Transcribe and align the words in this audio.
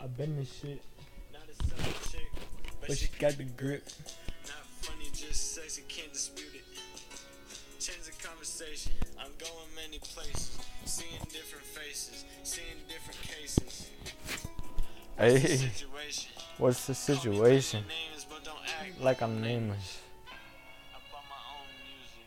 I've 0.00 0.16
been 0.16 0.36
this 0.36 0.52
shit, 0.60 0.80
Not 1.32 1.42
a 1.50 1.82
side 1.82 1.94
chick, 2.10 2.30
but 2.80 2.96
she 2.96 3.08
got 3.18 3.36
the 3.36 3.44
grip. 3.44 3.84
Not 4.46 4.64
funny, 4.80 5.06
just 5.12 5.54
sexy, 5.54 5.82
can't 5.88 6.12
dispute 6.12 6.54
it. 6.54 6.64
Change 7.80 8.02
the 8.06 8.12
conversation. 8.26 8.92
I'm 9.18 9.30
going 9.38 9.68
many 9.74 9.98
places, 9.98 10.56
seeing 10.84 11.20
different 11.32 11.64
faces, 11.64 12.24
seeing 12.44 12.66
different 12.88 13.20
cases. 13.22 13.90
What's 15.16 15.32
the 15.32 15.38
Hey, 15.38 15.38
situation? 15.56 16.30
what's 16.58 16.86
the 16.86 16.94
Call 16.94 17.14
me 17.32 17.40
by 17.40 17.60
situation? 17.60 17.84
names, 17.88 18.26
but 18.28 18.44
don't 18.44 18.58
act 18.80 19.00
Like 19.00 19.20
I'm 19.20 19.40
nameless. 19.40 19.98
I 20.94 20.98
bought 21.10 21.24
my 21.28 21.36
own 21.58 21.66
music. 21.84 22.26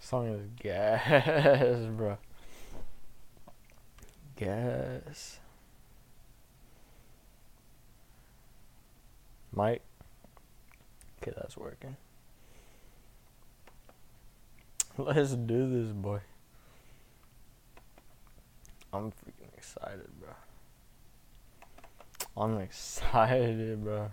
Song 0.00 0.26
is 0.28 0.48
gas, 0.60 1.86
bro. 1.96 2.18
Gas. 4.36 5.38
Mike. 9.52 9.82
Okay, 11.22 11.32
that's 11.36 11.56
working. 11.56 11.96
Let's 14.96 15.34
do 15.34 15.70
this, 15.70 15.92
boy. 15.92 16.20
I'm 18.92 19.10
freaking 19.12 19.56
excited, 19.56 20.08
bro. 20.20 20.30
I'm 22.36 22.58
excited, 22.58 23.84
bro. 23.84 24.10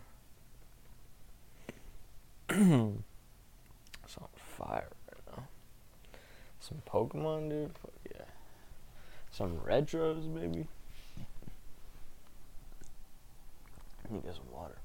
it's 2.50 4.18
on 4.18 4.28
fire 4.36 4.90
right 5.12 5.36
now. 5.36 5.44
Some 6.60 6.82
Pokemon, 6.88 7.50
dude. 7.50 7.72
Fuck 7.82 7.94
yeah. 8.10 8.26
Some 9.32 9.58
retros, 9.58 10.34
baby. 10.34 10.68
Let 14.04 14.12
me 14.12 14.20
get 14.24 14.36
some 14.36 14.52
water. 14.52 14.78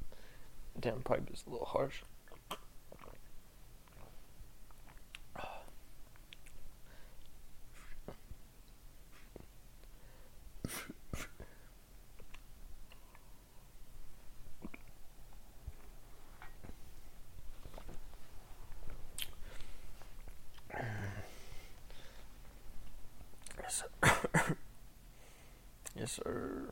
Damn 0.81 1.03
pipe 1.03 1.28
is 1.33 1.45
a 1.47 1.51
little 1.51 1.67
harsh. 1.67 2.03
Yes, 23.61 23.84
sir. 24.03 24.56
yes, 25.97 26.12
sir. 26.12 26.69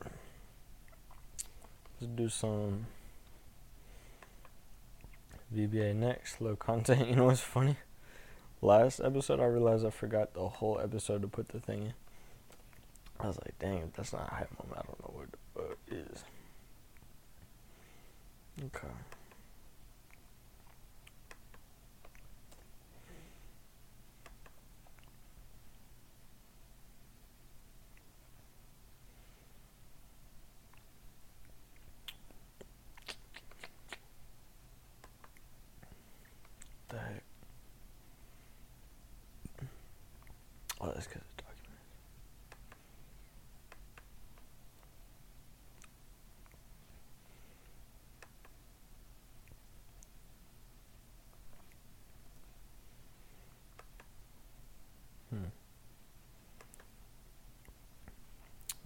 Let's 1.99 2.13
do 2.15 2.29
some 2.29 2.87
VBA 5.51 5.93
next. 5.93 6.41
Low 6.41 6.55
content. 6.55 7.07
You 7.09 7.15
know 7.15 7.25
what's 7.25 7.41
funny? 7.41 7.77
Last 8.61 8.99
episode, 9.01 9.39
I 9.39 9.45
realized 9.45 9.85
I 9.85 9.91
forgot 9.91 10.33
the 10.33 10.47
whole 10.47 10.79
episode 10.81 11.21
to 11.23 11.27
put 11.27 11.49
the 11.49 11.59
thing 11.59 11.83
in. 11.83 11.93
I 13.19 13.27
was 13.27 13.37
like, 13.37 13.57
dang, 13.59 13.79
if 13.79 13.93
that's 13.93 14.13
not 14.13 14.29
a 14.31 14.35
hype 14.35 14.51
moment, 14.59 14.79
I 14.79 14.83
don't 14.87 14.99
know 15.01 15.13
what 15.19 15.31
the 15.31 15.61
fuck 15.61 15.77
is. 16.13 16.23
Okay. 18.65 18.87
The 36.89 36.97
heck? 36.97 37.23
Oh, 40.81 40.87
that's 40.93 41.05
because 41.07 41.21
it's 41.21 41.35
documented. 41.37 41.77
Hmm. 55.29 55.45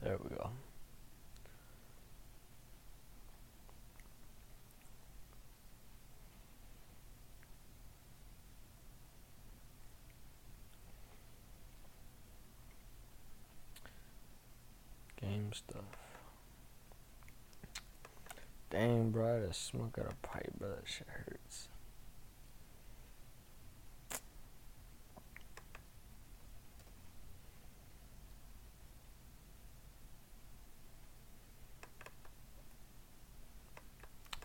There 0.03 0.17
we 0.23 0.29
go. 0.35 0.49
Game 15.19 15.44
stuff. 15.55 15.85
Dang, 18.69 19.11
bro, 19.11 19.43
I 19.43 19.47
just 19.47 19.67
smoke 19.67 19.97
out 19.99 20.11
a 20.11 20.27
pipe, 20.27 20.51
bro. 20.59 20.69
That 20.69 20.83
shit 20.85 21.07
hurts. 21.07 21.69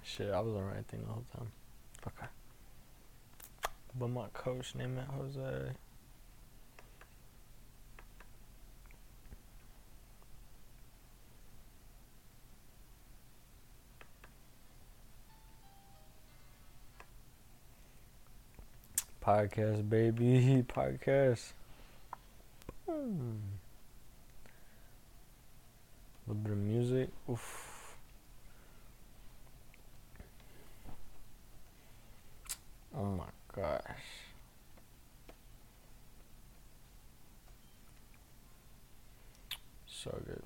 Shit, 0.02 0.30
I 0.32 0.40
was 0.40 0.54
on 0.54 0.60
the 0.60 0.74
right 0.74 0.86
thing 0.86 1.00
the 1.02 1.12
whole 1.12 1.24
time. 1.36 1.50
Okay. 2.06 2.26
But 3.98 4.08
my 4.08 4.26
coach 4.32 4.74
named 4.74 4.98
it 4.98 5.04
Jose. 5.16 5.72
Podcast, 19.30 19.88
baby. 19.88 20.64
Podcast. 20.68 21.52
Hmm. 22.84 23.36
A 26.26 26.32
little 26.32 26.42
bit 26.42 26.52
of 26.52 26.58
music. 26.58 27.10
Oof. 27.30 27.96
Oh 32.98 33.04
my 33.04 33.24
gosh. 33.54 33.82
So 39.86 40.10
good. 40.26 40.42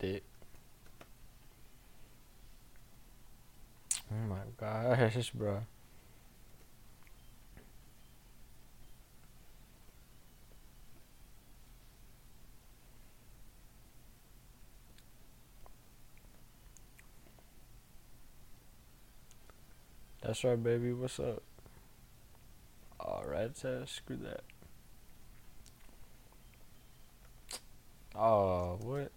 Dick. 0.00 0.22
Oh 4.10 4.28
my 4.28 4.38
bro. 5.28 5.64
That's 20.22 20.44
right, 20.44 20.62
baby. 20.62 20.92
What's 20.92 21.18
up? 21.18 21.42
Alright, 23.00 23.56
so 23.56 23.84
screw 23.86 24.16
that. 24.16 24.42
Oh, 28.14 28.78
what? 28.82 29.10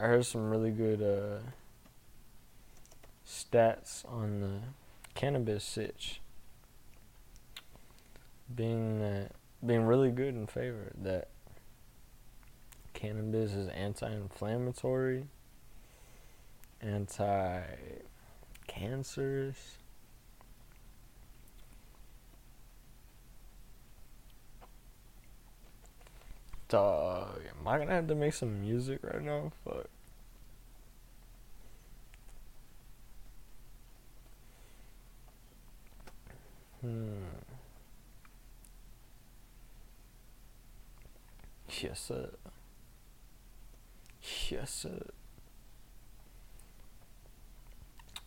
I 0.00 0.06
heard 0.06 0.24
some 0.24 0.48
really 0.48 0.70
good 0.70 1.02
uh, 1.02 1.40
stats 3.26 4.10
on 4.10 4.40
the 4.40 4.60
cannabis 5.14 5.62
sitch 5.62 6.22
being 8.54 9.28
being 9.64 9.84
really 9.84 10.10
good 10.10 10.34
in 10.34 10.46
favor 10.46 10.92
that 11.02 11.28
cannabis 12.94 13.52
is 13.52 13.68
anti-inflammatory, 13.68 15.26
anti-cancerous. 16.80 19.79
Dog, 26.70 27.40
am 27.58 27.66
I 27.68 27.78
gonna 27.78 27.90
have 27.92 28.06
to 28.06 28.14
make 28.14 28.32
some 28.32 28.60
music 28.62 29.00
right 29.02 29.20
now? 29.22 29.52
Fuck. 29.64 29.88
Hmm. 36.80 37.24
Yes, 41.82 42.00
sir. 42.00 42.30
Yes, 44.50 44.70
sir. 44.72 45.06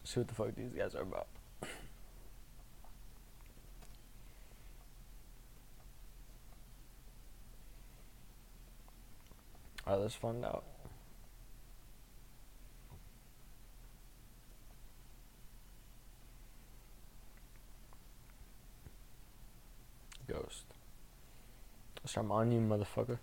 See 0.03 0.19
what 0.19 0.27
the 0.27 0.35
fuck 0.35 0.55
these 0.55 0.73
guys 0.73 0.95
are 0.95 1.01
about. 1.01 1.27
Alright, 9.85 10.01
let's 10.01 10.15
find 10.15 10.45
out. 10.45 10.63
Ghost. 20.27 20.63
That's 22.01 22.15
I'm 22.17 22.31
on 22.31 22.51
you, 22.51 22.59
motherfucker. 22.59 23.19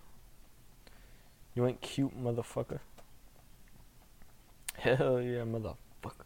You 1.55 1.67
ain't 1.67 1.81
cute, 1.81 2.15
motherfucker. 2.23 2.79
Hell 4.77 5.21
yeah, 5.21 5.43
motherfucker. 5.43 6.25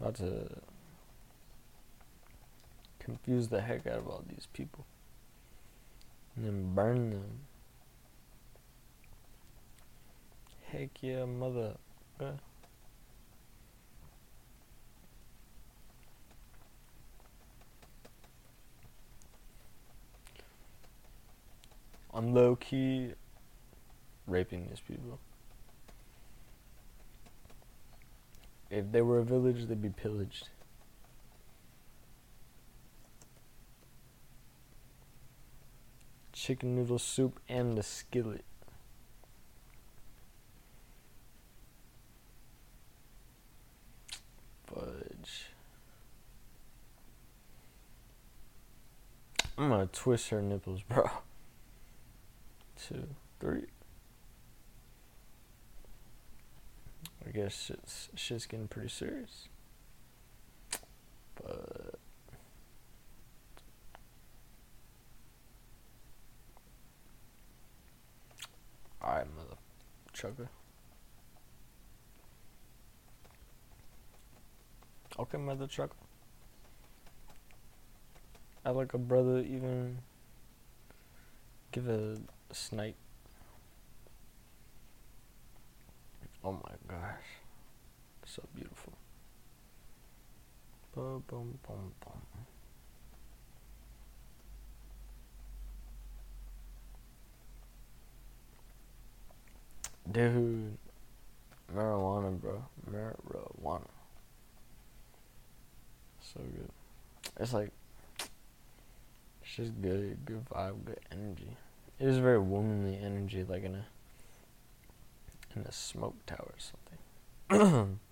About 0.00 0.14
to 0.16 0.48
confuse 3.00 3.48
the 3.48 3.60
heck 3.60 3.86
out 3.86 3.98
of 3.98 4.08
all 4.08 4.24
these 4.28 4.46
people. 4.52 4.86
And 6.36 6.46
then 6.46 6.74
burn 6.74 7.10
them. 7.10 7.47
Heck 10.70 11.02
yeah, 11.02 11.24
mother. 11.24 11.76
I'm 22.18 22.34
low 22.34 22.56
key 22.56 23.12
raping 24.26 24.68
these 24.68 24.80
people. 24.80 25.20
If 28.70 28.92
they 28.92 29.02
were 29.02 29.18
a 29.18 29.24
village, 29.24 29.66
they'd 29.66 29.80
be 29.80 29.88
pillaged. 29.88 30.48
Chicken 36.32 36.76
noodle 36.76 36.98
soup 36.98 37.40
and 37.48 37.78
the 37.78 37.82
skillet. 37.82 38.44
Fudge. 44.66 45.46
I'm 49.58 49.70
gonna 49.70 49.86
twist 49.86 50.28
her 50.30 50.40
nipples, 50.40 50.82
bro. 50.82 51.10
Two, 52.76 53.08
three. 53.40 53.64
I 57.26 57.30
guess 57.32 57.64
shit's, 57.64 58.08
shit's 58.14 58.46
getting 58.46 58.68
pretty 58.68 58.88
serious. 58.88 59.48
But. 61.34 61.96
Alright, 69.02 69.26
mother 69.36 69.56
trucker. 70.12 70.48
Okay, 75.18 75.38
mother 75.38 75.66
trucker. 75.66 75.96
I 78.64 78.70
like 78.70 78.94
a 78.94 78.98
brother 78.98 79.38
even 79.38 79.98
give 81.72 81.88
a 81.88 82.16
snipe. 82.52 82.96
Oh 86.44 86.52
my 86.52 86.74
gosh. 86.86 87.24
So 88.24 88.42
beautiful. 88.54 88.92
Boom, 90.94 91.24
boom, 91.26 91.58
boom, 91.66 91.92
boom. 92.04 92.46
Dude, 100.10 100.78
marijuana, 101.74 102.40
bro. 102.40 102.64
Marijuana. 102.90 103.88
So 106.20 106.40
good. 106.40 106.70
It's 107.38 107.52
like, 107.52 107.70
just 109.58 109.82
good, 109.82 110.16
good 110.24 110.44
vibe, 110.48 110.84
good 110.84 111.00
energy. 111.10 111.56
It 111.98 112.06
was 112.06 112.18
very 112.18 112.38
womanly 112.38 112.96
energy, 112.96 113.42
like 113.42 113.64
in 113.64 113.74
a 113.74 113.86
in 115.56 115.62
a 115.62 115.72
smoke 115.72 116.14
tower 116.26 116.54
or 116.54 116.60
something. 117.50 117.98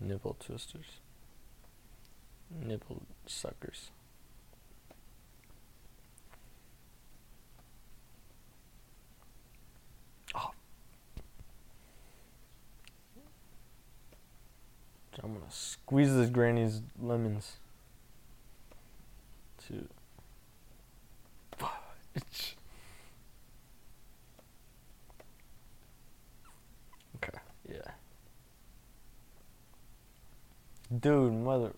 Nipple 0.00 0.36
twisters. 0.38 1.00
Nipple 2.50 3.02
suckers. 3.26 3.90
Oh. 10.36 10.50
I'm 15.22 15.34
gonna 15.34 15.44
squeeze 15.48 16.14
this 16.14 16.28
granny's 16.28 16.82
lemons. 17.00 17.56
Two. 19.66 19.88
Fudge. 21.56 22.56
Okay, 27.16 27.38
yeah. 27.70 27.92
Dude, 31.00 31.32
mother. 31.32 31.72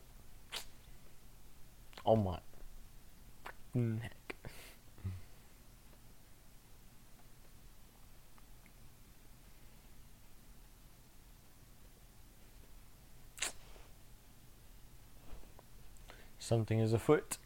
Oh 2.05 2.17
my. 2.17 2.39
Mm. 3.77 4.01
Heck. 4.01 4.13
Something 16.47 16.79
is 16.79 16.93
afoot. 16.93 17.39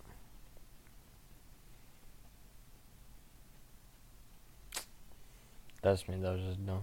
That's 5.81 6.07
me, 6.07 6.17
that 6.21 6.33
was 6.35 6.43
just 6.43 6.67
dumb. 6.67 6.83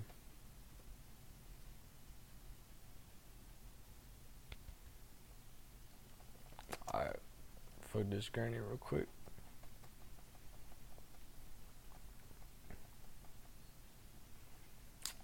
Alright, 6.91 7.17
fuck 7.81 8.09
this 8.09 8.29
granny 8.29 8.57
real 8.57 8.77
quick. 8.77 9.05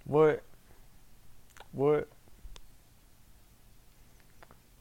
What? 0.06 0.44
What? 1.72 2.08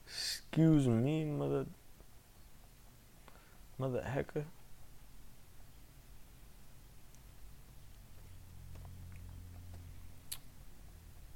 Excuse 0.07 0.87
me, 0.87 1.22
mother. 3.83 4.01
Hecker. 4.03 4.45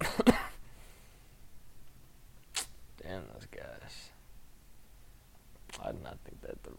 Damn 3.02 3.24
those 3.34 3.48
guys. 3.50 4.10
I 5.82 5.90
did 5.90 6.04
not 6.04 6.18
think 6.24 6.40
that 6.42 6.62
through. 6.62 6.78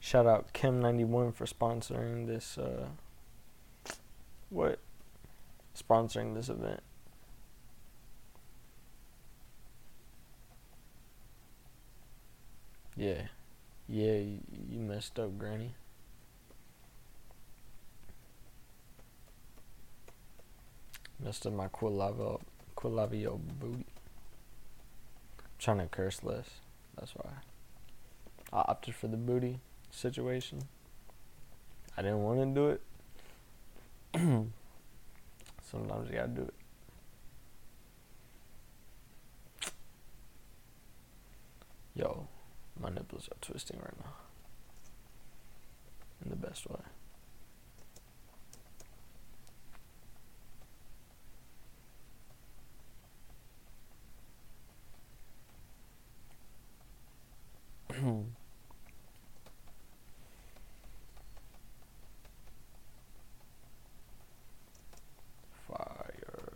Shout 0.00 0.26
out 0.26 0.52
Kim91 0.52 1.32
for 1.34 1.46
sponsoring 1.46 2.26
this. 2.26 2.58
Uh, 2.58 2.88
what? 4.50 4.80
Sponsoring 5.76 6.34
this 6.34 6.48
event. 6.48 6.80
Yeah. 12.96 13.22
Yeah, 13.88 14.14
you, 14.14 14.80
messed 14.80 15.18
up, 15.18 15.38
Granny. 15.38 15.74
Messed 21.22 21.46
up 21.46 21.52
my 21.52 21.68
Quilava, 21.68 22.40
Quilavio 22.76 23.38
booty. 23.60 23.84
I'm 25.38 25.44
trying 25.58 25.78
to 25.78 25.86
curse 25.86 26.24
less. 26.24 26.48
That's 26.96 27.14
why. 27.14 27.30
I 28.52 28.64
opted 28.68 28.94
for 28.94 29.08
the 29.08 29.16
booty 29.16 29.60
situation. 29.90 30.62
I 31.96 32.02
didn't 32.02 32.22
want 32.22 32.40
to 32.40 32.46
do 32.54 32.78
it. 34.14 34.46
Sometimes 35.70 36.08
you 36.08 36.16
gotta 36.16 36.28
do 36.28 36.42
it. 36.42 36.54
Yo, 41.94 42.28
my 42.80 42.88
nipples 42.90 43.28
are 43.32 43.38
twisting 43.40 43.78
right 43.78 43.98
now. 43.98 44.12
In 46.24 46.30
the 46.30 46.36
best 46.36 46.68
way. 46.68 46.76
Fire. 65.66 66.52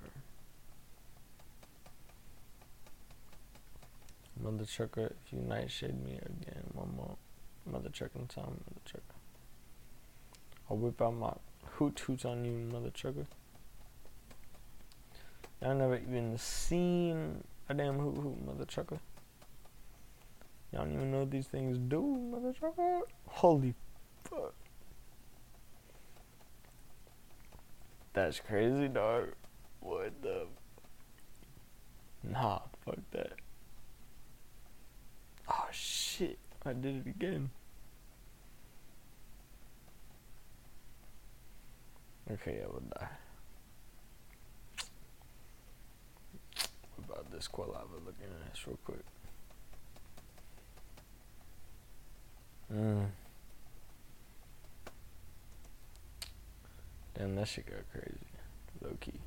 Mother 4.43 4.59
trucker, 4.75 5.15
if 5.25 5.33
you 5.33 5.41
nightshade 5.41 6.03
me 6.05 6.13
again, 6.13 6.65
one 6.73 6.95
more. 6.97 7.17
Mother 7.67 7.89
trucking 7.89 8.27
time, 8.27 8.45
mother 8.45 8.81
trucker. 8.85 9.05
I'll 10.71 10.77
whip 10.77 11.01
out 11.03 11.15
my 11.15 11.33
Hoothoots 11.73 12.25
on 12.25 12.45
you, 12.45 12.53
mother 12.73 12.91
trucker. 12.91 13.27
Y'all 15.61 15.75
never 15.75 15.97
even 15.97 16.39
seen 16.39 17.45
a 17.69 17.75
damn 17.75 17.99
Hoothoot, 17.99 18.47
mother 18.47 18.65
trucker. 18.65 18.99
Y'all 20.73 20.85
don't 20.85 20.95
even 20.95 21.11
know 21.11 21.21
what 21.21 21.31
these 21.31 21.47
things 21.47 21.77
do, 21.77 22.01
mother 22.01 22.53
trucker. 22.53 23.01
Holy 23.27 23.75
fuck. 24.25 24.55
That's 28.13 28.41
crazy, 28.41 28.89
dog. 28.89 29.35
What 29.81 30.23
the? 30.23 30.47
Nah, 32.23 32.61
fuck 32.85 32.99
that. 33.13 33.33
Oh 35.49 35.67
shit, 35.73 36.39
I 36.65 36.73
did 36.75 37.07
it 37.07 37.11
again. 37.11 37.51
Okay, 42.31 42.61
I 42.63 42.67
will 42.67 42.83
die. 42.99 43.09
What 46.97 47.09
about 47.09 47.33
this 47.33 47.49
Quilava 47.49 47.95
looking 48.05 48.27
at 48.27 48.53
this 48.53 48.67
real 48.67 48.79
quick? 48.85 49.05
Mm. 52.73 53.07
Damn, 57.15 57.35
that 57.37 57.49
shit 57.49 57.67
got 57.67 57.91
crazy. 57.91 58.19
Low 58.81 58.97
key. 59.01 59.19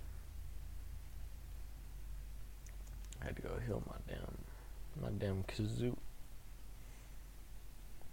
I 3.21 3.25
had 3.25 3.35
to 3.35 3.41
go 3.41 3.49
heal 3.65 3.83
my 3.87 4.13
damn, 4.13 4.37
my 5.01 5.09
damn 5.17 5.43
kazoo. 5.43 5.95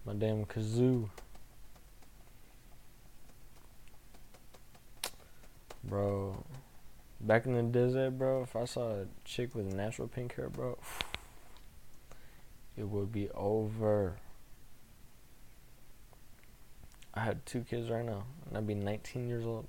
My 0.05 0.15
damn 0.15 0.45
kazoo. 0.47 1.11
Bro, 5.85 6.45
back 7.21 7.47
in 7.47 7.55
the 7.55 7.63
desert, 7.63 8.13
bro, 8.13 8.43
if 8.43 8.55
I 8.55 8.65
saw 8.65 8.91
a 8.91 9.07
chick 9.25 9.55
with 9.55 9.67
natural 9.67 10.09
pink 10.09 10.37
hair, 10.37 10.49
bro, 10.49 10.79
it 12.77 12.89
would 12.89 13.13
be 13.13 13.29
over. 13.31 14.17
I 17.13 17.21
had 17.21 17.45
two 17.45 17.63
kids 17.63 17.91
right 17.91 18.05
now, 18.05 18.25
and 18.47 18.57
I'd 18.57 18.67
be 18.67 18.75
19 18.75 19.29
years 19.29 19.45
old. 19.45 19.67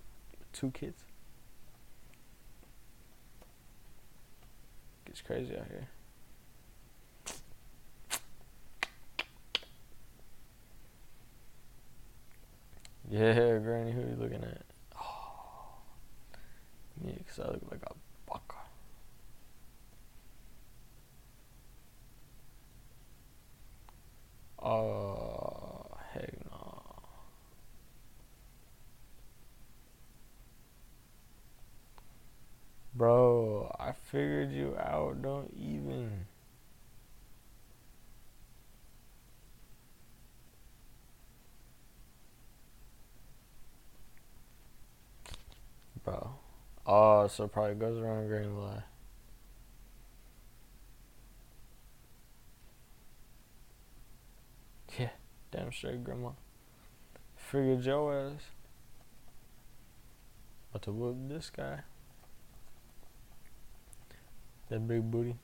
Two 0.54 0.72
kids. 0.72 1.04
Gets 5.06 5.22
crazy 5.22 5.58
out 5.58 5.68
here. 5.68 5.88
Yeah, 13.12 13.60
Granny, 13.60 13.92
who 13.92 14.02
are 14.02 14.08
you 14.10 14.16
looking 14.16 14.44
at? 14.44 14.64
Oh, 15.00 15.82
me, 17.04 17.16
because 17.18 17.40
I 17.40 17.48
look 17.52 17.64
like 17.72 17.82
a 17.88 17.94
baka. 18.28 18.56
Oh, 24.60 25.98
heck 26.14 26.34
no. 26.50 26.84
Bro, 32.94 33.76
I 33.80 33.92
figured 33.92 34.52
you 34.54 34.78
out. 34.78 35.22
Don't 35.22 35.54
even. 35.54 36.28
Bro. 46.04 46.36
Oh, 46.86 47.28
so 47.28 47.48
probably 47.48 47.76
goes 47.76 48.00
around 48.00 48.28
green 48.28 48.58
lie. 48.58 48.84
Yeah, 54.98 55.10
damn 55.52 55.72
straight, 55.72 56.04
grandma. 56.04 56.32
Figured 57.36 57.84
Joe 57.84 58.12
ass. 58.12 58.42
About 60.72 60.82
to 60.84 60.92
whoop 60.92 61.18
this 61.28 61.50
guy. 61.50 61.82
That 64.70 64.88
big 64.88 65.12
booty. 65.12 65.36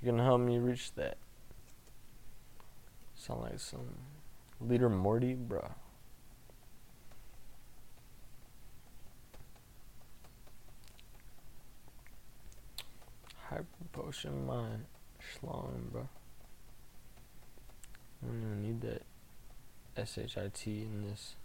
You're 0.00 0.12
gonna 0.12 0.24
help 0.24 0.40
me 0.40 0.58
reach 0.58 0.92
that. 0.94 1.16
Sound 3.14 3.42
like 3.42 3.58
some 3.58 3.98
leader 4.60 4.90
Morty, 4.90 5.34
bruh. 5.34 5.72
Potion 13.94 14.44
my 14.44 14.66
schlong, 15.22 15.90
bro. 15.92 16.08
I 18.22 18.26
don't 18.26 18.42
even 18.42 18.62
need 18.62 18.80
that 18.80 19.02
SHIT 19.96 20.66
in 20.66 21.06
this 21.08 21.36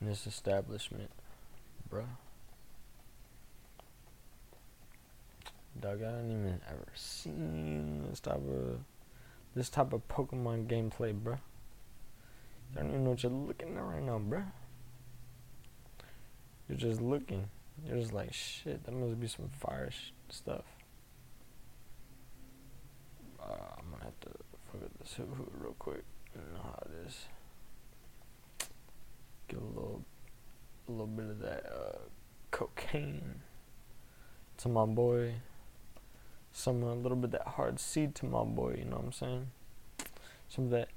in 0.00 0.08
this 0.08 0.26
establishment, 0.26 1.10
bruh. 1.90 2.04
Dog, 5.80 6.02
I 6.02 6.10
haven't 6.10 6.30
even 6.30 6.60
ever 6.68 6.86
seen 6.94 8.04
this 8.10 8.20
type 8.20 8.34
of 8.34 8.80
this 9.54 9.70
type 9.70 9.94
of 9.94 10.06
Pokemon 10.08 10.66
gameplay, 10.66 11.18
bruh. 11.18 11.38
I 12.76 12.80
don't 12.80 12.90
even 12.90 13.04
know 13.04 13.10
what 13.10 13.22
you're 13.22 13.32
looking 13.32 13.76
at 13.76 13.82
right 13.82 14.02
now, 14.02 14.18
bruh. 14.18 14.44
You're 16.68 16.78
just 16.78 17.00
looking. 17.00 17.48
You're 17.86 17.98
just 17.98 18.12
like, 18.12 18.32
shit, 18.32 18.84
that 18.84 18.92
must 18.92 19.18
be 19.18 19.26
some 19.26 19.48
fire 19.48 19.90
stuff. 20.28 20.64
Uh, 23.44 23.52
I'm 23.78 23.90
gonna 23.90 24.04
have 24.04 24.20
to 24.20 24.30
with 24.72 24.98
this 24.98 25.14
hoot 25.14 25.52
real 25.58 25.74
quick. 25.78 26.04
You 26.34 26.40
know 26.52 26.62
how 26.62 26.82
it 26.86 27.06
is. 27.06 27.26
Get 29.48 29.60
a 29.60 29.64
little, 29.64 30.02
a 30.88 30.90
little 30.90 31.06
bit 31.06 31.26
of 31.26 31.38
that 31.40 31.66
uh, 31.66 31.98
cocaine 32.50 33.42
to 34.58 34.68
my 34.68 34.86
boy. 34.86 35.34
Some 36.52 36.82
a 36.82 36.94
little 36.94 37.16
bit 37.16 37.26
of 37.26 37.32
that 37.32 37.48
hard 37.48 37.78
seed 37.80 38.14
to 38.16 38.26
my 38.26 38.44
boy. 38.44 38.76
You 38.78 38.84
know 38.84 38.96
what 38.96 39.06
I'm 39.06 39.12
saying? 39.12 39.50
Some 40.48 40.64
of 40.66 40.70
that 40.70 40.88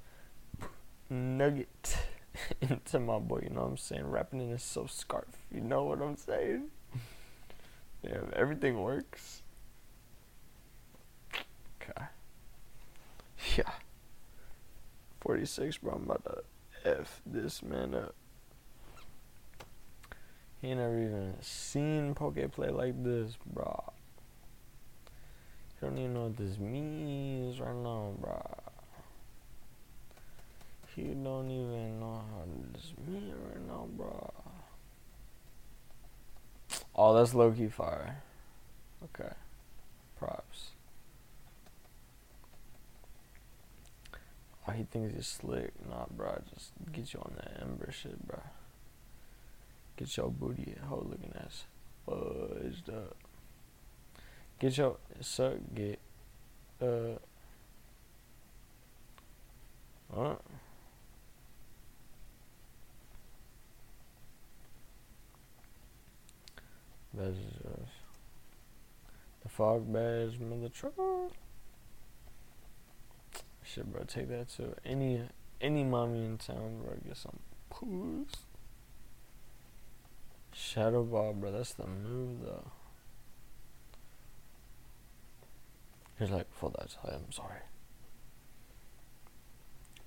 nugget 1.10 1.98
into 2.60 2.98
my 3.00 3.18
boy. 3.18 3.40
You 3.42 3.50
know 3.50 3.62
what 3.62 3.70
I'm 3.70 3.76
saying? 3.76 4.06
Wrapping 4.10 4.40
in 4.40 4.52
a 4.52 4.58
silk 4.58 4.90
scarf. 4.90 5.26
You 5.52 5.60
know 5.60 5.84
what 5.84 6.00
I'm 6.00 6.16
saying? 6.16 6.68
Yeah, 8.00 8.20
everything 8.36 8.80
works. 8.80 9.42
Okay. 11.82 12.04
46, 15.20 15.78
bro. 15.78 15.94
I'm 15.94 16.04
about 16.04 16.24
to 16.24 16.42
F 17.00 17.20
this 17.26 17.62
man 17.62 17.94
up. 17.94 18.14
He 20.60 20.74
never 20.74 20.98
even 20.98 21.34
seen 21.40 22.14
Poke 22.14 22.50
play 22.52 22.70
like 22.70 23.02
this, 23.04 23.36
bro. 23.46 23.92
He 25.80 25.86
don't 25.86 25.98
even 25.98 26.14
know 26.14 26.24
what 26.24 26.36
this 26.36 26.58
means 26.58 27.60
right 27.60 27.74
now, 27.74 28.12
bro. 28.20 28.42
He 30.96 31.14
don't 31.14 31.48
even 31.50 32.00
know 32.00 32.22
how 32.30 32.44
this 32.72 32.92
means 33.06 33.32
right 33.48 33.66
now, 33.68 33.86
bro. 33.96 34.32
Oh, 36.94 37.14
that's 37.14 37.34
low 37.34 37.52
key 37.52 37.68
fire. 37.68 38.22
Okay. 39.04 39.32
Props. 40.18 40.70
He 44.76 44.84
thinks 44.84 45.14
he's 45.14 45.26
slick. 45.26 45.72
Nah, 45.88 46.06
bro. 46.10 46.40
Just 46.52 46.72
get 46.92 47.12
you 47.12 47.20
on 47.20 47.32
that 47.36 47.62
Ember 47.62 47.90
shit, 47.90 48.26
bro. 48.26 48.40
Get 49.96 50.16
your 50.16 50.30
booty 50.30 50.76
hole 50.88 51.06
looking 51.08 51.32
ass 51.36 51.64
fudged 52.06 52.88
up. 52.88 53.16
Get 54.60 54.76
your 54.76 54.96
suck 55.20 55.54
get 55.74 55.98
uh? 56.80 57.16
Badge 67.14 67.30
is 67.32 67.60
yours. 67.64 67.88
The 69.42 69.48
fog 69.48 69.92
badge, 69.92 70.38
mother 70.38 70.68
trucker. 70.68 71.28
Shit, 73.74 73.92
bro, 73.92 74.02
take 74.04 74.28
that 74.30 74.48
to 74.56 74.74
any 74.86 75.20
any 75.60 75.84
mommy 75.84 76.24
in 76.24 76.38
town, 76.38 76.80
bro. 76.82 76.96
Get 77.06 77.16
some 77.18 77.38
puss. 77.68 78.44
Shadow 80.54 81.04
ball, 81.04 81.34
bro. 81.34 81.52
That's 81.52 81.74
the 81.74 81.86
move, 81.86 82.40
though. 82.42 82.70
He's 86.18 86.30
like, 86.30 86.46
for 86.50 86.70
that 86.70 86.96
I'm 87.04 87.30
sorry. 87.30 87.60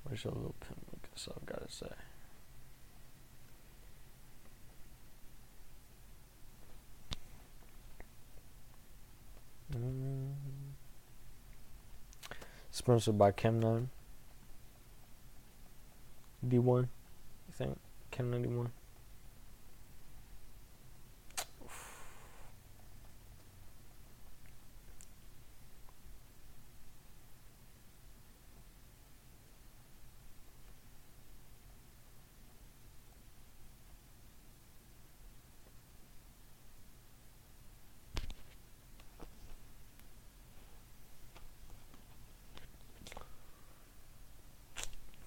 Where's 0.03 0.23
your 0.23 0.33
little 0.33 0.55
pimp 0.59 0.79
look? 0.91 1.07
So 1.15 1.33
I've 1.37 1.45
got 1.45 1.67
to 1.67 1.73
say. 1.73 1.85
Mm. 9.73 10.50
Sponsored 12.71 13.17
by 13.17 13.31
Chem9. 13.31 13.87
D1, 16.47 16.87
I 17.49 17.51
think. 17.51 17.77
Chem9 18.11 18.45
D1. 18.45 18.67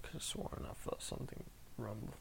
Could 0.03 0.13
have 0.13 0.23
sworn 0.23 0.67
I 0.71 0.75
felt 0.75 1.03
something 1.03 1.43
rumble. 1.77 2.15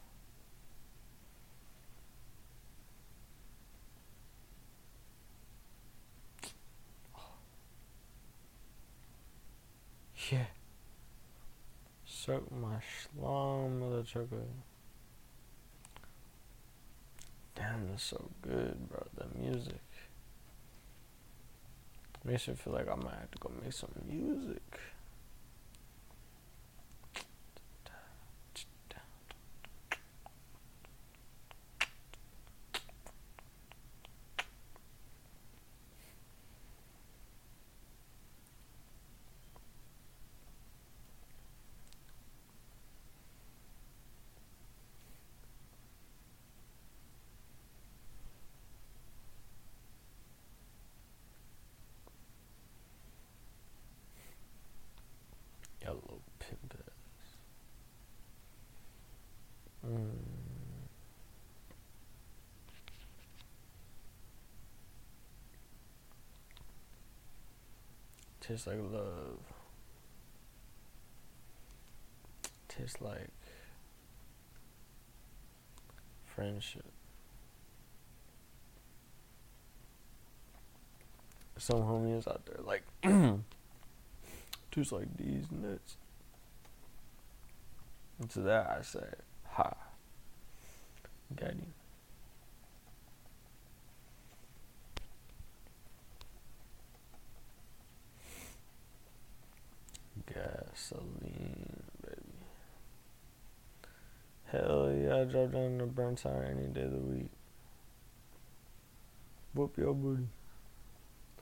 Yeah. 10.32 10.46
Mother 13.20 14.02
trucker. 14.02 14.44
Damn, 17.54 17.88
that's 17.88 18.02
so 18.02 18.30
good, 18.42 18.88
bro. 18.88 19.06
The 19.16 19.26
music. 19.38 19.80
Makes 22.24 22.48
me 22.48 22.54
feel 22.54 22.72
like 22.72 22.88
I 22.88 22.94
might 22.96 23.14
have 23.14 23.30
to 23.32 23.38
go 23.38 23.50
make 23.62 23.72
some 23.72 23.90
music. 24.08 24.62
Yellow 55.82 56.20
pimp 56.38 56.74
ass. 56.78 57.36
Mm. 59.86 60.08
Tastes 68.46 68.66
like 68.66 68.76
love. 68.92 69.38
Tastes 72.68 73.00
like 73.00 73.30
friendship. 76.26 76.84
Some 81.56 81.80
homies 81.80 82.28
out 82.28 82.44
there 82.44 82.62
like 82.64 82.82
tastes 84.70 84.92
like 84.92 85.16
these 85.16 85.46
nuts. 85.50 85.96
And 88.18 88.28
to 88.30 88.40
that 88.40 88.76
I 88.78 88.82
say, 88.82 89.06
ha. 89.48 89.74
Got 91.34 91.50
him. 91.50 91.72
Gasoline, 100.74 101.82
baby. 102.02 102.46
Hell 104.46 104.92
yeah, 104.92 105.20
I 105.20 105.24
drop 105.24 105.52
down 105.52 105.78
to 105.78 105.86
burn 105.86 106.16
tire 106.16 106.44
any 106.50 106.66
day 106.66 106.82
of 106.82 106.90
the 106.90 106.98
week. 106.98 107.30
Whoop 109.54 109.78
your 109.78 109.94
booty. 109.94 110.26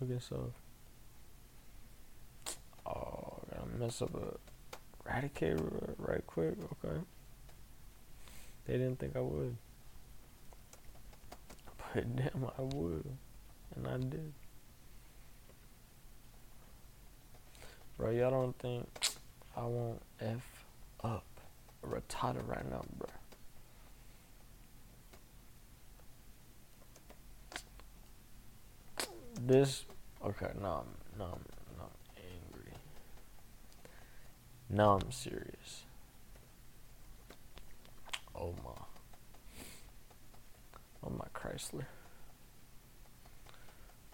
Look 0.00 0.10
at 0.10 0.14
yourself. 0.14 0.50
Oh, 2.84 3.38
gotta 3.50 3.66
mess 3.78 4.02
up 4.02 4.14
a 4.14 5.08
eradicate 5.08 5.58
right 5.96 6.26
quick. 6.26 6.56
Okay. 6.84 6.98
They 8.66 8.74
didn't 8.74 8.98
think 8.98 9.16
I 9.16 9.20
would. 9.20 9.56
But 11.94 12.16
damn, 12.16 12.50
I 12.58 12.62
would. 12.62 13.06
And 13.76 13.88
I 13.88 13.96
did. 13.96 14.32
Bro, 17.96 18.10
y'all 18.10 18.30
don't 18.30 18.58
think 18.58 18.88
I 19.56 19.62
won't 19.62 20.00
F 20.20 20.64
up 21.04 21.24
retarded 21.86 22.48
right 22.48 22.68
now, 22.70 22.82
bro. 22.98 23.08
This, 29.44 29.84
okay, 30.24 30.50
no, 30.60 30.84
I'm, 30.84 31.18
no, 31.18 31.24
I'm, 31.24 31.44
no, 31.76 31.84
I'm 31.84 31.90
angry. 32.16 32.72
Now 34.70 34.98
I'm 35.02 35.10
serious. 35.10 35.82
Oh 38.34 38.54
my. 38.64 38.70
Oh 41.04 41.10
my 41.10 41.26
Chrysler. 41.34 41.86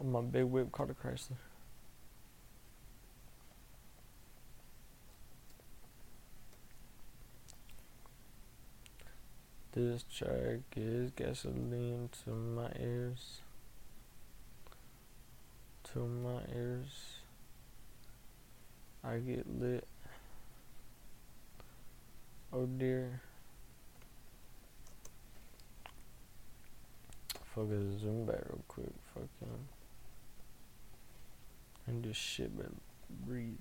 Oh 0.00 0.04
my 0.04 0.22
big 0.22 0.44
whip 0.44 0.72
called 0.72 0.90
a 0.90 0.94
Chrysler. 0.94 1.36
This 9.72 10.04
track 10.12 10.60
is 10.76 11.10
gasoline 11.10 12.08
to 12.24 12.30
my 12.30 12.70
ears. 12.80 13.40
To 15.92 16.00
my 16.00 16.40
ears. 16.54 17.18
I 19.04 19.18
get 19.18 19.46
lit. 19.60 19.86
Oh 22.52 22.66
dear. 22.66 23.20
Focus 27.54 28.00
zoom 28.00 28.24
back 28.24 28.40
real 28.48 28.64
quick. 28.68 28.86
Fuck 29.14 29.28
him. 29.40 29.68
And 31.86 32.02
just 32.02 32.20
shit, 32.20 32.56
but 32.56 32.70
breathe. 33.26 33.56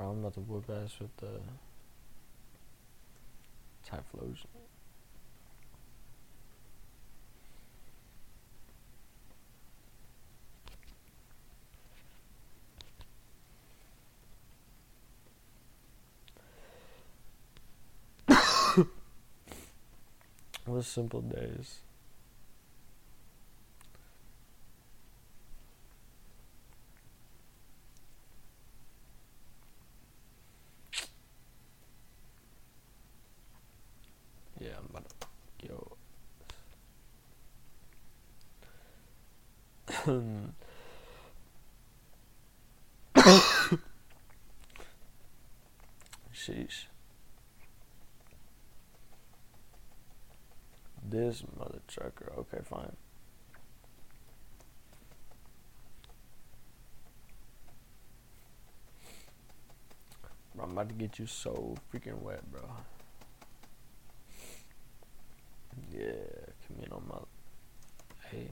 Bro, 0.00 0.08
I'm 0.12 0.19
about 0.30 0.34
to 0.34 0.52
whoop 0.52 0.70
ass 0.70 0.94
with 1.00 1.16
the 1.16 1.40
Typhlosion. 3.86 4.46
What 20.66 20.84
simple 20.84 21.22
days. 21.22 21.80
Yeah, 34.60 34.72
I'm 34.78 34.84
about 34.90 35.06
to 35.08 35.66
yo. 35.66 35.96
Sheesh. 46.34 46.84
This 51.02 51.42
mother 51.58 51.80
trucker. 51.88 52.30
Okay, 52.36 52.58
fine. 52.62 52.96
Bro, 60.54 60.64
I'm 60.66 60.72
about 60.72 60.88
to 60.90 60.94
get 61.10 61.18
you 61.18 61.26
so 61.26 61.74
freaking 61.92 62.20
wet, 62.22 62.40
bro. 62.52 62.60
Yeah, 65.92 66.12
come 66.66 66.84
in 66.84 66.92
on 66.92 67.02
my. 67.08 67.18
Hey. 68.30 68.48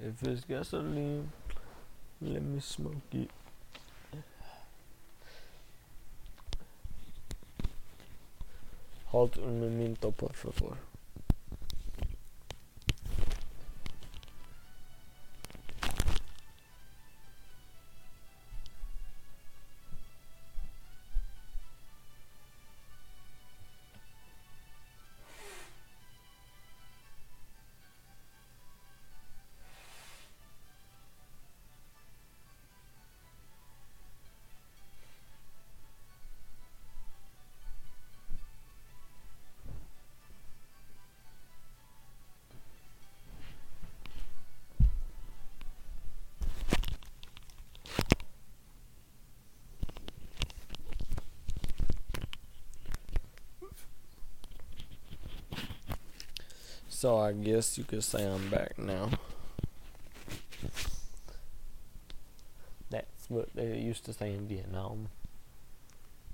If 0.00 0.22
it's 0.22 0.44
gasoline, 0.44 1.32
let 2.20 2.42
me 2.42 2.60
smoke 2.60 2.94
it. 3.12 3.30
Halt 9.06 9.38
un 9.38 9.58
momento, 9.58 10.12
por 10.12 10.32
favor. 10.34 10.76
So 56.98 57.16
I 57.16 57.30
guess 57.30 57.78
you 57.78 57.84
could 57.84 58.02
say 58.02 58.26
I'm 58.26 58.50
back 58.50 58.76
now. 58.76 59.10
That's 62.90 63.30
what 63.30 63.54
they 63.54 63.78
used 63.78 64.04
to 64.06 64.12
say 64.12 64.32
in 64.32 64.48
Vietnam. 64.48 65.06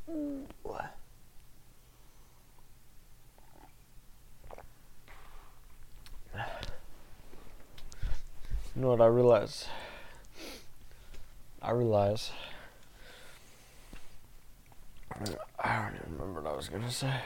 You 0.08 0.46
know 8.74 8.88
what 8.88 9.02
I 9.02 9.06
realize? 9.06 9.68
I 11.60 11.72
realize. 11.72 12.30
I 15.12 15.82
don't 15.82 15.96
even 15.96 16.16
remember 16.18 16.40
what 16.40 16.50
I 16.50 16.56
was 16.56 16.70
gonna 16.70 16.90
say. 16.90 17.20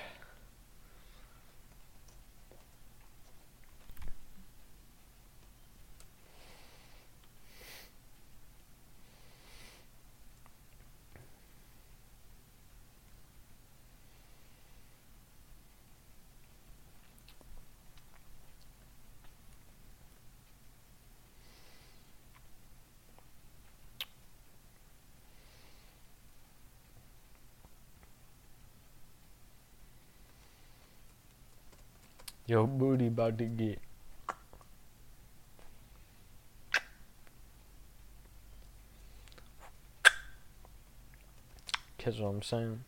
Your 32.48 32.66
booty 32.66 33.08
about 33.08 33.36
to 33.36 33.44
get. 33.44 33.78
Catch 41.98 42.18
what 42.20 42.28
I'm 42.28 42.40
saying? 42.40 42.80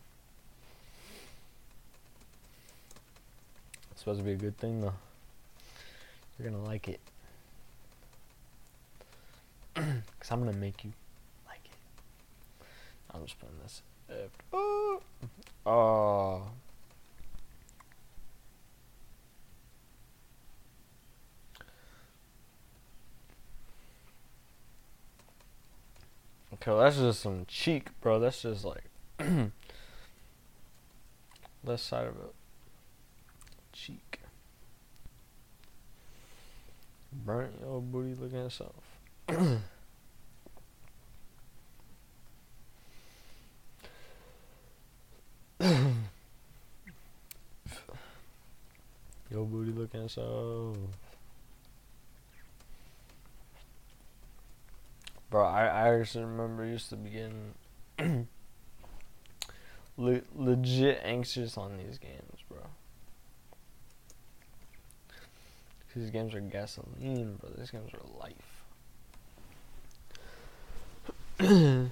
It's 3.91 3.99
supposed 3.99 4.19
to 4.19 4.25
be 4.25 4.31
a 4.31 4.35
good 4.35 4.57
thing 4.57 4.81
though. 4.81 4.95
You're 6.39 6.49
gonna 6.49 6.63
like 6.63 6.87
it. 6.87 6.99
Cause 9.75 10.31
I'm 10.31 10.39
gonna 10.39 10.57
make 10.57 10.83
you 10.83 10.91
like 11.47 11.59
it. 11.65 12.65
I'm 13.13 13.23
just 13.25 13.39
putting 13.39 13.59
this. 13.61 13.83
Uh, 14.09 14.13
oh. 14.53 15.01
oh. 15.67 16.47
That's 26.65 26.97
just 26.97 27.21
some 27.21 27.45
cheek, 27.47 27.89
bro. 28.01 28.19
That's 28.19 28.41
just 28.41 28.63
like 28.63 28.83
left 31.63 31.83
side 31.83 32.07
of 32.07 32.15
it. 32.15 32.35
Cheek. 33.73 34.19
Burnt 37.13 37.53
your 37.61 37.81
booty 37.81 38.15
looking 38.19 38.39
at 38.39 38.45
itself. 38.45 38.75
your 49.31 49.45
booty 49.45 49.71
looking 49.71 50.01
at 50.01 50.05
Bro, 55.31 55.45
I, 55.45 55.65
I 55.65 55.99
actually 55.99 56.25
remember 56.25 56.65
used 56.65 56.89
to 56.89 56.97
be 56.97 57.09
getting 57.09 57.55
le- 59.97 60.21
legit 60.35 60.99
anxious 61.03 61.57
on 61.57 61.77
these 61.77 61.97
games, 61.97 62.43
bro. 62.49 62.59
These 65.95 66.09
games 66.09 66.33
are 66.33 66.39
gasoline, 66.39 67.35
bro. 67.35 67.49
These 67.57 67.71
games 67.71 67.91
are 67.93 67.99
life. 68.19 68.61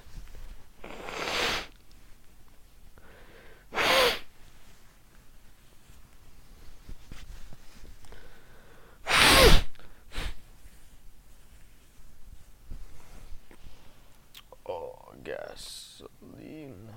oh, 14.68 15.14
gasoline. 15.24 16.90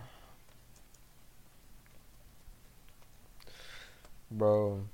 Bro. 4.30 4.84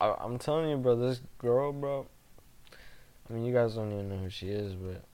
I, 0.00 0.06
I'm 0.34 0.40
telling 0.40 0.68
you, 0.68 0.76
bro, 0.76 0.96
this 0.96 1.20
girl, 1.38 1.72
bro. 1.72 2.08
I 3.30 3.32
mean, 3.32 3.44
you 3.44 3.54
guys 3.54 3.76
don't 3.76 3.92
even 3.92 4.08
know 4.08 4.16
who 4.16 4.28
she 4.28 4.48
is, 4.48 4.74
but 4.74 5.04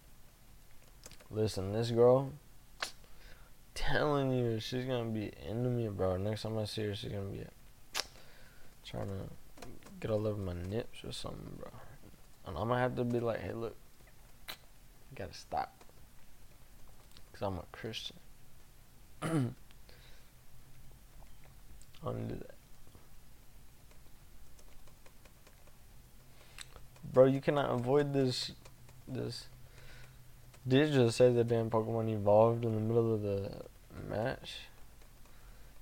listen, 1.30 1.74
this 1.74 1.90
girl, 1.90 2.32
telling 3.74 4.32
you, 4.32 4.58
she's 4.60 4.86
gonna 4.86 5.10
be 5.10 5.30
into 5.46 5.68
me, 5.68 5.88
bro. 5.88 6.16
Next 6.16 6.40
time 6.40 6.56
I 6.56 6.64
see 6.64 6.84
her, 6.84 6.94
she's 6.94 7.12
gonna 7.12 7.28
be 7.28 7.44
trying 8.82 9.08
to 9.08 9.68
get 10.00 10.10
all 10.10 10.26
over 10.26 10.40
my 10.40 10.54
nips 10.54 11.04
or 11.04 11.12
something, 11.12 11.52
bro. 11.58 11.70
And 12.46 12.56
I'm 12.56 12.68
gonna 12.68 12.80
have 12.80 12.96
to 12.96 13.04
be 13.04 13.20
like, 13.20 13.40
hey, 13.40 13.52
look, 13.52 13.76
you 14.48 15.16
gotta 15.16 15.34
stop, 15.34 15.84
cause 17.34 17.42
I'm 17.42 17.58
a 17.58 17.64
Christian. 17.72 18.16
I 19.22 19.28
don't 22.06 22.26
do 22.26 22.36
that. 22.36 22.49
Bro, 27.12 27.26
you 27.26 27.40
cannot 27.40 27.70
avoid 27.70 28.12
this. 28.12 28.52
This. 29.08 29.46
Did 30.66 30.88
you 30.88 31.06
just 31.06 31.16
say 31.18 31.32
the 31.32 31.42
damn 31.42 31.70
Pokemon 31.70 32.12
evolved 32.12 32.64
in 32.64 32.74
the 32.74 32.80
middle 32.80 33.14
of 33.14 33.22
the 33.22 33.50
match? 34.08 34.60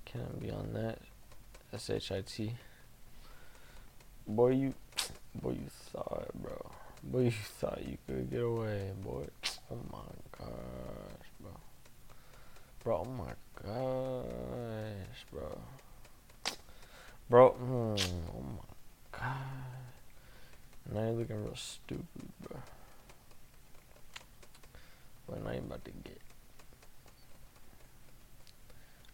Can't 0.05 0.39
be 0.39 0.49
on 0.49 0.73
that. 0.73 0.99
S 1.71 1.89
H 1.89 2.11
I 2.11 2.21
T. 2.21 2.53
Boy, 4.27 4.49
you. 4.49 4.73
Boy, 5.35 5.51
you 5.51 5.69
thought, 5.91 6.29
bro. 6.33 6.71
Boy, 7.03 7.19
you 7.25 7.31
thought 7.31 7.85
you 7.85 7.97
could 8.07 8.29
get 8.29 8.41
away, 8.41 8.91
boy. 9.03 9.25
Oh 9.71 9.77
my 9.91 9.99
gosh, 10.37 11.29
bro. 11.39 11.51
Bro, 12.83 13.05
oh 13.05 13.11
my 13.11 13.33
gosh, 13.63 15.25
bro. 15.31 15.59
Bro, 17.29 17.55
mm, 17.61 18.01
oh 18.35 18.41
my 18.41 19.19
god. 19.19 19.78
Now 20.91 21.01
you're 21.01 21.11
looking 21.11 21.43
real 21.43 21.55
stupid, 21.55 22.05
bro. 22.41 22.57
But 25.27 25.43
now 25.43 25.51
you're 25.51 25.59
about 25.59 25.85
to 25.85 25.91
get 25.91 26.21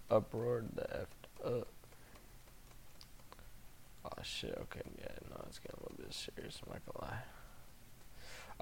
uproared 0.09 0.69
the 0.75 1.01
F 1.01 1.07
up. 1.45 1.67
Oh 4.05 4.21
shit, 4.23 4.57
okay, 4.61 4.81
yeah, 4.99 5.07
no, 5.29 5.43
it's 5.47 5.59
getting 5.59 5.79
a 5.79 5.83
little 5.83 5.97
bit 5.97 6.13
serious, 6.13 6.61
I'm 6.65 6.73
not 6.73 6.81
gonna 6.85 7.11
lie. 7.11 7.23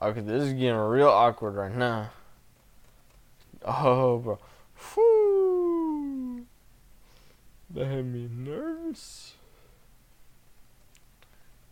Okay, 0.01 0.21
this 0.21 0.43
is 0.43 0.53
getting 0.53 0.75
real 0.75 1.09
awkward 1.09 1.55
right 1.55 1.75
now. 1.75 2.09
Oh, 3.63 4.17
bro. 4.17 4.39
Whew. 4.93 6.45
That 7.69 7.85
had 7.85 8.05
me 8.05 8.27
nervous. 8.31 9.33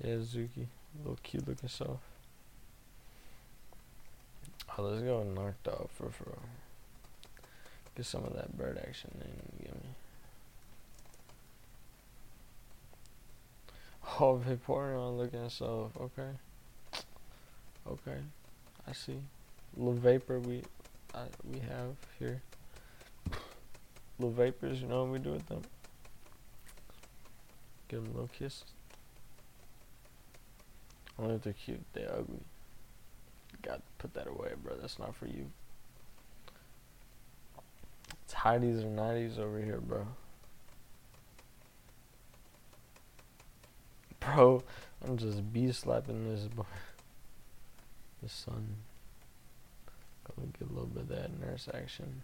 Yeah, 0.04 0.15
Zuki. 0.15 0.67
Little 0.99 1.17
cute 1.23 1.47
looking 1.47 1.69
stuff. 1.69 1.97
Oh, 4.77 4.84
let's 4.84 5.01
go 5.01 5.23
knocked 5.23 5.67
off 5.67 5.89
for 5.93 6.10
for. 6.10 6.38
Get 7.95 8.06
some 8.06 8.23
of 8.23 8.34
that 8.36 8.58
bird 8.58 8.80
action 8.88 9.12
in. 9.21 9.65
Give 9.65 9.75
me. 9.75 9.82
Oh, 14.19 14.41
Vaporeon 14.45 15.17
looking 15.17 15.47
stuff. 15.49 15.91
Okay. 15.99 16.30
Okay. 17.88 18.17
I 18.88 18.93
see. 18.93 19.17
Little 19.77 19.93
vapor 19.93 20.39
we, 20.39 20.63
we 21.49 21.60
have 21.60 21.95
here. 22.19 22.41
Little 24.19 24.34
vapors, 24.34 24.82
you 24.82 24.88
know 24.88 25.04
what 25.04 25.13
we 25.13 25.19
do 25.19 25.32
with 25.32 25.47
them? 25.47 25.62
Give 27.88 28.04
them 28.04 28.12
a 28.12 28.13
little 28.13 28.30
kiss. 28.38 28.63
Only 31.19 31.36
if 31.36 31.43
they're 31.43 31.54
cute, 31.54 31.84
they're 31.93 32.12
ugly. 32.12 32.41
Gotta 33.62 33.82
put 33.97 34.13
that 34.15 34.28
away, 34.28 34.54
bro. 34.62 34.76
That's 34.78 34.97
not 34.97 35.15
for 35.15 35.28
you. 35.28 35.52
It's 38.24 38.34
Heidi's 38.34 38.84
or 38.84 38.88
nighties 38.88 39.38
over 39.38 39.60
here, 39.60 39.80
bro. 39.80 40.08
Bro, 44.19 44.63
I'm 45.04 45.17
just 45.17 45.52
bee 45.52 45.71
slapping 45.71 46.30
this 46.30 46.47
boy. 46.47 46.63
The 48.21 48.30
sun. 48.30 48.76
Gonna 50.36 50.50
get 50.60 50.69
a 50.69 50.74
little 50.74 50.86
bit 50.86 51.02
of 51.04 51.10
that 51.10 51.39
nurse 51.39 51.67
action. 51.74 52.21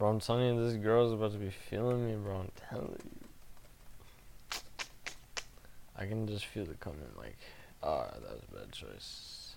Bro, 0.00 0.08
I'm 0.08 0.20
telling 0.20 0.56
you, 0.56 0.64
this 0.64 0.78
girl's 0.82 1.12
about 1.12 1.32
to 1.32 1.38
be 1.38 1.50
feeling 1.50 2.06
me, 2.06 2.14
bro. 2.14 2.36
I'm 2.36 2.50
telling 2.70 2.96
you. 3.04 4.58
I 5.94 6.06
can 6.06 6.26
just 6.26 6.46
feel 6.46 6.62
it 6.62 6.80
coming. 6.80 7.00
Like, 7.18 7.36
ah, 7.82 8.06
that 8.10 8.32
was 8.32 8.40
a 8.50 8.60
bad 8.60 8.72
choice. 8.72 9.56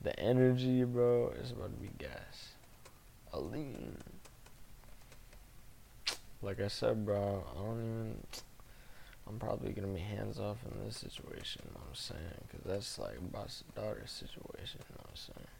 The 0.00 0.18
energy, 0.18 0.84
bro, 0.84 1.34
is 1.38 1.50
about 1.50 1.74
to 1.74 1.82
be 1.82 1.90
gas. 1.98 2.54
Aline. 3.34 3.98
Like 6.40 6.58
I 6.58 6.68
said, 6.68 7.04
bro, 7.04 7.44
I 7.52 7.58
don't 7.58 7.80
even. 7.80 8.16
I'm 9.28 9.38
probably 9.38 9.72
gonna 9.74 9.88
be 9.88 10.00
hands 10.00 10.40
off 10.40 10.56
in 10.64 10.82
this 10.86 10.96
situation. 10.96 11.60
You 11.66 11.74
know 11.74 11.80
what 11.80 11.90
I'm 11.90 11.94
saying? 11.94 12.44
Because 12.50 12.64
that's 12.64 12.98
like 12.98 13.32
boss 13.32 13.64
daughter 13.76 14.04
situation. 14.06 14.80
You 14.88 14.94
know 14.94 15.02
what 15.02 15.10
I'm 15.10 15.34
saying? 15.34 15.57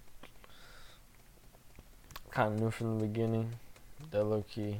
Kind 2.38 2.54
of 2.54 2.60
knew 2.60 2.70
from 2.70 3.00
the 3.00 3.04
beginning 3.04 3.50
that 4.12 4.22
low 4.22 4.44
key 4.48 4.76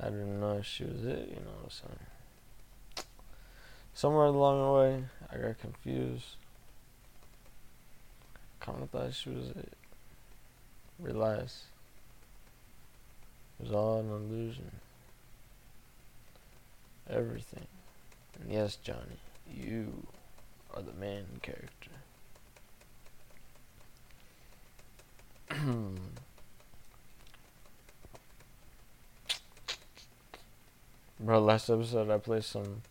I 0.00 0.06
didn't 0.06 0.40
know 0.40 0.52
if 0.52 0.64
she 0.64 0.84
was 0.84 1.04
it, 1.04 1.28
you 1.28 1.34
know 1.34 1.52
what 1.60 1.64
I'm 1.64 1.70
saying? 1.70 3.06
Somewhere 3.92 4.24
along 4.24 4.64
the 4.64 4.72
way, 4.72 5.04
I 5.30 5.46
got 5.46 5.60
confused. 5.60 6.24
Kind 8.58 8.82
of 8.82 8.88
thought 8.88 9.12
she 9.12 9.28
was 9.28 9.50
it. 9.50 9.74
Realized 10.98 11.58
it 13.60 13.66
was 13.66 13.72
all 13.72 14.00
an 14.00 14.08
illusion. 14.08 14.70
Everything. 17.10 17.66
And 18.40 18.50
yes, 18.50 18.76
Johnny, 18.76 19.20
you 19.54 20.06
are 20.72 20.80
the 20.80 20.94
main 20.94 21.26
character. 21.42 21.93
bro, 31.20 31.40
last 31.40 31.70
episode 31.70 32.10
I 32.10 32.18
played 32.18 32.44
some. 32.44 32.82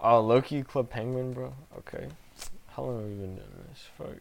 Oh, 0.00 0.20
Loki 0.20 0.62
Club 0.62 0.88
Penguin, 0.90 1.32
bro. 1.32 1.54
Okay. 1.78 2.08
How 2.68 2.84
long 2.84 3.00
have 3.00 3.08
we 3.08 3.14
been 3.14 3.36
doing 3.36 3.64
this? 3.68 3.84
Fuck. 3.98 4.16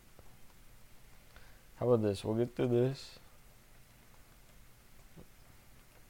How 1.80 1.88
about 1.88 2.04
this? 2.04 2.24
We'll 2.24 2.36
get 2.36 2.56
through 2.56 2.68
this. 2.68 3.20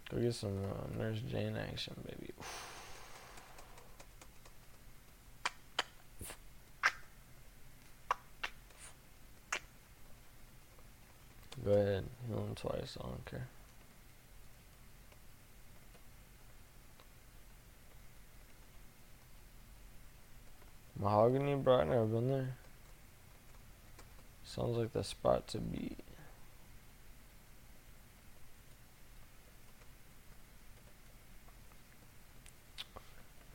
Go 0.09 0.17
get 0.17 0.33
some 0.33 0.57
uh, 0.65 0.97
Nurse 1.01 1.19
Jane 1.29 1.55
action, 1.55 1.93
baby. 2.05 2.33
Go 11.63 11.73
ahead. 11.73 12.05
He 12.27 12.33
won 12.33 12.55
twice. 12.55 12.97
I 12.99 13.03
don't 13.03 13.25
care. 13.25 13.47
Mahogany 20.99 21.55
bro, 21.55 21.79
I've 21.79 22.11
been 22.11 22.29
there. 22.29 22.55
Sounds 24.43 24.77
like 24.77 24.93
the 24.93 25.03
spot 25.03 25.47
to 25.47 25.57
be. 25.59 25.95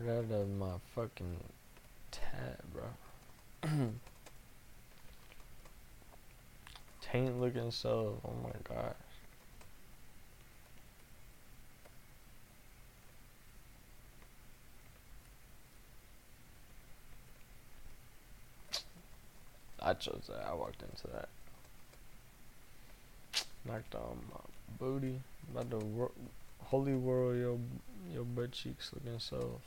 Right 0.01 0.19
out 0.19 0.40
of 0.40 0.49
my 0.51 0.73
fucking 0.95 1.37
tab, 2.11 2.59
bro. 2.73 3.90
Taint 7.11 7.40
looking 7.40 7.71
so. 7.71 8.21
Oh 8.25 8.35
my 8.42 8.53
gosh. 8.69 8.95
I 19.81 19.95
chose 19.95 20.25
that. 20.29 20.45
I 20.47 20.55
walked 20.55 20.83
into 20.83 21.07
that. 21.14 21.29
Knocked 23.64 23.95
on 23.95 24.19
my 24.31 24.40
booty. 24.79 25.21
About 25.51 25.71
to 25.71 25.79
wor- 25.79 26.11
holy 26.64 26.95
world, 26.95 27.37
your 27.37 27.59
your 28.12 28.25
butt 28.25 28.53
cheeks 28.53 28.90
looking 28.95 29.19
so. 29.19 29.61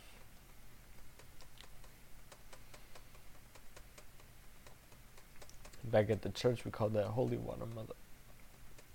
Back 5.91 6.10
at 6.10 6.21
the 6.21 6.30
church, 6.30 6.65
we 6.65 6.71
called 6.71 6.93
that 6.93 7.06
holy 7.06 7.38
water, 7.38 7.65
mother. 7.75 7.93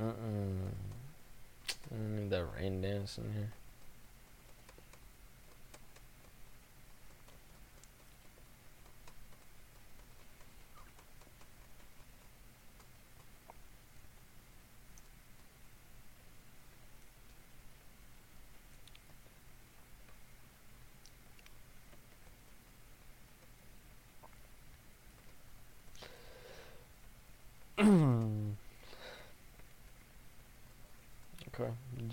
Mm-mm. 0.00 0.56
Need 1.90 2.30
that 2.30 2.44
rain 2.56 2.80
dance 2.80 3.18
in 3.18 3.32
here. 3.32 3.52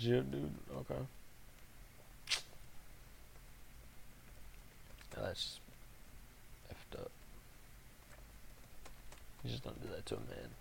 Okay, 0.00 0.30
dude. 0.30 0.50
Okay. 0.78 1.02
That's 5.14 5.60
effed 6.72 7.00
up. 7.00 7.10
You 9.44 9.50
just 9.50 9.64
don't 9.64 9.80
do 9.82 9.88
that 9.94 10.06
to 10.06 10.14
a 10.14 10.18
man. 10.18 10.59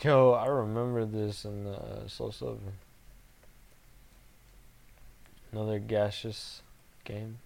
Yo, 0.00 0.30
I 0.30 0.46
remember 0.46 1.04
this 1.04 1.44
in 1.44 1.66
uh, 1.66 2.06
Soul 2.06 2.30
Silver. 2.30 2.72
Another 5.50 5.80
gaseous 5.80 6.62
game. 7.04 7.38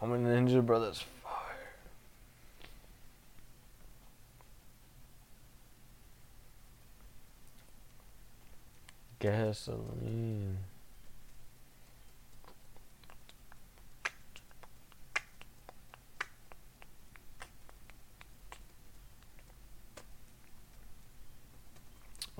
I'm 0.00 0.12
a 0.12 0.16
ninja, 0.16 0.64
bro. 0.64 0.80
That's 0.80 1.02
fire. 1.22 1.74
Gasoline. 9.18 10.56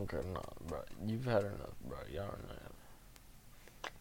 Okay, 0.01 0.19
no, 0.33 0.43
bro. 0.67 0.79
You've 1.05 1.25
had 1.25 1.43
enough, 1.43 1.75
bro. 1.85 1.99
Y'all 2.13 2.25
are 2.25 2.39
not. 2.49 3.93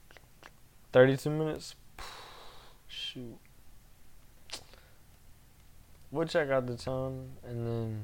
32 0.93 1.29
minutes? 1.29 1.75
Shoot. 2.87 3.37
We'll 6.11 6.27
check 6.27 6.49
out 6.49 6.67
the 6.67 6.75
time 6.75 7.31
and 7.43 7.67
then 7.67 8.03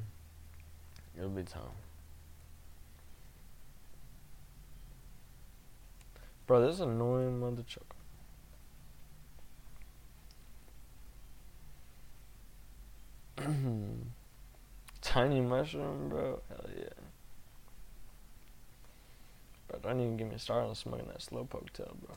it'll 1.16 1.30
be 1.30 1.44
time. 1.44 1.62
Bro, 6.46 6.66
this 6.66 6.74
is 6.74 6.80
annoying 6.80 7.40
mother 7.40 7.64
trucker. 7.66 7.86
Tiny 15.00 15.40
mushroom, 15.40 16.08
bro. 16.08 16.42
Hell 16.48 16.66
yeah. 16.76 17.03
Don't 19.84 20.00
even 20.00 20.16
get 20.16 20.28
me 20.30 20.38
started 20.38 20.66
on 20.68 20.74
smoking 20.74 21.06
that 21.08 21.22
slow 21.22 21.44
slowpoke 21.44 21.70
tail, 21.72 21.96
bro. 22.04 22.16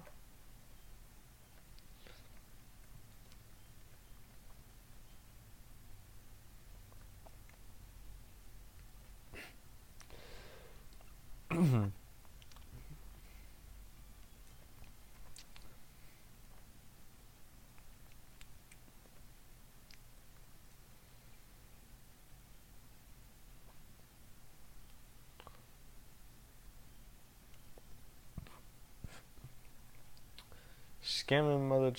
Scamming 11.51 11.61
mm-hmm. 11.63 11.85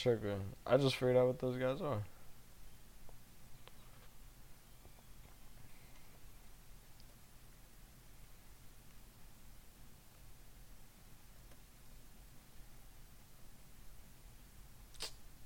Mother. 0.06 0.34
I 0.66 0.76
just 0.76 0.96
figured 0.96 1.16
out 1.16 1.26
what 1.26 1.38
those 1.38 1.56
guys 1.56 1.80
are. 1.80 2.02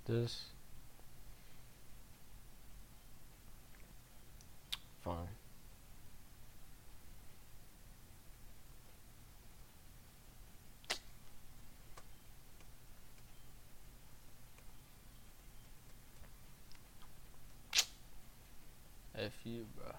This. 0.05 0.43
Fine. 5.03 5.29
F 19.25 19.33
you, 19.45 19.67
bro. 19.77 19.95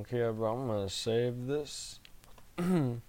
Okay, 0.00 0.30
bro, 0.30 0.52
I'm 0.52 0.68
gonna 0.68 0.88
save 0.88 1.46
this. 1.46 1.98
so, 2.58 3.00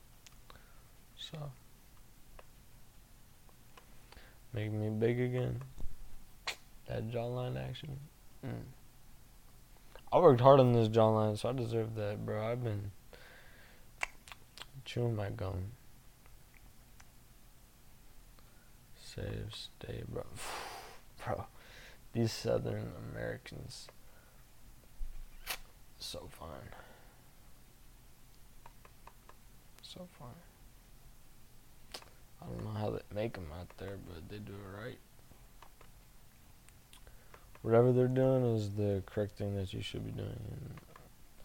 make 4.53 4.71
me 4.71 4.89
big 4.89 5.19
again. 5.19 5.61
That 6.87 7.11
jawline 7.11 7.63
action. 7.63 7.99
Mm. 8.43 8.63
I 10.11 10.17
worked 10.19 10.41
hard 10.41 10.59
on 10.59 10.73
this 10.73 10.87
jawline, 10.87 11.37
so 11.37 11.49
I 11.49 11.51
deserve 11.51 11.93
that, 11.95 12.25
bro. 12.25 12.47
I've 12.47 12.63
been 12.63 12.91
chewing 14.85 15.15
my 15.15 15.29
gum. 15.29 15.76
Save, 19.17 19.51
stay, 19.51 20.03
bro. 20.07 20.23
bro, 21.25 21.45
these 22.13 22.31
Southern 22.31 22.91
Americans, 23.11 23.87
so 25.97 26.29
fine. 26.29 26.49
So 29.81 30.07
fine. 30.19 30.29
I 32.41 32.45
don't 32.45 32.63
know 32.63 32.79
how 32.79 32.91
they 32.91 33.01
make 33.15 33.33
them 33.33 33.47
out 33.59 33.69
there, 33.79 33.97
but 34.07 34.29
they 34.29 34.37
do 34.37 34.53
it 34.53 34.85
right. 34.85 34.99
whatever 37.63 37.91
they're 37.91 38.07
doing 38.07 38.55
is 38.55 38.69
the 38.75 39.01
correct 39.05 39.37
thing 39.37 39.55
that 39.55 39.73
you 39.73 39.81
should 39.81 40.05
be 40.05 40.11
doing, 40.11 40.29
and 40.51 40.75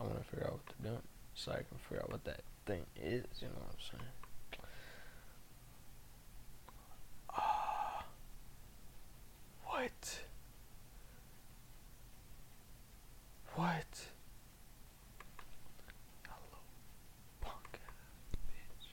I 0.01 0.05
want 0.05 0.19
to 0.19 0.25
figure 0.25 0.47
out 0.47 0.53
what 0.53 0.63
they're 0.67 0.93
doing 0.93 1.03
so 1.35 1.53
I 1.53 1.57
can 1.57 1.79
figure 1.89 2.03
out 2.03 2.13
what 2.13 2.25
that 2.25 2.43
thing 2.67 2.83
is. 2.97 3.25
You 3.41 3.49
know 3.49 3.55
what 3.55 3.73
I'm 3.73 3.99
saying? 3.99 4.22
What? 9.73 10.21
What? 13.55 14.01
Hello, 16.29 16.61
punk 17.41 17.81
ass 17.87 18.37
bitch. 18.47 18.89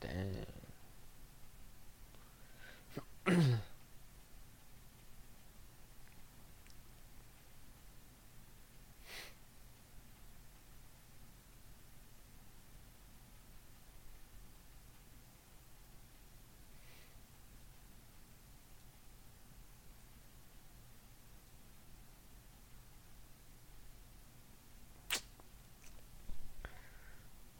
Damn. 0.00 0.46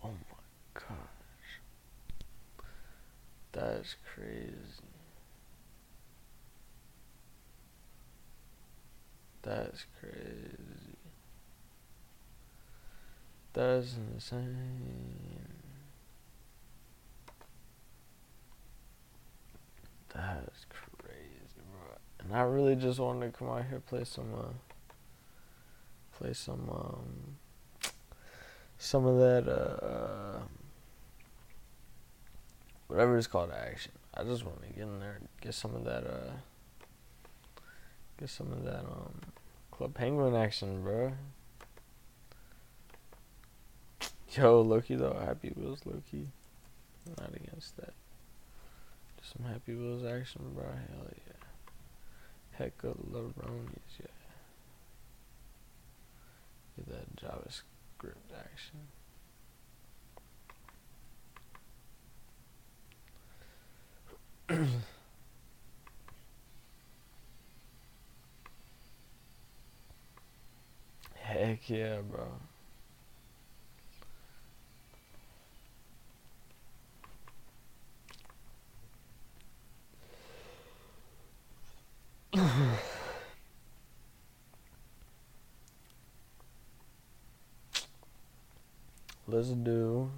Oh 0.05 0.11
my 0.11 0.36
gosh. 0.74 1.61
That's 3.93 4.14
crazy. 4.14 4.82
That's 9.43 9.84
crazy. 10.01 10.97
That's 13.53 13.95
insane. 14.14 15.38
That's 20.14 20.66
crazy, 20.70 21.61
bro. 21.70 21.97
And 22.20 22.34
I 22.34 22.43
really 22.43 22.76
just 22.76 22.99
wanted 22.99 23.32
to 23.32 23.38
come 23.38 23.49
out 23.49 23.64
here 23.68 23.80
play 23.80 24.05
some 24.05 24.32
uh 24.34 24.53
play 26.18 26.32
some 26.32 26.70
um 26.70 27.36
some 28.78 29.07
of 29.07 29.18
that 29.18 29.53
uh 29.53 30.38
whatever 32.93 33.16
it's 33.16 33.26
called 33.26 33.51
action. 33.51 33.93
I 34.12 34.22
just 34.22 34.45
want 34.45 34.61
to 34.62 34.68
get 34.68 34.82
in 34.82 35.01
there 35.01 35.16
and 35.18 35.28
get 35.40 35.55
some 35.55 35.74
of 35.74 35.84
that 35.84 36.05
uh 36.05 36.32
get 38.18 38.28
some 38.28 38.53
of 38.53 38.64
that 38.64 38.80
um 38.80 39.20
Club 39.70 39.95
Penguin 39.95 40.36
action, 40.36 40.82
bro. 40.82 41.14
Yo, 44.32 44.61
Loki 44.61 44.95
though, 44.95 45.18
Happy 45.24 45.53
Wheels 45.57 45.80
Loki. 45.86 46.28
Not 47.18 47.34
against 47.34 47.78
that. 47.78 47.95
Just 49.18 49.32
some 49.38 49.47
Happy 49.51 49.74
Wheels 49.74 50.05
action, 50.05 50.43
bro. 50.55 50.64
Hell 50.64 51.07
yeah. 51.09 52.59
Heck 52.59 52.84
of 52.84 52.97
Laronis, 53.11 53.99
yeah. 53.99 54.07
Get 56.76 56.88
that 56.90 57.16
JavaScript 57.16 58.38
action. 58.38 58.80
Heck 71.14 71.70
yeah, 71.70 72.01
bro. 72.01 72.26
Let's 89.28 89.49
do. 89.49 90.11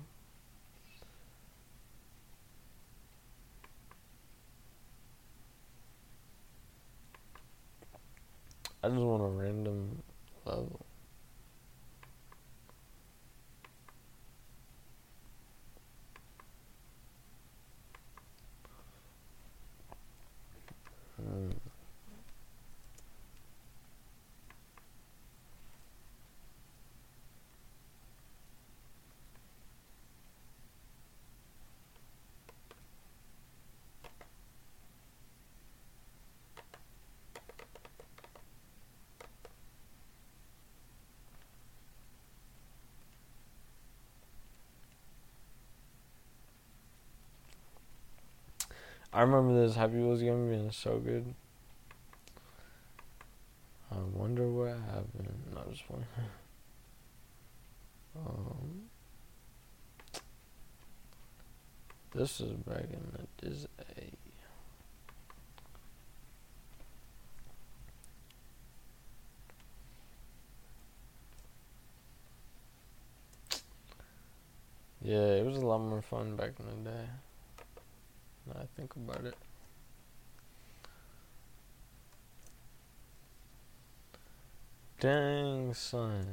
I 8.85 8.89
just 8.89 9.01
want 9.01 9.23
a 9.23 9.27
random 9.27 10.03
level. 10.45 10.84
I 49.15 49.21
remember 49.21 49.55
this 49.55 49.77
Happy 49.77 49.95
Wheels 49.95 50.23
game 50.23 50.51
being 50.51 50.73
so 50.73 50.99
good. 50.99 51.37
I 53.93 53.99
wonder 54.13 54.51
what 54.51 54.71
happened. 54.71 55.29
No, 55.55 55.61
just 55.71 55.89
one. 55.89 56.05
um, 58.17 58.91
this 62.13 62.41
is 62.41 62.55
back 62.55 62.87
in 62.93 63.13
the 63.13 63.47
Disney. 63.47 63.69
Yeah, 75.01 75.19
it 75.19 75.47
was 75.47 75.59
a 75.59 75.61
lot 75.61 75.79
more 75.79 76.03
fun 76.03 76.35
back 76.35 76.55
in 76.59 76.83
the 76.83 76.91
day. 76.91 77.07
I 78.53 78.65
think 78.77 78.95
about 78.97 79.25
it. 79.25 79.35
Dang, 85.01 85.73
son. 85.75 86.27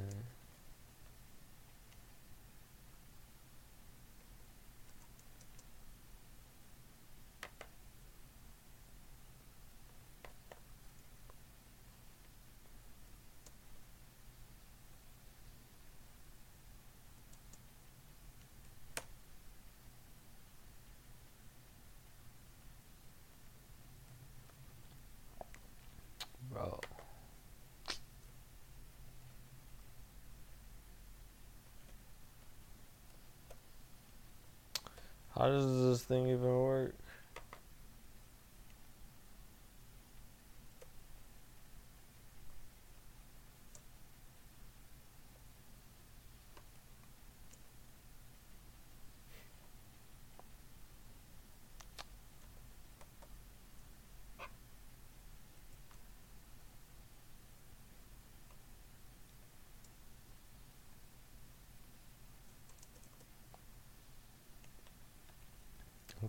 How 35.42 35.48
does 35.48 35.82
this 35.82 36.04
thing 36.04 36.28
even 36.28 36.46
work? 36.56 36.94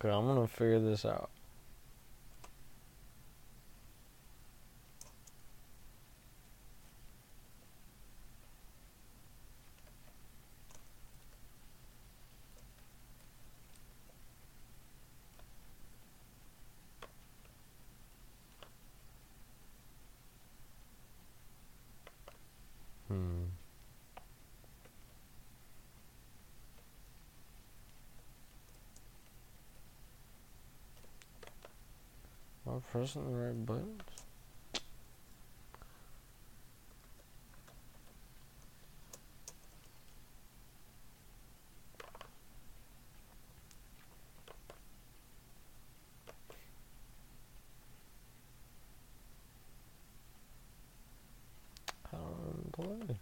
Okay, 0.04 0.14
I'm 0.14 0.26
gonna 0.26 0.46
figure 0.48 0.82
this 0.82 1.06
out. 1.06 1.30
Hmm. 23.08 23.44
The 32.94 33.20
right 33.20 33.66
buttons? 33.66 34.02
How 52.12 52.18
do 52.78 52.84
I 52.84 53.06
play? 53.06 53.20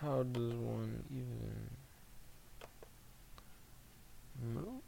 How 0.00 0.22
does 0.22 0.54
one 0.54 1.02
even 1.10 1.70
move? 4.54 4.82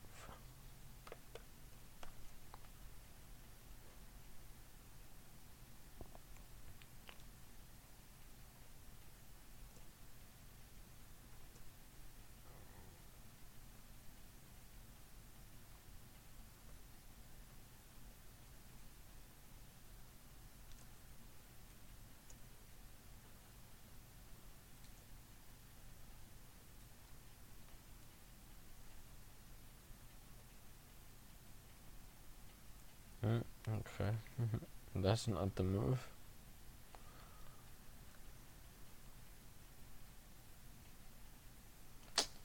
Mm, 33.24 33.42
okay. 33.68 34.27
Mm-hmm. 34.40 35.02
That's 35.02 35.26
not 35.28 35.54
the 35.56 35.62
move. 35.64 35.98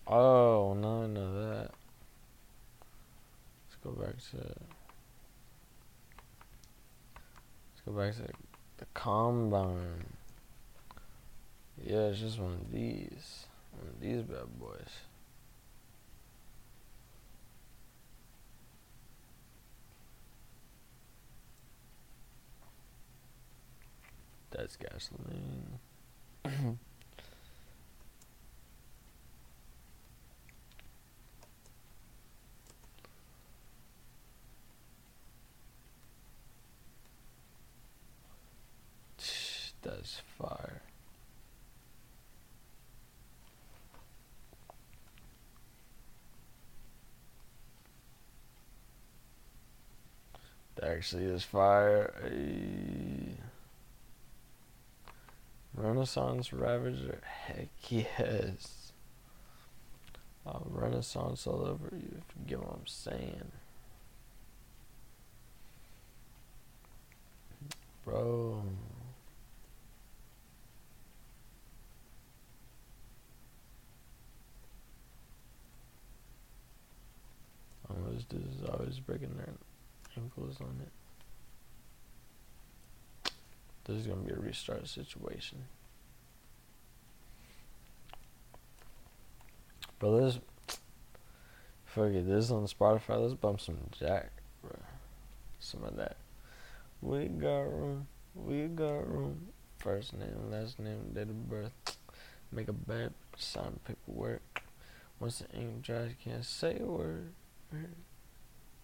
Oh, 0.08 0.76
no, 0.80 1.08
know 1.08 1.34
that. 1.34 1.72
Let's 3.66 3.78
go 3.84 3.92
back 3.92 4.16
to. 4.32 4.38
Let's 7.68 7.82
go 7.86 7.92
back 7.94 8.16
to 8.16 8.34
the 8.78 8.86
combine. 8.94 10.06
Yeah, 11.84 12.08
it's 12.08 12.20
just 12.20 12.40
one 12.40 12.54
of 12.54 12.72
these. 12.72 13.46
One 13.72 13.88
of 13.88 14.00
these 14.02 14.22
bad 14.24 14.60
boys. 14.60 15.13
That's 24.56 24.76
gasoline. 24.76 25.80
That's 39.82 40.22
fire. 40.38 40.82
Actually 50.82 51.24
is 51.26 51.44
fire. 51.44 52.14
Ayy. 52.26 53.23
Renaissance 55.76 56.54
Ravager? 56.54 57.22
Heck 57.26 57.70
yes. 57.90 58.92
I'll 60.46 60.68
Renaissance 60.70 61.48
all 61.48 61.66
over 61.66 61.96
you 61.96 62.18
if 62.18 62.36
you 62.36 62.46
get 62.46 62.60
what 62.60 62.74
I'm 62.74 62.86
saying. 62.86 63.52
Bro. 68.04 68.64
Oh, 77.90 77.96
this 78.12 78.26
is 78.42 78.70
always 78.70 79.00
breaking 79.00 79.36
their 79.38 79.54
ankles 80.18 80.58
on 80.60 80.82
it. 80.82 80.92
This 83.86 83.98
is 83.98 84.08
gonna 84.08 84.22
be 84.22 84.32
a 84.32 84.38
restart 84.38 84.88
situation. 84.88 85.66
But 90.00 90.10
let's 90.10 90.40
fuck 91.86 92.12
it. 92.12 92.28
This 92.28 92.46
is 92.46 92.52
on 92.52 92.68
Spotify. 92.68 93.22
Let's 93.22 93.34
bump 93.34 93.62
some 93.62 93.78
Jack, 93.98 94.32
bro. 94.62 94.78
Some 95.60 95.84
of 95.84 95.96
that. 95.98 96.18
We 97.02 97.26
got 97.26 97.62
room. 97.62 98.08
We 98.36 98.68
got 98.68 99.10
room. 99.10 99.48
First 99.80 100.14
name, 100.14 100.50
last 100.50 100.80
name, 100.80 101.12
date 101.14 101.24
of 101.24 101.50
birth. 101.50 101.98
Make 102.52 102.70
a 102.70 102.74
bet. 102.74 103.12
Sign 103.38 103.80
paperwork. 103.86 104.62
Once 105.20 105.40
the 105.40 105.58
ink 105.58 105.82
dries, 105.82 106.10
you 106.10 106.16
can't 106.32 106.46
say 106.46 106.80
a 106.80 106.86
word. 106.86 107.34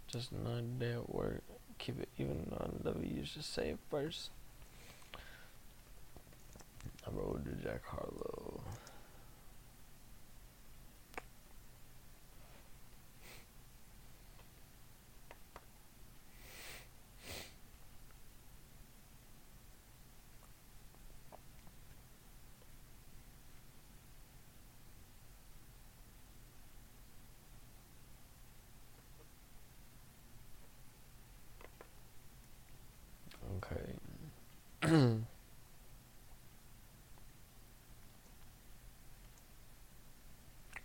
Just 0.08 0.32
another 0.32 0.62
day 0.62 0.94
at 0.94 1.14
work. 1.14 1.44
Keep 1.78 2.02
it 2.02 2.10
even 2.18 2.52
on 2.60 2.80
W. 2.84 3.14
You 3.14 3.26
should 3.26 3.44
say 3.44 3.70
it 3.70 3.80
first. 3.90 4.32
I 7.10 7.16
rode 7.18 7.44
to 7.46 7.52
Jack 7.64 7.82
Harlow. 7.86 8.62
Okay. 33.58 33.94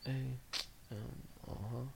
A 0.06 0.10
M 0.10 0.36
uh 1.48 1.52
huh. 1.72 1.86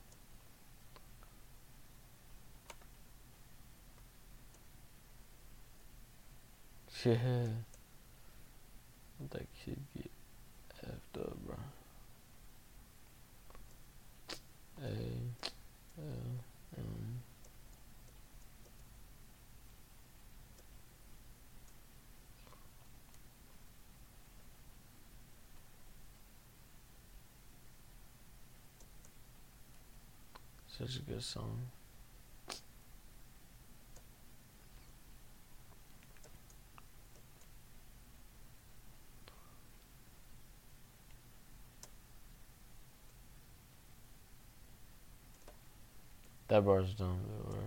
Yeah. 7.05 7.15
That 9.31 9.47
kid 9.63 9.77
get 9.95 10.11
effed 10.83 11.21
up, 11.21 11.37
bro. 11.45 11.55
A 14.83 14.85
L 15.97 16.03
M. 16.77 17.21
Such 30.67 30.97
a 30.97 31.01
good 31.01 31.23
song. 31.23 31.61
That 46.49 46.65
bar's 46.65 46.95
dumb, 46.95 47.19
though, 47.27 47.51
bro. 47.51 47.59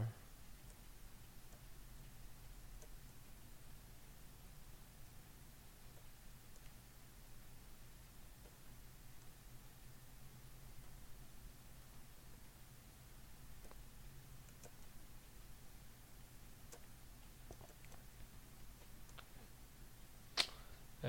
Hey, 21.03 21.09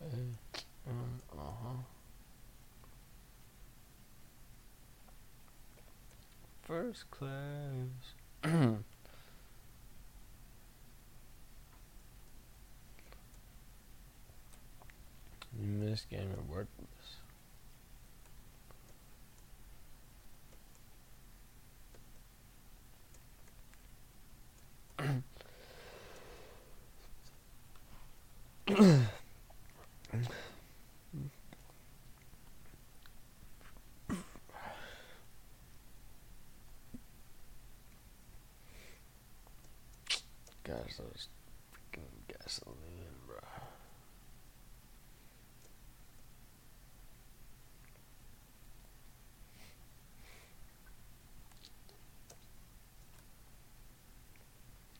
hey, 0.00 0.28
um, 0.86 1.20
uh-huh. 1.32 1.78
First 6.88 7.10
class. 7.10 8.14
miss 15.58 16.06
game 16.06 16.30
at 16.32 16.46
worthless. 16.48 16.68
Gosh, 40.68 40.96
those 40.98 41.28
freaking 41.72 42.12
gasoline, 42.28 42.76
bro. 43.26 43.38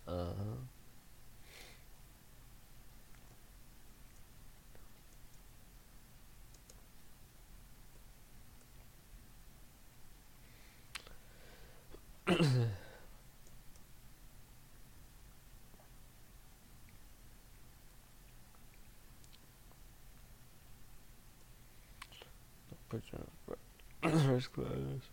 Uh 0.08 0.32
huh. 0.38 0.56
In 22.98 23.22
fir- 23.46 24.18
first 24.18 24.52
class. 24.52 25.08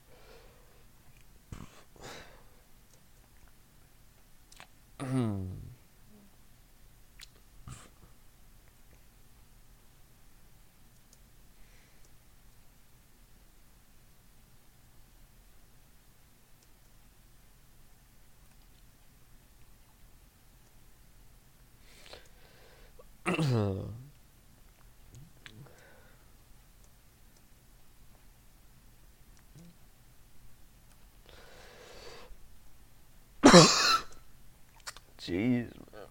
Jeez, 35.25 35.71
man. 35.91 36.07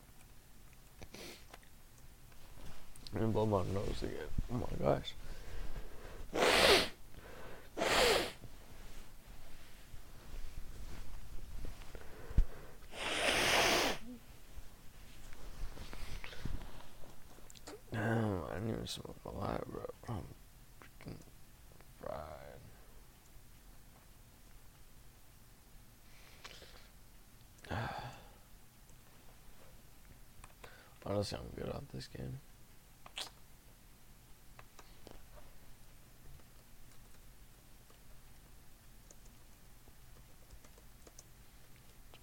I'm 3.15 3.33
gonna 3.33 3.84
blow 4.01 4.09
nose 4.09 4.15
again. 4.15 4.29
Oh 4.53 4.57
my 4.59 4.67
gosh. 4.85 5.15
Damn, 17.93 18.41
I 18.51 18.55
didn't 18.55 18.71
even 18.71 18.87
smoke 18.87 19.17
a 19.25 19.31
lot, 19.31 19.65
bro. 19.71 19.85
I'm 20.09 20.25
freaking 20.81 21.17
fried. 22.03 22.61
Honestly, 31.07 31.39
I'm 31.39 31.63
good 31.63 31.73
at 31.73 31.89
this 31.93 32.09
game. 32.09 32.41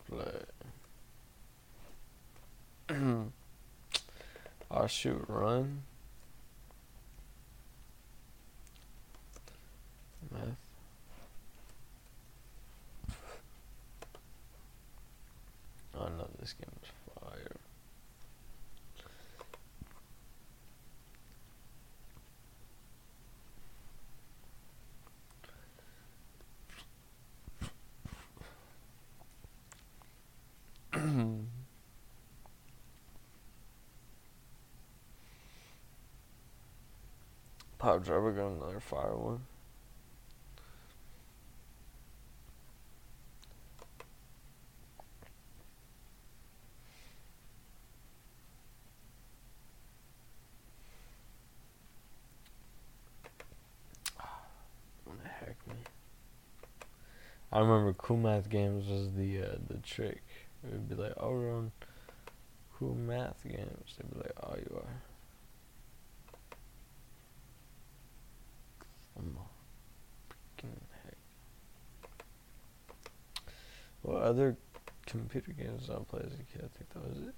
Let's 0.10 0.26
play. 0.26 0.46
I'll 4.70 4.88
shoot 5.02 5.26
run. 5.28 5.82
Math. 10.32 10.44
Oh 15.98 16.08
no, 16.20 16.28
this 16.40 16.54
game 16.54 16.70
is 16.84 16.90
fire. 17.20 17.58
Driver 38.00 38.32
got 38.32 38.48
another 38.48 38.80
fire 38.80 39.16
one. 39.16 39.42
I 57.54 57.60
remember 57.60 57.94
cool 57.94 58.18
math 58.18 58.50
games 58.50 58.88
was 58.88 59.12
the 59.14 59.42
uh, 59.42 59.56
the 59.68 59.78
trick. 59.80 60.24
It 60.64 60.72
would 60.72 60.90
be 60.90 60.96
like, 60.96 61.14
oh, 61.18 61.32
we're 61.32 61.54
on 61.54 61.72
cool 62.78 62.96
math 62.96 63.44
games. 63.44 63.96
They'd 63.98 64.12
be 64.12 64.20
like, 64.20 64.34
oh, 64.44 64.56
you 64.56 64.76
are. 64.78 65.02
I'm 69.18 69.38
a 69.38 70.64
freaking 70.64 70.80
heck. 71.04 71.18
What 74.12 74.24
other 74.24 74.58
computer 75.06 75.54
games 75.54 75.90
I 75.90 75.96
play 76.04 76.20
as 76.26 76.34
a 76.34 76.44
kid? 76.52 76.66
I 76.66 76.68
think 76.78 76.90
that 76.94 77.08
was 77.08 77.18
it. 77.30 77.34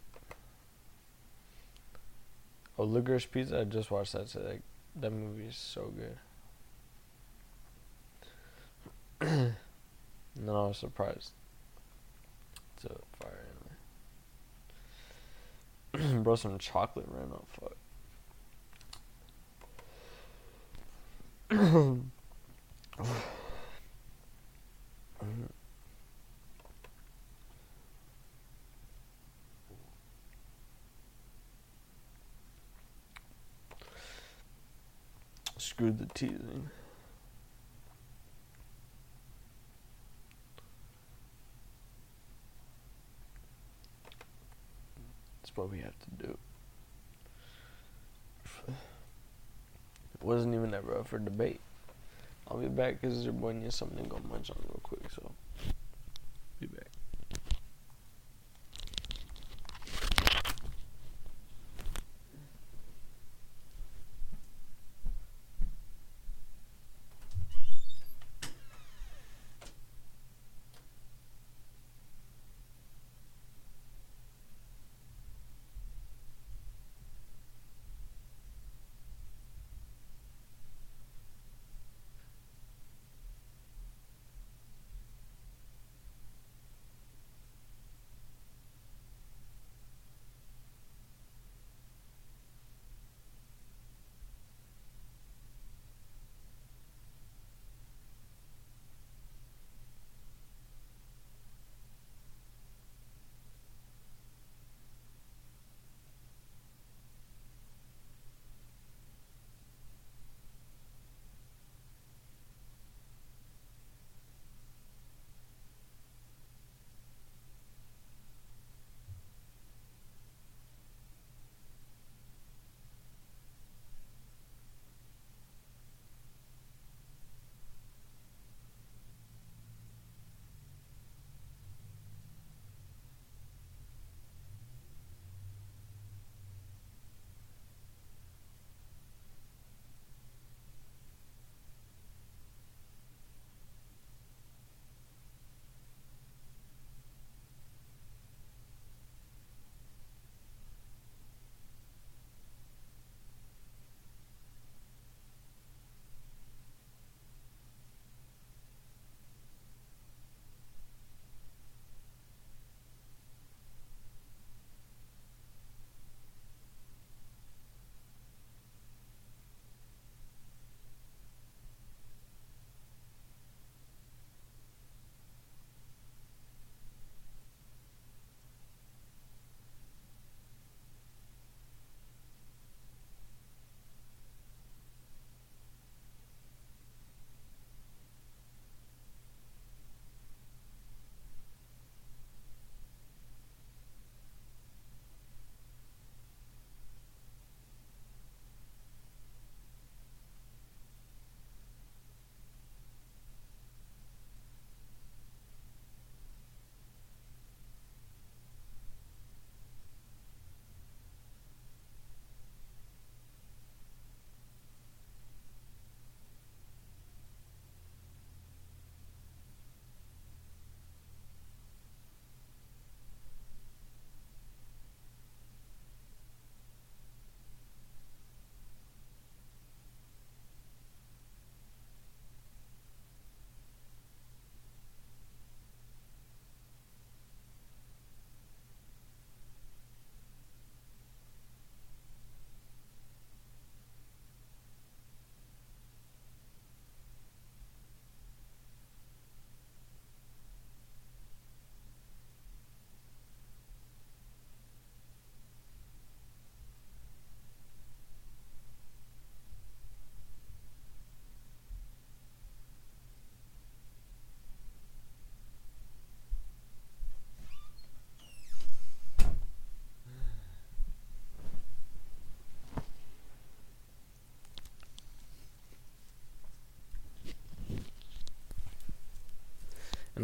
Oh, 2.80 2.86
Licorice 2.86 3.28
Pizza. 3.30 3.59
I 3.59 3.63
just 3.65 3.91
watched 3.91 4.13
that 4.13 4.26
today. 4.28 4.61
That 4.95 5.11
movie 5.11 5.43
is 5.43 5.55
so 5.55 5.93
good. 5.95 6.17
then 9.30 9.55
I 10.47 10.51
was 10.51 10.80
surprised. 10.80 11.34
It's 12.78 12.86
a 12.86 12.97
fire 13.24 13.45
anyway. 16.01 16.17
Bro, 16.24 16.38
some 16.38 16.57
chocolate 16.57 17.07
ran 17.07 17.34
up. 17.34 17.47
Fuck. 21.51 21.99
Screw 35.84 35.91
the 35.91 36.05
teasing. 36.13 36.69
That's 45.41 45.57
what 45.57 45.69
we 45.69 45.79
have 45.79 45.91
to 45.99 46.25
do. 46.25 46.38
It 48.69 50.23
wasn't 50.23 50.55
even 50.55 50.73
ever 50.73 50.99
up 50.99 51.07
for 51.07 51.19
debate. 51.19 51.59
I'll 52.47 52.55
be 52.55 52.69
back 52.69 53.01
because 53.01 53.25
your 53.25 53.34
boy 53.34 53.51
needs 53.51 53.75
something 53.75 54.05
to 54.05 54.09
go 54.09 54.21
munch 54.29 54.51
on 54.51 54.63
real 54.65 54.79
quick, 54.84 55.11
so 55.11 55.31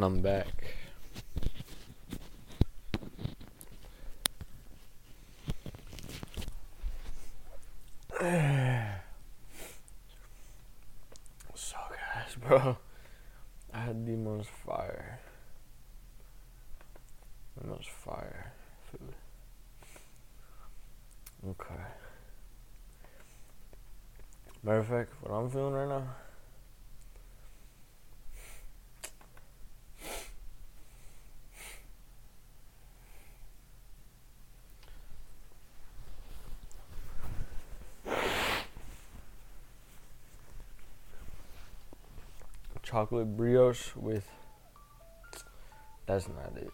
I'm 0.02 0.22
back. 0.22 0.48
so 11.54 11.78
guys, 11.90 12.36
bro, 12.40 12.78
I 13.74 13.80
had 13.80 14.06
the 14.06 14.16
most 14.16 14.50
fire, 14.66 15.20
the 17.60 17.68
most 17.68 17.90
fire 17.90 18.54
food. 18.90 19.16
Okay. 21.50 21.82
Matter 24.64 24.78
of 24.78 24.88
fact, 24.88 25.14
what 25.22 25.36
I'm 25.36 25.50
feeling 25.50 25.74
right 25.74 25.90
now. 25.90 26.04
Chocolate 42.90 43.38
brioche 43.38 43.96
with. 43.96 44.28
That's 46.08 46.28
not 46.28 46.58
it. 46.58 46.72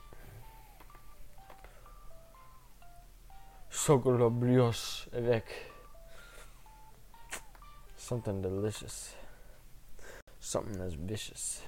Chocolate 3.69 4.39
brioche 4.39 5.07
avec 5.13 5.43
something 7.97 8.41
delicious. 8.41 9.13
Something 10.39 10.79
that's 10.79 10.93
vicious. 10.93 11.63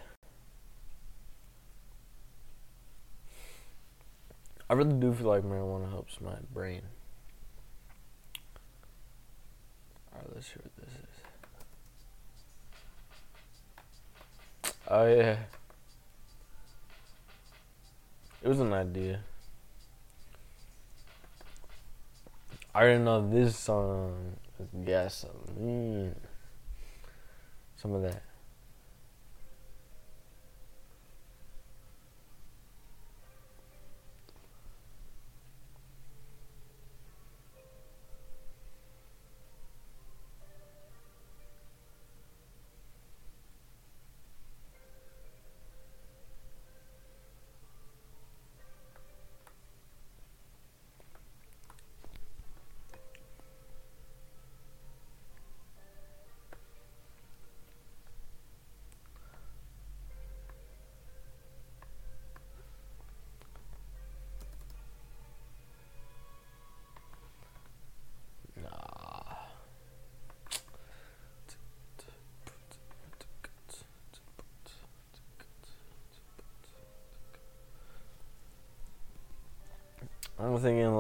I 4.70 4.74
really 4.76 4.94
do 4.94 5.14
feel 5.14 5.28
like 5.28 5.44
marijuana 5.44 5.90
helps 5.90 6.22
my 6.22 6.36
brain. 6.54 6.84
Alright, 10.14 10.34
let's 10.34 10.48
see 10.48 10.54
what 10.62 10.74
this 10.78 10.94
is. 10.94 11.17
Oh, 14.90 15.06
yeah. 15.06 15.36
It 18.42 18.48
was 18.48 18.62
an 18.62 18.72
idea. 18.72 19.20
I 22.74 22.84
didn't 22.84 23.04
know 23.04 23.28
this 23.28 23.58
song 23.58 24.38
is 24.60 24.70
gasoline. 24.86 26.16
Some 27.76 27.96
of 27.96 28.02
that. 28.04 28.22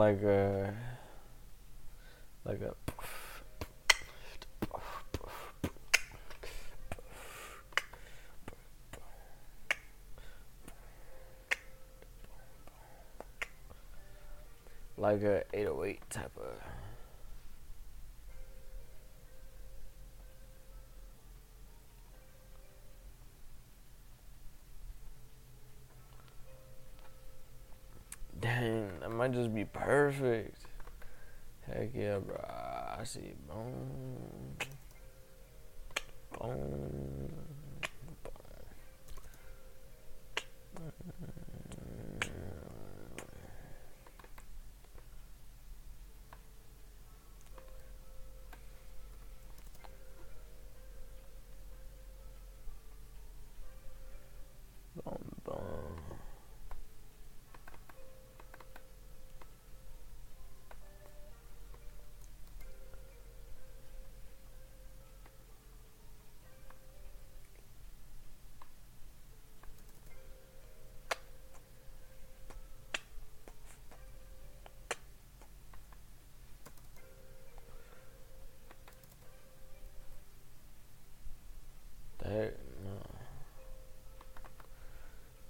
Like 0.07 0.23
a 0.23 0.73
like 2.45 2.61
a 2.61 2.73
like 14.97 15.21
a 15.23 15.43
808 15.53 16.09
type 16.09 16.31
of 16.37 16.46
perfect. 29.87 30.57
Heck 31.65 31.91
yeah, 31.93 32.19
bro. 32.19 32.35
I 32.99 33.03
see. 33.05 33.33
Boom. 33.47 34.57
Boom. 36.37 36.96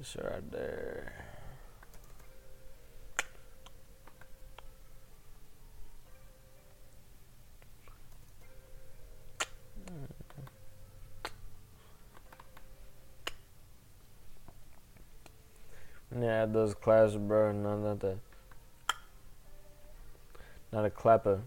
It's 0.08 0.16
right 0.24 0.52
there. 0.52 1.12
Hmm. 9.90 10.06
Yeah, 16.24 16.46
those 16.46 16.74
claps, 16.74 17.16
bro. 17.16 17.52
No, 17.52 17.78
not 17.78 18.00
the, 18.00 18.16
not 20.72 20.86
a 20.86 20.90
clapper. 20.90 21.42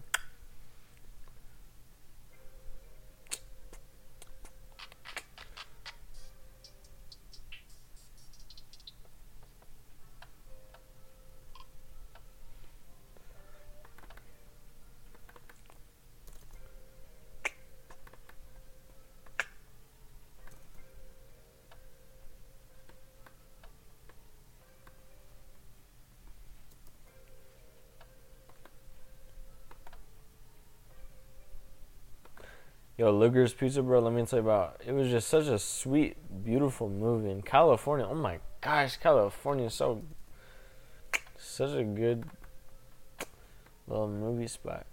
Yo, 33.01 33.09
Licorice 33.09 33.55
Pizza, 33.55 33.81
bro. 33.81 33.99
Let 33.99 34.13
me 34.13 34.23
tell 34.27 34.37
you 34.37 34.45
about. 34.45 34.79
It 34.85 34.91
was 34.91 35.09
just 35.09 35.27
such 35.27 35.47
a 35.47 35.57
sweet, 35.57 36.17
beautiful 36.45 36.87
movie 36.87 37.31
in 37.31 37.41
California. 37.41 38.05
Oh 38.07 38.13
my 38.13 38.37
gosh, 38.61 38.97
California 38.97 39.65
is 39.65 39.73
so 39.73 40.03
such 41.35 41.71
a 41.71 41.83
good 41.83 42.25
little 43.87 44.07
movie 44.07 44.45
spot. 44.45 44.85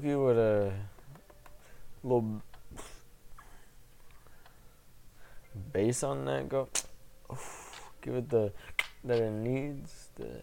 With 0.00 0.38
a 0.38 0.72
little 2.02 2.40
bass 5.70 6.02
on 6.02 6.24
that 6.24 6.48
go. 6.48 6.68
Give 8.00 8.14
it 8.14 8.30
the 8.30 8.52
that 9.04 9.18
it 9.20 9.32
needs. 9.32 10.08
The 10.16 10.40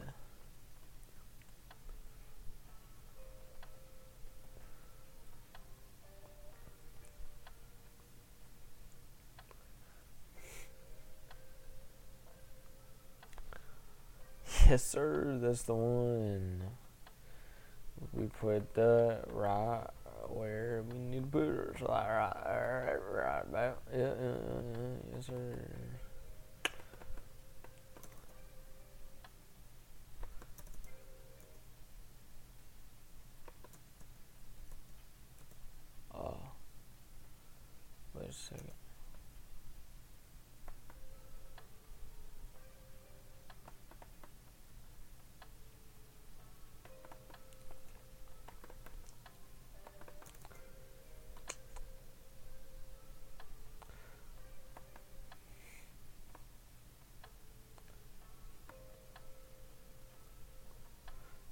Yes, 14.69 14.83
sir. 14.83 15.39
That's 15.41 15.63
the 15.63 15.73
one. 15.73 16.61
We 18.13 18.25
put 18.39 18.73
the 18.73 19.19
right 19.31 19.85
where 20.27 20.83
we 20.91 20.97
need 20.97 21.21
to 21.23 21.27
put 21.27 21.43
it. 21.43 21.81
Like 21.81 22.07
right, 22.07 22.95
right, 23.11 23.51
right 23.51 23.73
yeah, 23.93 23.99
yeah, 23.99 24.13
yeah. 24.21 25.15
Yes, 25.15 25.25
sir. 25.27 25.59
Oh. 36.13 36.37
Wait 38.13 38.29
a 38.29 38.33
second. 38.33 38.71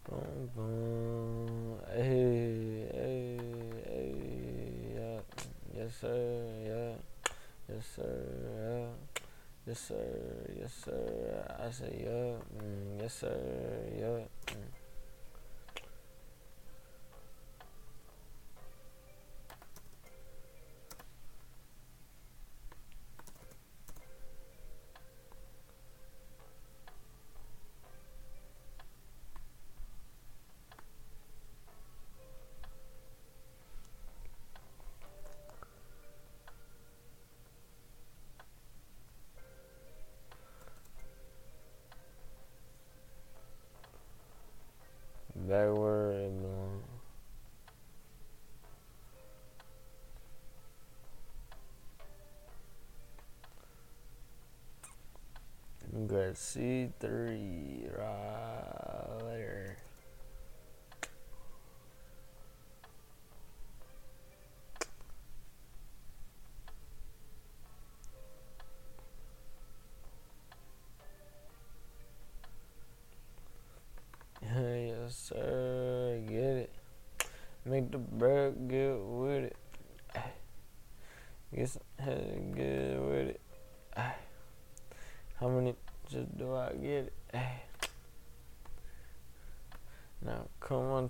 Boom, 0.09 0.49
boom. 0.55 1.79
Hey, 1.93 2.87
hey, 2.93 3.37
hey, 3.85 4.15
yeah. 4.95 5.19
Yes, 5.75 5.91
sir, 5.99 6.45
yeah. 6.65 6.95
Yes, 7.69 7.85
sir, 7.93 8.23
yeah. 8.55 9.19
Yes, 9.67 9.79
sir, 9.79 10.47
yes, 10.57 10.73
sir. 10.85 11.43
I 11.59 11.69
say, 11.71 11.91
yeah. 11.99 12.39
Mm, 12.55 13.01
yes, 13.01 13.13
sir, 13.15 13.35
yeah. 13.99 14.23
Mm. 14.55 14.86
C3 56.37 57.76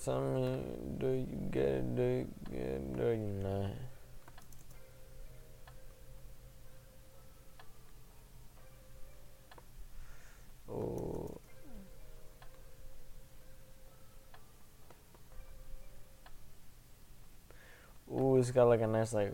on, 0.06 0.98
do 1.00 1.08
you 1.08 1.26
get 1.50 1.64
it? 1.64 1.96
Do 1.96 2.04
you 2.04 2.28
get 2.52 2.60
it? 2.60 2.98
Do 2.98 3.08
you 3.08 3.18
not? 3.42 3.72
Oh. 10.70 11.38
Ooh, 18.12 18.38
it's 18.38 18.52
got 18.52 18.66
like 18.66 18.82
a 18.82 18.88
nice 18.88 19.14
like 19.14 19.34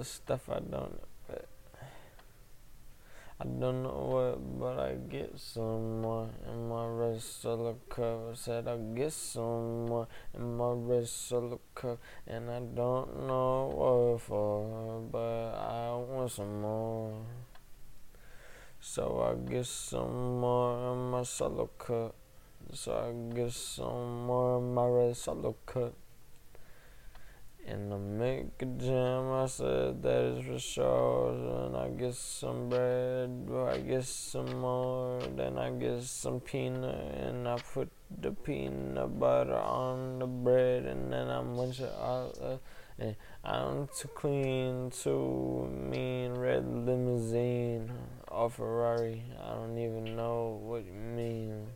of 0.00 0.06
stuff 0.06 0.48
I 0.48 0.60
don't 0.60 1.00
I 3.42 3.44
don't 3.44 3.82
know 3.82 4.04
what, 4.12 4.60
but 4.60 4.78
I 4.78 4.96
get 5.08 5.32
some 5.38 6.02
more 6.02 6.28
in 6.46 6.68
my 6.68 6.84
red 6.84 7.22
solo 7.22 7.72
cup. 7.88 8.32
I 8.32 8.34
said 8.34 8.68
I 8.68 8.76
get 8.76 9.14
some 9.14 9.86
more 9.86 10.08
in 10.34 10.58
my 10.58 10.76
solo 11.04 11.58
cup, 11.74 11.98
and 12.26 12.50
I 12.50 12.60
don't 12.60 13.26
know 13.26 13.72
what 13.72 14.20
for, 14.20 15.00
but 15.10 15.56
I 15.56 15.88
want 15.96 16.30
some 16.30 16.60
more. 16.60 17.24
So 18.78 19.24
I 19.24 19.50
get 19.50 19.64
some 19.64 20.40
more 20.40 20.92
in 20.92 21.10
my 21.10 21.22
solo 21.22 21.70
cup. 21.78 22.14
So 22.74 22.92
I 22.92 23.34
get 23.34 23.52
some 23.52 24.26
more 24.26 24.58
in 24.58 24.74
my 24.74 24.86
red 24.86 25.16
solo 25.16 25.56
cup. 25.64 25.94
In 27.70 27.88
the 27.88 27.98
make 27.98 28.60
a 28.60 28.66
jam, 28.66 29.30
I 29.30 29.46
said 29.46 30.02
that 30.02 30.22
is 30.24 30.44
for 30.44 30.58
sure. 30.58 31.66
And 31.66 31.76
I 31.76 31.88
get 31.90 32.14
some 32.14 32.68
bread, 32.68 33.30
I 33.48 33.78
get 33.78 34.04
some 34.04 34.60
more. 34.60 35.20
Then 35.36 35.56
I 35.56 35.70
get 35.70 36.02
some 36.02 36.40
peanut, 36.40 37.14
and 37.14 37.46
I 37.46 37.58
put 37.58 37.88
the 38.10 38.32
peanut 38.32 39.20
butter 39.20 39.54
on 39.54 40.18
the 40.18 40.26
bread, 40.26 40.84
and 40.84 41.12
then 41.12 41.28
I 41.30 41.42
munch 41.42 41.78
it 41.78 41.92
all 41.96 42.34
up. 42.42 42.60
And 42.98 43.14
I'm 43.44 43.88
too 43.96 44.08
clean, 44.08 44.90
too 44.90 45.70
mean. 45.70 46.32
Red 46.32 46.66
limousine 46.66 47.92
or 48.26 48.50
Ferrari. 48.50 49.22
I 49.40 49.54
don't 49.54 49.78
even 49.78 50.16
know 50.16 50.60
what 50.60 50.84
you 50.84 50.92
mean. 50.92 51.68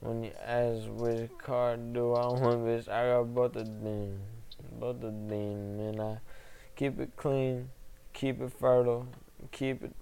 When 0.00 0.24
you 0.24 0.32
ask 0.42 0.88
which 0.88 1.30
car 1.36 1.76
do 1.76 2.14
I 2.14 2.26
want, 2.28 2.64
bitch, 2.64 2.88
I 2.88 3.08
got 3.12 3.34
both 3.34 3.56
of 3.56 3.66
them. 3.84 4.31
Both 4.78 4.96
of 4.96 5.28
them, 5.28 5.80
and 5.80 6.00
I 6.00 6.18
keep 6.76 6.98
it 7.00 7.16
clean, 7.16 7.70
keep 8.12 8.40
it 8.40 8.52
fertile, 8.58 9.08
keep 9.50 9.82
it 9.82 9.94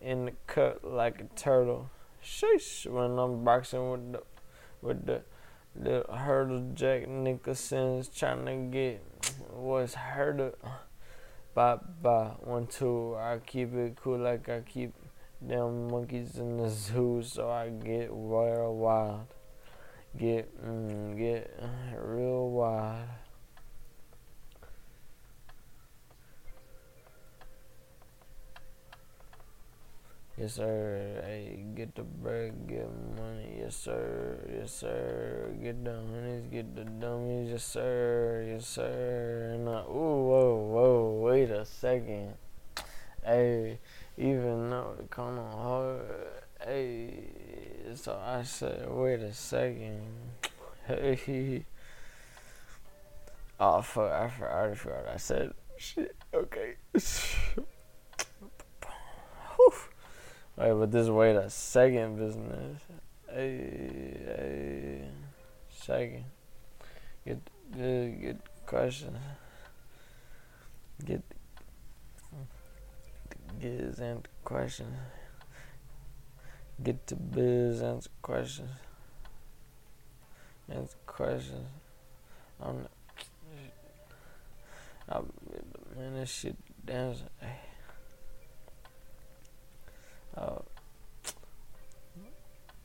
in 0.00 0.26
the 0.26 0.32
cut 0.46 0.84
like 0.84 1.20
a 1.20 1.24
turtle. 1.36 1.90
Sheesh, 2.22 2.86
when 2.86 3.18
I'm 3.18 3.44
boxing 3.44 3.90
with 3.90 4.12
the 4.12 4.22
with 4.82 5.06
the 5.06 5.22
the 5.74 6.04
hurdle 6.12 6.72
Jack 6.74 7.08
Nicholson's 7.08 8.08
trying 8.08 8.44
to 8.46 8.76
get 8.76 9.04
what's 9.52 9.94
hurdle 9.94 10.52
bye 11.54 11.78
bye 12.02 12.32
one 12.40 12.66
two 12.66 13.14
I 13.16 13.38
keep 13.38 13.74
it 13.74 13.96
cool 14.02 14.18
like 14.18 14.48
I 14.48 14.60
keep 14.60 14.92
them 15.40 15.88
monkeys 15.88 16.36
in 16.36 16.58
the 16.58 16.68
zoo 16.68 17.22
so 17.22 17.50
I 17.50 17.68
get 17.70 18.08
real 18.10 18.74
wild. 18.74 19.26
Get 20.18 20.50
mm, 20.64 21.16
get 21.16 21.50
real 21.96 22.50
wild 22.50 23.08
Yes, 30.40 30.54
sir. 30.54 31.20
Hey, 31.22 31.62
get 31.74 31.94
the 31.94 32.02
bread, 32.02 32.66
get 32.66 32.88
money. 33.14 33.60
Yes, 33.60 33.76
sir. 33.76 34.40
Yes, 34.50 34.72
sir. 34.72 35.52
Get 35.62 35.84
the 35.84 35.92
honeys, 35.92 36.46
get 36.50 36.74
the 36.74 36.84
dummies. 36.84 37.50
Yes, 37.50 37.62
sir. 37.62 38.46
Yes, 38.48 38.66
sir. 38.66 39.52
And 39.52 39.68
I, 39.68 39.82
ooh, 39.82 40.24
whoa, 40.32 40.56
whoa. 40.56 41.20
Wait 41.20 41.50
a 41.50 41.66
second. 41.66 42.32
Hey, 43.22 43.80
even 44.16 44.70
though 44.70 44.96
it 44.98 45.10
kind 45.10 45.38
of 45.38 45.52
hard. 45.52 46.00
Hey, 46.64 47.22
so 47.94 48.18
I 48.24 48.42
said, 48.42 48.88
wait 48.88 49.20
a 49.20 49.34
second. 49.34 50.00
Hey. 50.86 51.66
Oh, 53.60 53.82
fuck. 53.82 54.10
I, 54.10 54.32
I 54.40 54.52
already 54.52 54.76
forgot 54.76 55.06
I 55.06 55.18
said. 55.18 55.52
Shit. 55.76 56.16
Okay. 56.32 56.76
Wait, 60.60 60.72
but 60.74 60.92
this 60.92 61.08
wait 61.08 61.36
a 61.36 61.48
second 61.48 62.18
business. 62.18 62.82
Hey, 63.32 64.12
hey, 64.26 65.08
second. 65.70 66.24
Get 67.24 67.38
good, 67.72 68.20
get 68.20 68.36
questions. 68.66 69.16
Get 71.02 71.22
giz 73.58 74.00
and 74.00 74.28
questions. 74.44 74.94
Get 76.82 77.06
to 77.06 77.16
biz 77.16 77.80
answer 77.80 78.10
questions. 78.20 78.68
Answer 80.68 80.96
questions. 81.06 81.68
I'm. 82.60 82.86
I, 85.08 85.20
man, 85.96 86.16
this 86.16 86.28
shit 86.28 86.56
dancing. 86.84 87.28
Oh. 90.36 90.62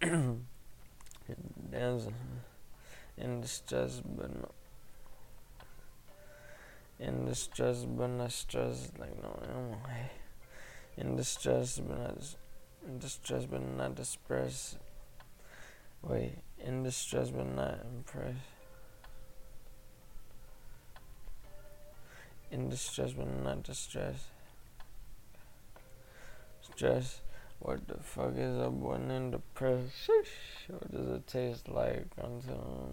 dancing 1.72 2.14
in 3.18 3.42
distress, 3.42 4.02
but 4.04 4.34
no. 4.34 4.52
In 7.00 7.26
distress, 7.26 7.86
but 7.86 8.08
not 8.08 8.32
stress. 8.32 8.92
Like 8.98 9.22
no, 9.22 9.40
no. 9.48 9.78
Hey. 9.88 10.12
In 10.98 11.16
distress, 11.16 11.80
but 11.80 11.98
not 11.98 12.18
in 12.88 13.00
distress, 13.00 13.46
but 13.46 13.62
not 13.62 13.96
distress. 13.96 14.78
Wait, 16.02 16.38
in 16.64 16.84
distress, 16.84 17.32
but 17.32 17.48
not 17.56 17.80
impressed. 17.84 18.38
In 22.52 22.70
distress, 22.70 23.12
but 23.12 23.28
not 23.44 23.64
distress. 23.64 24.28
Stress. 26.62 27.22
What 27.60 27.88
the 27.88 27.96
fuck 27.96 28.34
is 28.38 28.60
a 28.60 28.70
born 28.70 29.10
in 29.10 29.32
the 29.32 29.40
press? 29.54 30.10
What 30.68 30.92
does 30.92 31.08
it 31.16 31.28
taste 31.28 31.68
like 31.70 32.06
until 32.18 32.90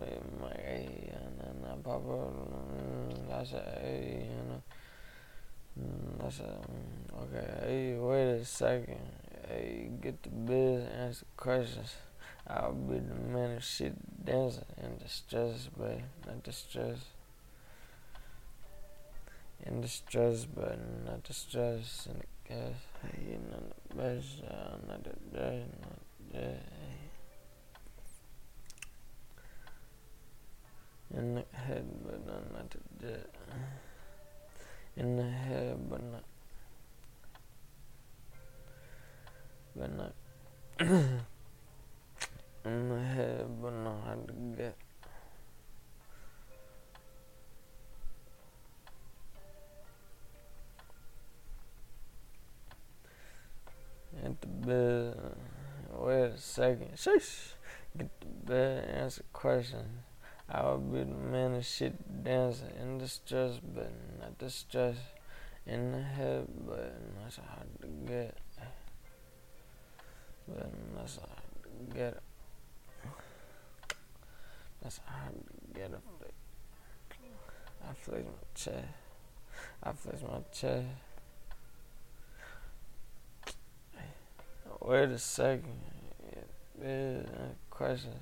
I 0.00 0.04
made 0.04 0.40
my 0.40 0.50
A 0.50 1.12
and 1.14 1.38
then 1.38 1.70
I 1.70 1.76
pop 1.82 2.06
up? 2.08 2.34
Mm, 2.74 3.28
that's 3.28 3.52
a 3.52 3.78
A 3.82 4.26
and 4.38 4.52
a, 4.52 5.80
mm, 5.80 6.22
that's 6.22 6.40
a 6.40 6.42
mm, 6.42 7.22
okay. 7.22 7.66
Hey, 7.66 7.96
wait 7.98 8.40
a 8.40 8.44
second. 8.44 9.00
Hey, 9.48 9.90
get 10.00 10.22
the 10.22 10.30
biz, 10.30 10.84
answer 10.98 11.26
questions. 11.36 11.94
I'll 12.46 12.72
be 12.72 12.98
the 12.98 13.14
man 13.14 13.56
of 13.56 13.64
shit 13.64 13.94
dancing 14.24 14.64
in 14.82 14.98
distress, 14.98 15.68
but 15.76 16.00
not 16.26 16.42
distress. 16.42 16.98
In 19.64 19.80
distress, 19.80 20.44
but 20.44 20.76
not 21.06 21.22
distress. 21.22 22.08
In 22.10 22.18
the 22.18 22.24
head, 31.62 31.86
but 32.04 32.26
not, 32.26 32.52
not 32.52 32.66
the 32.98 33.06
day. 33.06 33.22
In 42.64 42.88
the 42.88 43.00
head, 43.00 44.91
get. 54.20 54.40
The 54.40 54.46
bed. 54.46 55.36
Wait 55.94 56.22
a 56.22 56.38
second. 56.38 56.98
Shush. 56.98 57.54
Get 57.96 58.10
the 58.20 58.26
bed. 58.26 58.88
Answer 58.90 59.24
questions. 59.32 60.00
I 60.48 60.70
would 60.70 60.92
be 60.92 60.98
the 60.98 61.18
man 61.18 61.54
of 61.54 61.64
shit 61.64 62.24
dancing 62.24 62.68
in 62.80 62.98
distress, 62.98 63.58
but 63.74 63.90
not 64.20 64.38
distress. 64.38 64.96
In 65.64 65.92
the 65.92 66.02
head, 66.02 66.48
but 66.66 66.92
so 67.28 67.42
hard 67.48 67.68
to 67.80 67.86
get. 68.04 68.36
But 70.48 70.72
so 71.06 71.20
hard 71.20 71.88
to 71.88 71.96
get. 71.96 72.18
That's 74.82 75.00
hard 75.06 75.34
to 75.34 75.80
get 75.80 75.94
up 75.94 76.02
there. 76.18 76.28
I 77.88 77.94
flex 77.94 78.24
my 78.24 78.32
chest. 78.54 78.88
I 79.82 79.92
flex 79.92 80.22
my 80.22 80.40
chest. 80.52 80.86
Wait 84.84 85.10
a 85.10 85.18
second. 85.18 85.78
Yeah, 86.82 87.22
question. 87.70 88.18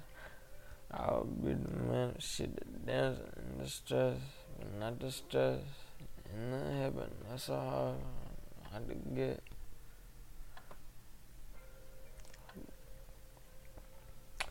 I'll 0.91 1.25
be 1.25 1.55
the 1.55 1.91
man 1.91 2.13
of 2.17 2.23
shit 2.23 2.55
that 2.55 2.87
dancing 2.87 3.25
in 3.39 3.65
distress, 3.65 4.17
but 4.59 4.79
not 4.79 4.99
distress. 4.99 5.61
In 6.35 6.51
the 6.51 6.73
heaven, 6.83 7.11
that's 7.31 7.45
so 7.45 7.55
hard, 7.55 7.97
hard 8.71 8.89
to 8.89 8.95
get. 9.15 9.43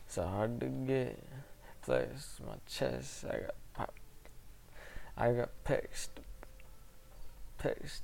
So 0.08 0.26
hard 0.26 0.58
to 0.60 0.66
get. 0.66 1.16
Flex 1.82 2.40
my 2.44 2.56
chest. 2.66 3.24
I 3.24 3.38
got 3.38 3.54
pop. 3.72 3.94
I 5.16 5.32
got 5.32 5.50
pecs. 5.64 6.08
Pecs. 7.62 8.00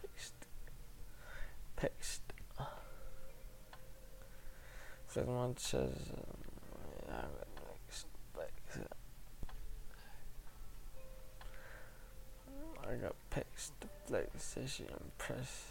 Pecs. 0.00 0.30
Pecs. 1.76 2.20
Flex 5.08 5.26
my 5.26 5.48
chest. 5.54 6.12
I 12.86 12.94
got. 12.94 13.14
I 13.32 13.34
pecs 13.34 13.70
to. 13.80 13.88
Says 14.36 14.70
she 14.70 14.84
impressed. 14.84 15.64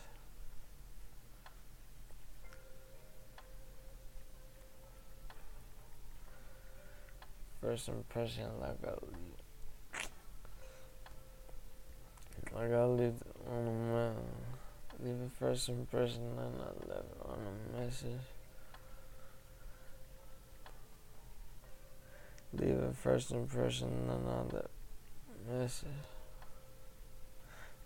First 7.62 7.90
impression 7.90 8.46
like 8.60 8.78
a 8.84 8.98
I 12.56 12.68
gotta 12.68 12.88
leave 12.88 13.14
on 13.48 13.68
a 13.68 13.72
man. 13.72 14.16
Leave 15.04 15.22
a 15.26 15.30
first 15.40 15.70
impression 15.70 16.24
and 16.24 16.62
I 16.62 16.94
left 16.94 17.14
on 17.24 17.38
a 17.38 17.80
message. 17.80 18.37
Leave 22.60 22.82
a 22.82 22.92
first 22.92 23.32
impression 23.32 24.10
I 24.10 24.56
left 24.56 24.70
message. 25.48 25.90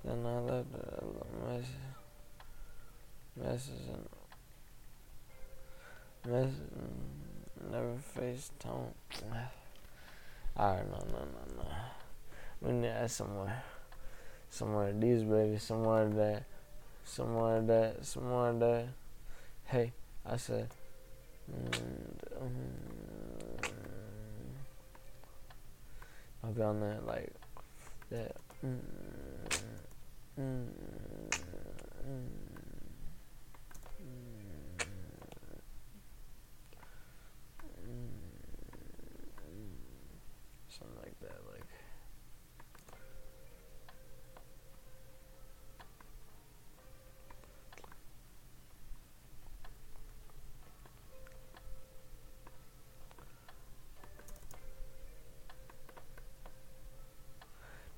Then 0.05 0.25
I 0.25 0.39
left 0.39 0.67
a 0.73 1.49
message. 1.49 1.67
Message 3.35 3.87
and 3.93 4.07
message. 6.31 6.55
Never 7.69 7.95
face 8.15 8.51
tone. 8.59 8.93
Alright, 10.57 10.87
no, 10.89 10.97
no, 10.97 11.19
no, 11.19 11.63
no. 11.63 11.67
We 12.61 12.71
need 12.71 12.87
that 12.87 13.11
somewhere. 13.11 13.63
Somewhere 14.49 14.93
these 14.93 15.23
baby, 15.23 15.57
somewhere 15.57 16.07
that, 16.09 16.43
somewhere 17.03 17.61
that, 17.61 18.05
somewhere 18.05 18.53
that. 18.53 18.87
Hey, 19.65 19.91
I 20.25 20.37
said. 20.37 20.69
Mm, 21.51 22.41
um, 22.41 22.90
On 26.59 26.81
that 26.81 27.07
like 27.07 27.33
that. 28.09 28.35
Mm, 28.63 28.77
mm, 30.37 30.67
mm, 32.07 32.27
something 40.67 40.97
like 40.97 41.19
that, 41.21 41.39
like. 41.51 41.63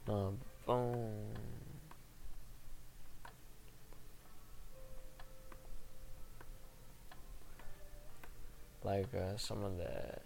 No, 0.08 0.38
boom. 0.68 1.34
Like 9.14 9.24
uh, 9.24 9.38
some 9.38 9.64
of 9.64 9.78
that. 9.78 10.22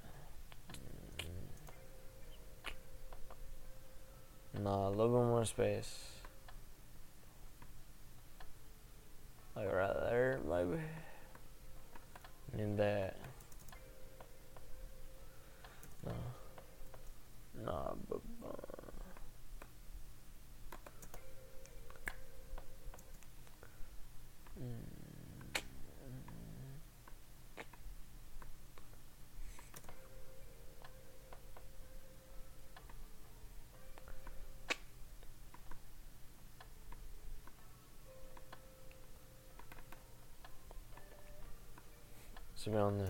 No, 4.62 4.88
a 4.88 4.90
little 4.90 5.20
bit 5.20 5.28
more 5.28 5.46
space. 5.46 5.94
Like 9.56 9.72
right 9.72 9.94
there, 10.10 10.40
maybe. 10.48 10.82
And 12.58 12.78
that. 12.80 13.18
No. 16.06 16.14
No, 17.66 17.98
but. 18.10 18.22
uh, 18.46 18.78
on 42.76 42.98
the 42.98 43.10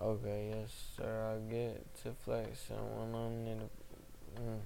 okay 0.00 0.52
yes 0.54 0.70
sir 0.96 1.34
I 1.34 1.52
get 1.52 1.94
to 2.02 2.12
flex. 2.24 2.70
And 2.70 3.44
need 3.44 3.60
a 3.62 4.40
mm. 4.40 4.60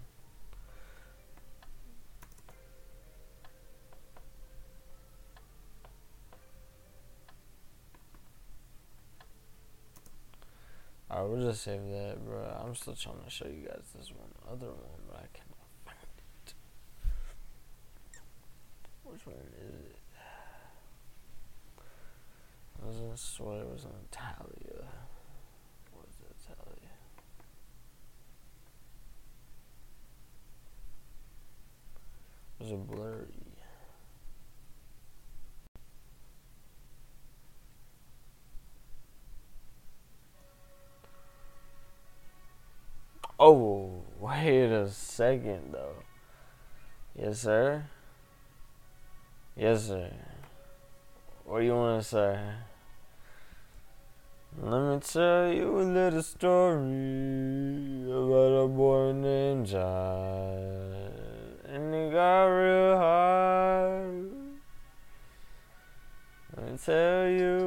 Save 11.53 11.91
that, 11.91 12.25
bro. 12.25 12.63
I'm 12.65 12.75
still 12.77 12.95
trying 12.95 13.23
to 13.25 13.31
show 13.31 13.47
you 13.47 13.67
guys 13.67 13.83
this 13.95 14.13
one 14.13 14.31
other 14.49 14.69
one, 14.69 15.03
but 15.09 15.17
I 15.17 15.27
cannot 15.37 15.67
find 15.85 15.97
it. 16.47 16.55
Which 19.03 19.27
one 19.27 19.35
is 19.37 19.75
it? 19.75 19.97
I 22.81 22.87
was 22.87 22.97
gonna 22.97 23.17
swear 23.17 23.63
it 23.63 23.69
was 23.69 23.85
on 23.85 23.93
Italia. 24.11 24.87
What 25.93 26.07
is 26.09 26.21
it, 26.21 26.37
Italia? 26.41 26.93
Was 32.61 32.71
it 32.71 32.87
blurry? 32.87 33.50
Oh, 43.43 44.03
wait 44.21 44.71
a 44.71 44.91
second, 44.91 45.73
though. 45.73 46.05
Yes, 47.19 47.41
sir. 47.41 47.85
Yes, 49.57 49.87
sir. 49.87 50.13
What 51.47 51.61
do 51.61 51.65
you 51.65 51.75
want 51.75 52.03
to 52.03 52.07
say? 52.07 52.39
Let 54.61 54.81
me 54.83 55.01
tell 55.01 55.51
you 55.55 55.81
a 55.81 55.81
little 55.81 56.23
story 56.23 56.83
about 58.13 58.65
a 58.65 58.69
boy 58.69 59.13
named 59.13 59.69
John. 59.69 60.93
And 61.65 61.95
he 61.95 62.11
got 62.11 62.45
real 62.45 62.99
high. 62.99 64.05
Let 66.59 66.73
me 66.73 66.77
tell 66.77 67.27
you. 67.27 67.60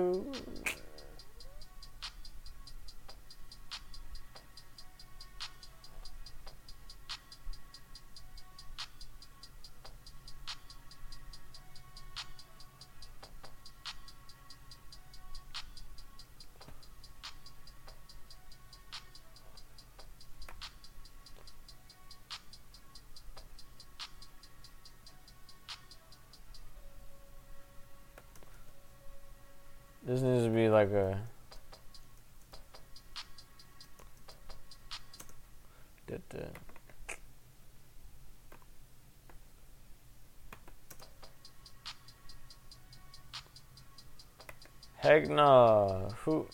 Heck 45.14 45.30
no. 45.30 46.10
Who? 46.26 46.48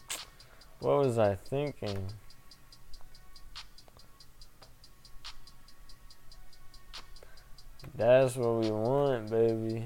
What 0.81 0.98
was 0.98 1.18
I 1.18 1.36
thinking? 1.36 2.11
That's 7.95 8.36
what 8.36 8.56
we 8.56 8.69
want, 8.69 9.30
baby. 9.30 9.86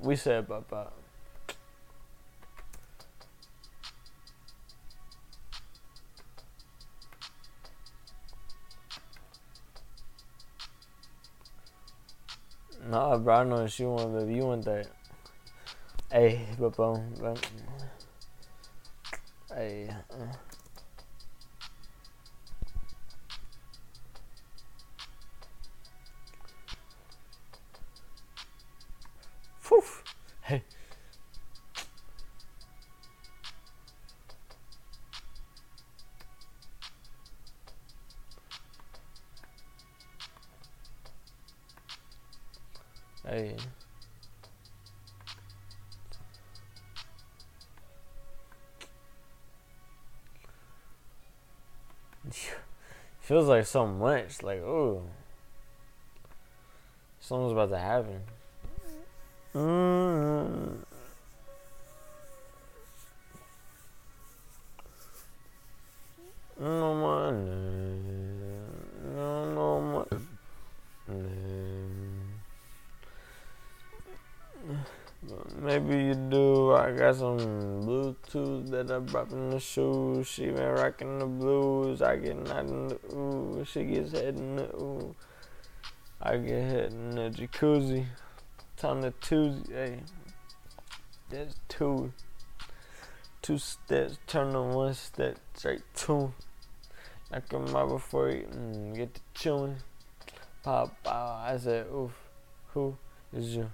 We 0.00 0.16
said 0.16 0.48
Papa. 0.48 0.62
Nah, 0.74 1.11
bro, 13.22 13.34
I 13.34 13.44
know 13.44 13.66
you 13.66 13.90
want, 13.90 14.18
baby. 14.18 14.34
You 14.34 14.42
want 14.42 14.64
that. 14.64 14.88
Hey. 16.10 16.46
But 16.58 16.76
Hey. 19.54 19.88
Feels 53.32 53.48
like 53.48 53.64
so 53.64 53.86
much. 53.86 54.42
Like, 54.42 54.60
oh, 54.60 55.00
something's 57.18 57.52
about 57.52 57.70
to 57.70 57.78
happen. 57.78 58.20
Mm. 59.54 60.84
No 66.60 66.94
money. 66.94 67.56
No, 69.14 69.54
no 69.54 69.80
money. 69.80 70.22
Maybe 75.62 75.94
you 76.06 76.14
do. 76.14 76.72
I 76.74 76.90
got 76.90 77.14
some 77.14 77.38
Bluetooth 77.38 78.68
that 78.70 78.90
I 78.90 78.98
brought 78.98 79.30
from 79.30 79.52
the 79.52 79.60
shoes. 79.60 80.26
She 80.26 80.46
been 80.46 80.72
rocking 80.72 81.20
the 81.20 81.26
blues. 81.26 82.02
I 82.02 82.16
get 82.16 82.36
not 82.36 82.64
in 82.64 82.88
the 82.88 82.98
ooh. 83.14 83.21
She 83.64 83.84
gets 83.84 84.12
head 84.12 84.36
in 84.36 84.56
the 84.56 84.64
ooh. 84.74 85.14
I 86.20 86.36
get 86.36 86.62
head 86.62 86.92
in 86.92 87.14
the 87.14 87.30
jacuzzi. 87.30 88.06
Time 88.76 89.02
to 89.02 89.12
Tuesday. 89.20 89.90
Hey, 89.90 90.00
that's 91.30 91.54
two. 91.68 92.12
Two 93.40 93.58
steps. 93.58 94.18
Turn 94.26 94.52
to 94.52 94.62
one 94.62 94.94
step. 94.94 95.38
Straight 95.54 95.82
two. 95.94 96.32
Knock 97.30 97.50
him 97.52 97.74
out 97.74 97.88
before 97.88 98.30
you 98.30 98.46
mm, 98.52 98.94
get 98.94 99.14
to 99.14 99.20
chewing. 99.34 99.76
Pop 100.62 100.94
out. 101.06 101.40
I 101.46 101.58
said, 101.58 101.86
oof. 101.86 102.12
Who 102.74 102.96
is 103.32 103.56
you? 103.56 103.70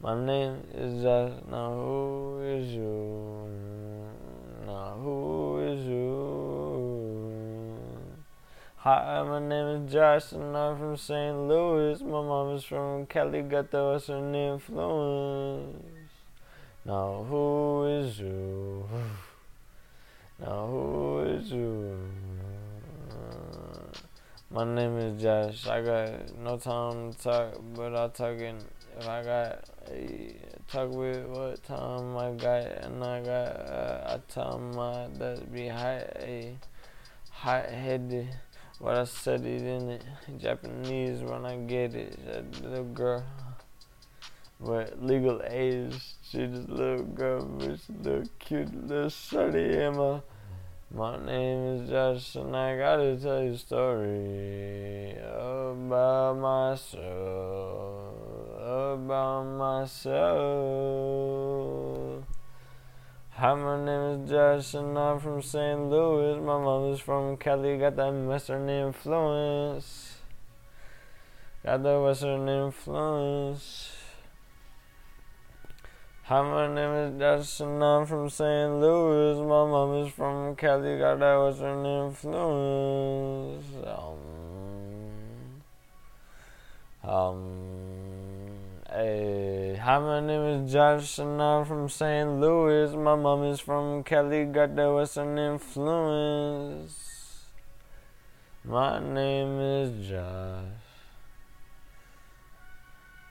My 0.00 0.14
name 0.14 0.62
is 0.72 1.02
just 1.02 1.46
now 1.50 1.72
who 1.72 2.40
is 2.42 2.72
you? 2.72 3.48
Now 4.64 4.96
who 5.02 5.58
is 5.60 5.84
you? 5.86 6.18
Hi, 8.82 9.24
my 9.24 9.40
name 9.40 9.88
is 9.88 9.92
Josh 9.92 10.30
and 10.30 10.56
I'm 10.56 10.78
from 10.78 10.96
St. 10.96 11.36
Louis. 11.36 12.00
My 12.00 12.22
mom 12.22 12.54
is 12.54 12.62
from 12.62 13.06
Cali, 13.06 13.42
got 13.42 13.72
the 13.72 13.84
Western 13.84 14.32
influence. 14.32 15.82
Now 16.84 17.26
who 17.28 17.86
is 17.86 18.20
you? 18.20 18.88
Now 20.40 20.68
who 20.68 21.18
is 21.22 21.50
you? 21.50 21.98
My 24.48 24.62
name 24.62 24.96
is 24.98 25.20
Josh. 25.20 25.66
I 25.66 25.82
got 25.82 26.38
no 26.38 26.56
time 26.56 27.12
to 27.14 27.18
talk, 27.18 27.60
but 27.74 27.96
I 27.96 28.06
talking 28.10 28.58
if 28.96 29.08
I 29.08 29.24
got 29.24 29.64
a 29.90 30.36
talk 30.70 30.90
with 30.92 31.26
what 31.26 31.64
time 31.64 32.16
I 32.16 32.30
got 32.30 32.84
and 32.84 33.02
I 33.02 33.22
got 33.22 33.56
uh, 33.58 34.14
I 34.14 34.32
tell 34.32 34.60
my 34.60 35.08
that 35.18 35.52
be 35.52 35.66
hot 35.66 36.16
a 36.22 36.54
hot 37.32 37.66
headed 37.70 38.28
what 38.78 38.96
I 38.96 39.04
said 39.04 39.44
it 39.44 39.62
in 39.62 40.00
Japanese 40.38 41.22
when 41.22 41.44
I 41.44 41.56
get 41.56 41.94
it. 41.94 42.18
That 42.26 42.62
little 42.62 42.84
girl 42.84 43.24
but 44.60 45.02
legal 45.02 45.40
age. 45.44 45.94
She 46.28 46.46
just 46.46 46.68
little 46.68 47.04
girl 47.04 47.44
but 47.44 47.78
she 47.80 47.92
little 47.92 48.28
cute 48.38 48.86
little 48.86 49.08
shorty. 49.08 49.88
My 49.90 50.20
my 50.90 51.18
name 51.22 51.82
is 51.82 51.90
Josh, 51.90 52.34
and 52.36 52.56
I 52.56 52.78
gotta 52.78 53.16
tell 53.18 53.42
you 53.42 53.52
a 53.52 53.58
story 53.58 55.18
about 55.20 56.38
myself, 56.38 58.14
about 58.62 59.44
myself. 59.44 61.08
Hi, 63.38 63.54
my 63.54 63.78
name 63.84 64.24
is 64.24 64.30
Josh, 64.30 64.74
and 64.74 64.98
I'm 64.98 65.20
from 65.20 65.40
St. 65.42 65.78
Louis. 65.88 66.40
My 66.40 66.90
is 66.90 66.98
from 66.98 67.36
Cali, 67.36 67.78
got 67.78 67.94
that 67.94 68.12
Western 68.12 68.68
influence. 68.68 70.16
Got 71.64 71.84
that 71.84 72.00
Western 72.00 72.48
influence. 72.48 73.92
Hi, 76.24 76.42
my 76.42 76.66
name 76.66 76.90
is 76.90 77.20
Josh, 77.20 77.60
and 77.60 77.80
I'm 77.80 78.06
from 78.06 78.28
St. 78.28 78.80
Louis. 78.80 79.36
My 79.36 79.64
mom 79.70 80.04
is 80.04 80.12
from 80.12 80.56
Cali, 80.56 80.98
got 80.98 81.20
that 81.20 81.36
Western 81.36 81.86
influence. 81.86 83.66
Um, 83.86 84.18
um, 87.08 87.77
hey, 88.90 89.76
hi, 89.76 89.98
my 89.98 90.20
name 90.20 90.64
is 90.64 90.72
Josh, 90.72 91.18
and 91.18 91.42
I'm 91.42 91.66
from 91.66 91.90
St. 91.90 92.40
Louis. 92.40 92.94
My 92.96 93.16
mom 93.16 93.44
is 93.44 93.60
from 93.60 94.02
Cali, 94.02 94.46
got 94.46 94.74
that 94.76 94.90
Western 94.90 95.36
influence. 95.36 96.94
My 98.64 98.98
name 98.98 99.60
is 99.60 100.08
Josh. 100.08 100.64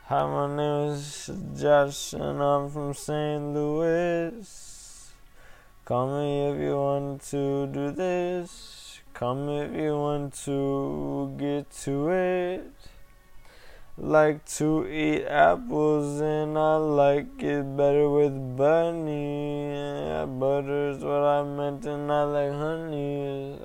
Hi, 0.05 0.25
my 0.27 0.55
name 0.55 0.91
is 0.91 1.31
Josh, 1.59 2.13
and 2.13 2.39
I'm 2.41 2.69
from 2.69 2.93
St. 2.93 3.53
Louis. 3.53 5.11
Call 5.85 6.19
me 6.19 6.51
if 6.51 6.59
you 6.61 6.75
want 6.75 7.21
to 7.31 7.65
do 7.67 7.91
this. 7.91 8.99
Call 9.13 9.33
me 9.33 9.61
if 9.61 9.73
you 9.73 9.97
want 9.97 10.33
to 10.45 11.33
get 11.37 11.71
to 11.83 12.09
it. 12.09 12.96
Like 13.99 14.45
to 14.57 14.87
eat 14.87 15.25
apples, 15.25 16.21
and 16.21 16.55
I 16.55 16.75
like 16.75 17.41
it 17.41 17.75
better 17.75 18.07
with 18.07 18.55
bunny. 18.55 19.71
Yeah, 19.71 20.27
butter's 20.27 21.03
what 21.03 21.23
I 21.23 21.41
meant, 21.43 21.83
and 21.87 22.11
I 22.11 22.23
like 22.23 22.51
honey. 22.51 23.57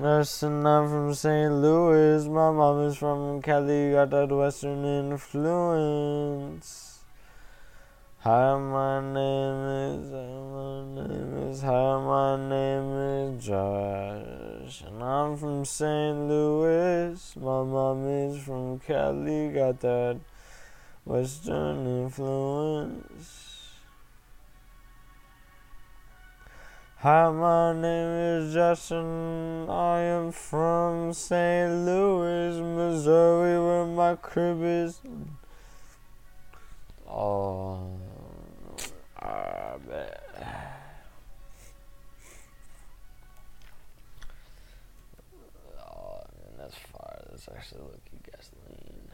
Listen, 0.00 0.66
I'm 0.66 0.88
from 0.88 1.14
St. 1.14 1.52
Louis. 1.52 2.26
My 2.26 2.50
mom 2.50 2.80
is 2.88 2.96
from 2.96 3.40
Cali, 3.40 3.92
got 3.92 4.10
that 4.10 4.32
Western 4.32 4.84
influence. 4.84 7.04
Hi, 8.18 8.58
my 8.58 9.00
name 9.00 9.64
is, 9.92 10.10
my 10.10 10.82
name 11.06 11.50
is, 11.50 11.60
hi, 11.60 11.70
my 11.70 12.36
name 12.48 13.36
is 13.36 13.44
Josh. 13.44 14.53
And 14.64 15.02
I'm 15.02 15.36
from 15.36 15.66
St. 15.66 16.26
Louis. 16.26 17.36
My 17.36 17.62
mom 17.64 18.08
is 18.08 18.42
from 18.42 18.78
Cali, 18.78 19.50
got 19.50 19.78
that 19.80 20.18
Western 21.04 21.86
influence. 21.86 23.74
Hi, 26.96 27.30
my 27.30 27.74
name 27.74 28.08
is 28.08 28.54
Justin. 28.54 29.68
I 29.68 30.00
am 30.00 30.32
from 30.32 31.12
St. 31.12 31.84
Louis, 31.84 32.58
Missouri, 32.58 33.62
where 33.62 33.84
my 33.84 34.16
crib 34.16 34.62
is. 34.62 34.98
Oh, 37.06 37.98
I 39.18 39.74
bet. 39.86 40.73
That's 47.46 47.58
actually 47.58 47.82
lucky 47.82 48.20
gasoline. 48.30 49.10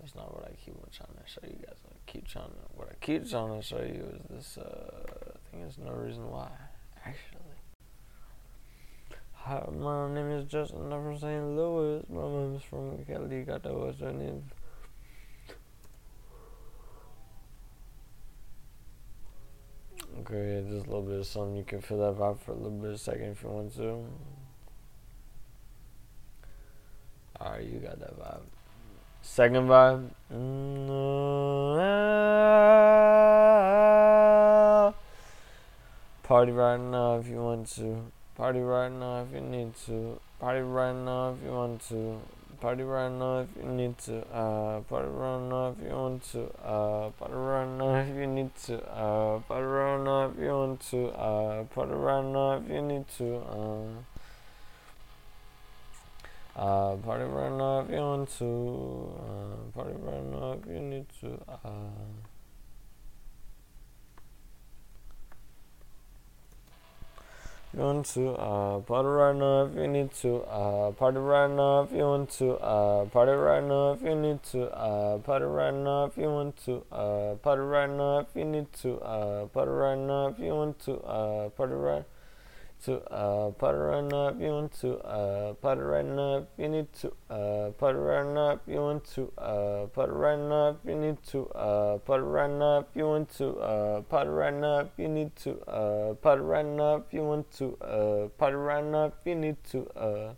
That's 0.00 0.14
not 0.14 0.34
what 0.34 0.44
I 0.44 0.54
keep 0.64 0.74
on 0.74 0.88
trying 0.90 1.18
to 1.22 1.30
show 1.30 1.40
you 1.44 1.64
guys. 1.66 1.76
I 1.86 1.94
keep 2.06 2.26
trying 2.26 2.46
to, 2.46 2.74
what 2.74 2.88
I 2.90 2.94
keep 3.00 3.28
trying 3.28 3.60
to 3.60 3.66
show 3.66 3.78
you 3.78 4.06
is 4.14 4.20
this, 4.30 4.58
uh, 4.58 5.32
thing. 5.50 5.60
There's 5.60 5.78
no 5.78 5.92
reason 5.92 6.30
why, 6.30 6.50
actually. 7.04 7.40
Hi, 9.32 9.68
my 9.70 10.12
name 10.12 10.30
is 10.30 10.44
Justin. 10.46 10.92
I'm 10.92 11.02
from 11.02 11.18
St. 11.18 11.56
Louis. 11.56 12.02
My 12.08 12.22
mom's 12.22 12.62
from 12.62 13.04
Cali. 13.04 13.42
Got 13.42 13.62
that 13.64 13.74
was 13.74 13.96
her 14.00 14.12
name. 14.12 14.44
Okay, 20.20 20.64
just 20.70 20.86
a 20.86 20.90
little 20.90 21.02
bit 21.02 21.20
of 21.20 21.26
something. 21.26 21.56
You 21.56 21.64
can 21.64 21.82
feel 21.82 21.98
that 21.98 22.18
vibe 22.18 22.40
for 22.40 22.52
a 22.52 22.54
little 22.54 22.70
bit 22.70 22.92
of 22.92 23.00
second 23.00 23.32
if 23.32 23.42
you 23.42 23.50
want 23.50 23.74
to. 23.76 24.06
Alright, 27.44 27.64
you 27.66 27.78
got 27.78 28.00
that 28.00 28.18
vibe. 28.18 28.40
Second 29.20 29.68
vibe. 29.68 30.08
Mm, 30.32 31.74
Party 36.22 36.52
right 36.52 36.80
now 36.80 37.18
if 37.18 37.28
you 37.28 37.36
want 37.36 37.68
to. 37.76 38.10
Party 38.34 38.60
right 38.60 38.90
now 38.90 39.22
if 39.22 39.34
you 39.34 39.42
need 39.42 39.76
to. 39.86 40.18
Party 40.40 40.60
right 40.60 40.94
now 40.94 41.34
if 41.34 41.44
you 41.44 41.52
want 41.52 41.86
to. 41.88 42.18
Party 42.62 42.82
right 42.82 43.12
now 43.12 43.40
if 43.40 43.48
you 43.62 43.68
need 43.70 43.98
to. 43.98 44.26
Uh, 44.32 44.80
party 44.80 45.08
right 45.08 45.40
now 45.50 45.68
if 45.68 45.84
you 45.86 45.94
want 45.94 46.22
to. 46.32 46.50
Uh, 46.64 47.10
party 47.10 47.34
right 47.34 47.68
now 47.68 47.96
if 47.96 48.16
you 48.16 48.26
need 48.26 48.56
to. 48.64 48.82
Uh, 48.90 49.38
party 49.40 49.66
right 49.66 50.02
now 50.02 50.30
if 50.30 50.38
you 50.38 50.48
want 50.48 50.80
to. 50.80 51.08
Uh, 51.08 51.64
party 51.64 51.92
right 51.92 52.24
now 52.24 52.52
if 52.56 52.70
you 52.70 52.80
need 52.80 53.06
to. 53.18 53.36
Uh, 53.36 54.13
uh, 56.56 56.96
party 56.96 57.24
right 57.24 57.52
now 57.52 57.80
if 57.80 57.90
you 57.90 57.96
want 57.96 58.28
to. 58.38 59.12
Uh, 59.20 59.72
party 59.76 59.94
right 60.02 60.24
now 60.24 60.52
if 60.60 60.66
you 60.68 60.80
need 60.80 61.06
to. 61.20 61.38
Uh, 61.48 61.68
you 67.72 67.80
want 67.80 68.06
to 68.06 68.30
uh, 68.34 68.78
party 68.80 69.08
right 69.08 69.34
now 69.34 69.64
if 69.64 69.74
you 69.74 69.88
need 69.88 70.12
to. 70.14 70.36
Uh, 70.42 70.90
party 70.92 71.18
right 71.18 71.50
now 71.50 71.82
if 71.82 71.90
you 71.92 72.04
want 72.04 72.30
to. 72.30 72.52
Uh, 72.58 73.04
party 73.06 73.32
right 73.32 73.62
now 73.64 73.92
if 73.92 74.02
you 74.02 74.14
need 74.14 74.42
to. 74.44 74.64
Uh, 74.70 75.18
party 75.18 75.44
right 75.44 75.74
now 75.74 76.04
if 76.04 76.16
you 76.16 76.24
want 76.30 76.56
to. 76.64 76.84
Uh, 76.92 77.34
party 77.36 77.62
right 77.62 77.90
now 77.90 78.18
if 78.18 78.28
you 78.34 78.44
need 78.44 78.72
to. 78.74 79.00
Uh, 79.00 79.46
party 79.46 79.70
right 79.72 79.98
now 79.98 80.28
if 80.28 80.38
you 80.38 80.54
want 80.54 80.78
to. 80.84 80.92
Uh, 81.02 81.48
party 81.50 81.74
right 81.74 82.04
to 82.84 83.00
uh, 83.12 83.50
now 84.10 84.28
if 84.28 84.40
you 84.40 84.48
want 84.48 84.72
to 84.72 84.98
uh, 84.98 85.54
party 85.54 85.80
right 85.80 86.04
now 86.04 86.46
you 86.58 86.68
need 86.68 86.92
to 86.92 87.12
uh, 87.30 87.70
party 87.70 87.98
right 87.98 88.26
now 88.26 88.60
you 88.66 88.76
want 88.76 89.04
to 89.04 89.32
uh, 89.38 89.86
party 89.86 90.12
right 90.12 90.38
now 90.38 90.76
you 90.84 90.94
need 90.94 91.22
to 91.22 91.46
uh, 91.50 91.98
party 91.98 92.22
right 92.22 92.50
now 92.50 92.84
you 92.94 93.06
want 93.06 93.28
to 93.30 93.58
uh, 93.58 94.00
party 94.02 94.30
right 94.30 94.54
now 94.54 94.88
you 94.96 95.08
need 95.08 95.34
to 95.36 95.60
uh, 95.62 96.14
party 96.14 96.42
right 96.42 96.66
now 96.66 97.02
you 97.10 97.22
want 97.22 97.50
to 97.52 97.76
uh, 97.82 98.28
party 98.38 98.56
right 98.56 98.84
now 98.84 99.12
you 99.24 99.34
need 99.34 99.56
to 99.64 99.86
uh, 99.96 100.34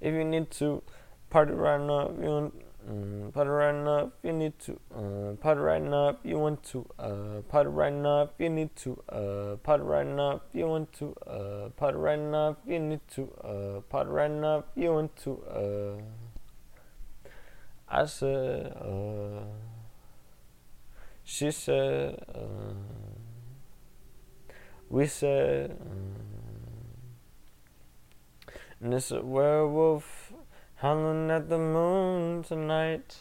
if 0.00 0.14
you 0.14 0.24
need 0.24 0.50
to 0.50 0.82
party 1.28 1.52
right 1.52 1.80
now 1.80 2.10
you 2.20 2.28
want 2.28 2.54
Mm, 2.90 3.32
party 3.32 3.50
right 3.50 3.86
up, 3.86 4.18
you 4.24 4.32
need 4.32 4.58
to. 4.58 4.80
Uh, 4.92 5.36
party 5.36 5.60
right 5.60 5.92
up, 5.92 6.18
you 6.24 6.38
want 6.38 6.60
to. 6.64 6.84
Uh, 6.98 7.40
party 7.48 7.68
right 7.68 8.04
up, 8.04 8.34
you 8.38 8.48
need 8.48 8.74
to. 8.74 9.00
Uh, 9.08 9.56
party 9.56 9.84
right 9.84 10.18
up, 10.18 10.48
you 10.52 10.66
want 10.66 10.92
to. 10.94 11.14
Uh, 11.24 11.68
party 11.68 11.96
right 11.98 12.34
up, 12.34 12.60
you 12.66 12.80
need 12.80 13.00
to. 13.14 13.30
Uh, 13.44 13.80
party 13.82 14.10
right 14.10 14.42
up, 14.42 14.72
you 14.74 14.92
want 14.92 15.14
to. 15.18 15.40
Uh, 15.44 16.02
I 17.88 18.06
said. 18.06 18.72
Uh, 18.76 19.44
she 21.22 21.52
said. 21.52 22.24
Uh, 22.34 22.74
we 24.88 25.06
said. 25.06 25.78
Uh, 25.80 26.30
and 28.80 28.94
it's 28.94 29.12
a 29.12 29.22
werewolf 29.22 30.19
howling 30.80 31.30
at 31.30 31.50
the 31.50 31.58
moon 31.58 32.42
tonight. 32.42 33.18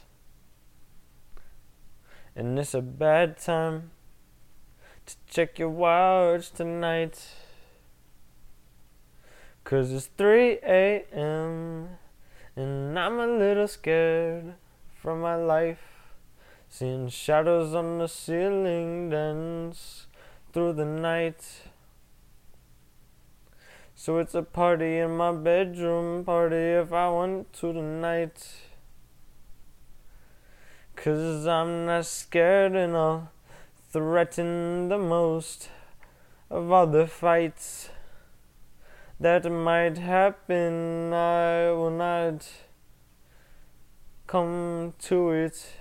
And 2.34 2.58
it's 2.58 2.74
a 2.74 2.82
bad 2.82 3.38
time 3.38 3.92
to 5.06 5.16
check 5.28 5.60
your 5.60 5.70
watch 5.70 6.52
tonight. 6.52 7.20
Cause 9.66 9.92
it's 9.92 10.06
3 10.18 10.60
a.m. 10.64 11.90
and 12.56 12.98
I'm 12.98 13.20
a 13.20 13.28
little 13.28 13.68
scared 13.68 14.54
from 14.96 15.20
my 15.20 15.36
life. 15.36 15.84
Seeing 16.70 17.10
shadows 17.10 17.76
on 17.76 17.98
the 17.98 18.08
ceiling 18.08 19.10
dance 19.10 20.08
through 20.54 20.74
the 20.74 20.86
night. 20.86 21.44
So 24.02 24.18
it's 24.20 24.34
a 24.34 24.44
party 24.44 25.00
in 25.00 25.18
my 25.18 25.34
bedroom, 25.34 26.24
party 26.24 26.56
if 26.56 26.94
I 26.94 27.10
want 27.10 27.52
to 27.52 27.74
tonight. 27.74 28.50
Cause 30.96 31.46
I'm 31.46 31.86
not 31.86 32.06
scared 32.06 32.78
and 32.78 32.96
I'll 32.96 33.30
threaten 33.92 34.88
the 34.88 34.98
most 34.98 35.68
of 36.50 36.72
all 36.72 36.88
the 36.88 37.08
fights 37.08 37.90
that 39.20 39.52
might 39.52 39.98
happen. 39.98 41.12
I 41.12 41.70
will 41.72 41.92
not 41.92 42.50
come 44.28 44.94
to 45.10 45.32
it. 45.32 45.74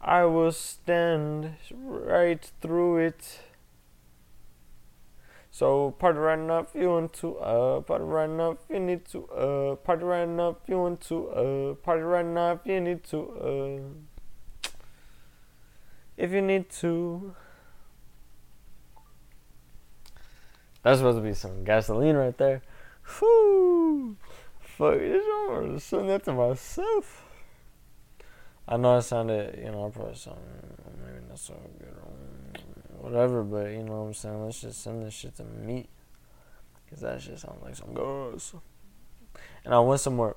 I 0.00 0.22
will 0.22 0.52
stand 0.52 1.56
right 1.72 2.48
through 2.60 2.98
it. 2.98 3.40
So 5.58 5.90
party 5.90 6.20
right 6.20 6.38
now 6.38 6.60
if 6.60 6.72
you 6.72 6.88
want 6.88 7.12
to, 7.14 7.36
uh, 7.38 7.80
party 7.80 8.04
right 8.04 8.30
if 8.30 8.58
you 8.70 8.78
need 8.78 9.04
to, 9.06 9.26
uh, 9.26 9.74
party 9.74 10.04
right 10.04 10.28
if 10.28 10.68
you 10.68 10.78
want 10.78 11.00
to, 11.08 11.28
uh, 11.30 11.74
party 11.74 12.02
right 12.02 12.54
if 12.54 12.60
you 12.64 12.80
need 12.80 13.02
to, 13.02 13.18
uh, 14.62 14.70
if 16.16 16.30
you 16.30 16.42
need 16.42 16.70
to. 16.70 17.34
That's 20.84 20.98
supposed 20.98 21.18
to 21.18 21.24
be 21.24 21.34
some 21.34 21.64
gasoline 21.64 22.14
right 22.14 22.38
there. 22.38 22.62
Whoo! 23.20 24.16
Fuck, 24.60 24.94
I'm 24.94 25.48
gonna 25.48 25.80
send 25.80 26.08
that 26.08 26.22
to 26.26 26.34
myself. 26.34 27.24
I 28.68 28.76
know 28.76 28.98
I 28.98 29.00
sounded, 29.00 29.58
you 29.58 29.72
know, 29.72 29.88
I 29.88 29.90
probably 29.90 30.14
sound 30.14 30.38
maybe 31.04 31.26
not 31.28 31.40
so 31.40 31.54
good 31.80 31.96
whatever, 33.00 33.42
but 33.42 33.70
you 33.70 33.82
know 33.82 34.02
what 34.02 34.08
I'm 34.08 34.14
saying? 34.14 34.44
Let's 34.44 34.60
just 34.60 34.82
send 34.82 35.04
this 35.04 35.14
shit 35.14 35.36
to 35.36 35.44
me. 35.44 35.88
Because 36.84 37.02
that 37.02 37.20
shit 37.20 37.38
sounds 37.38 37.62
like 37.62 37.76
some 37.76 37.92
girls. 37.92 38.54
And 39.64 39.74
I 39.74 39.78
want 39.80 40.00
some 40.00 40.16
more. 40.16 40.36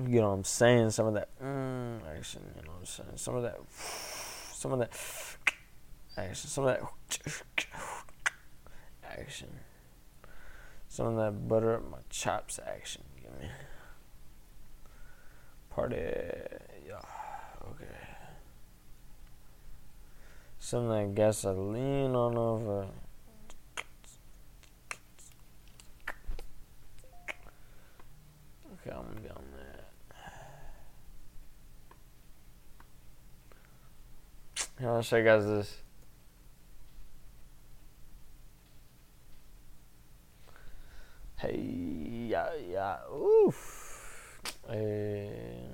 You 0.00 0.20
know 0.20 0.28
what 0.28 0.34
I'm 0.34 0.44
saying? 0.44 0.90
Some 0.90 1.06
of 1.06 1.14
that 1.14 1.28
mm, 1.42 1.98
action, 2.16 2.42
you 2.56 2.62
know 2.62 2.70
what 2.72 2.80
I'm 2.80 2.86
saying? 2.86 3.16
Some 3.16 3.34
of 3.34 3.42
that, 3.42 3.58
some 4.52 4.72
of 4.72 4.78
that 4.78 4.92
action, 6.16 6.48
some 6.48 6.64
of 6.64 6.76
that 6.76 6.82
action, 9.04 9.48
some 10.88 11.06
of 11.06 11.16
that 11.16 11.48
butter 11.48 11.74
up 11.74 11.90
my 11.90 11.98
chops 12.10 12.60
action. 12.64 13.02
Give 13.20 13.32
me 13.40 13.48
party. 15.78 15.96
Yeah, 16.88 17.00
okay. 17.70 17.98
Some 20.58 20.88
that 20.88 21.14
gasoline 21.14 22.16
on 22.16 22.36
over. 22.36 22.88
Okay, 28.72 28.90
I'm 28.90 29.04
gonna 29.04 29.20
be 29.20 29.28
on 29.28 29.44
that. 29.54 29.84
Here, 34.80 34.90
I'll 34.90 35.02
show 35.02 35.18
you 35.18 35.24
guys 35.24 35.44
this. 35.44 35.76
Hey, 41.36 41.56
yeah, 42.26 42.48
yeah, 42.68 42.96
oof. 43.14 44.40
And, 44.68 45.67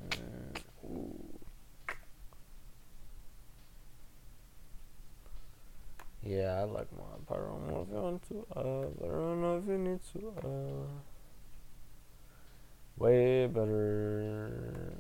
Yeah, 6.25 6.61
I 6.61 6.65
like 6.65 6.89
my 6.93 7.37
don't 7.37 7.69
know 7.69 7.83
if 7.87 7.89
you 7.95 8.01
want 8.01 8.23
to, 8.29 8.47
uh, 8.57 8.87
but 8.99 9.09
I 9.09 9.13
don't 9.13 9.43
know 9.43 9.59
if 9.59 9.67
you 9.69 9.79
need 9.79 10.01
to, 10.15 10.33
uh, 10.43 10.87
way 12.97 13.47
better. 13.47 14.95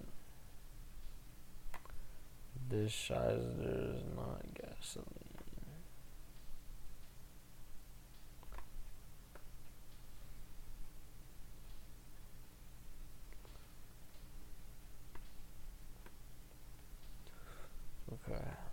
This 2.69 2.93
sizer 2.93 3.95
is 3.95 4.03
not 4.17 4.43
gasoline. 4.55 5.05
Okay. 18.13 18.64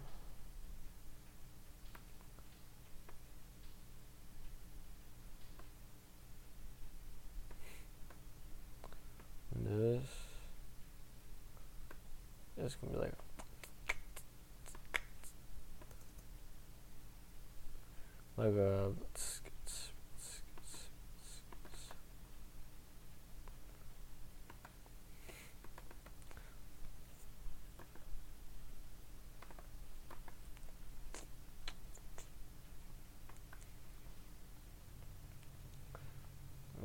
this. 9.77 10.07
It's 12.57 12.75
gonna 12.75 12.93
be 12.93 12.99
like. 12.99 13.13
Like 18.37 18.55
a. 18.55 18.91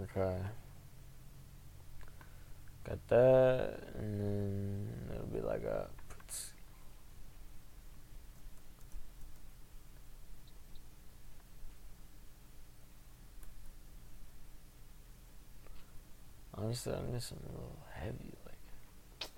Okay 0.03 0.37
that, 3.09 3.81
and 3.99 4.21
then 4.21 4.89
it'll 5.15 5.27
be 5.27 5.41
like 5.41 5.65
a. 5.65 5.89
Honestly, 16.59 16.95
I 16.95 17.13
need 17.13 17.23
something 17.23 17.49
a 17.49 17.53
little 17.53 17.79
heavy, 17.93 18.33
like 18.47 19.29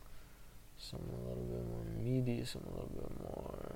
something 0.78 1.12
a 1.12 1.28
little 1.28 1.42
bit 1.42 1.66
more 1.66 1.84
meaty, 2.00 2.44
something 2.44 2.70
a 2.70 2.74
little 2.74 2.94
bit 2.94 3.10
more. 3.20 3.74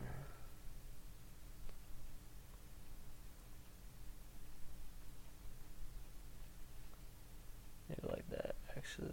Maybe 7.88 8.08
like 8.08 8.30
that, 8.30 8.54
actually, 8.76 9.08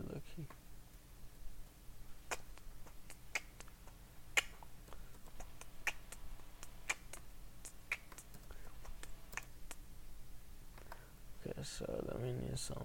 so 11.63 11.85
let 12.07 12.21
me 12.21 12.31
need 12.31 12.57
some. 12.57 12.77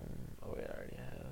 Oh, 0.42 0.54
wait, 0.56 0.66
I 0.68 0.72
already 0.76 0.96
have. 0.96 1.26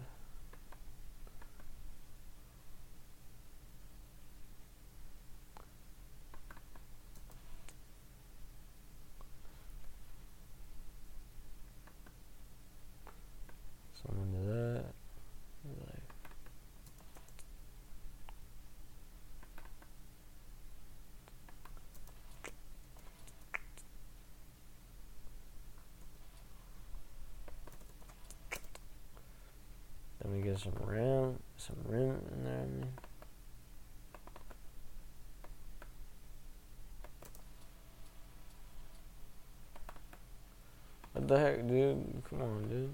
Someone 14.06 14.32
do 14.32 14.46
that. 14.52 14.84
Like, 15.86 16.12
Let 30.24 30.32
me 30.32 30.40
get 30.52 30.60
some 30.60 30.72
rim, 30.86 31.38
some 31.56 31.76
rim 31.86 32.20
in 32.34 32.44
there. 32.44 32.66
What 41.12 41.28
the 41.28 41.38
heck, 41.38 41.66
dude? 41.66 42.22
Come 42.28 42.42
on, 42.42 42.68
dude. 42.68 42.90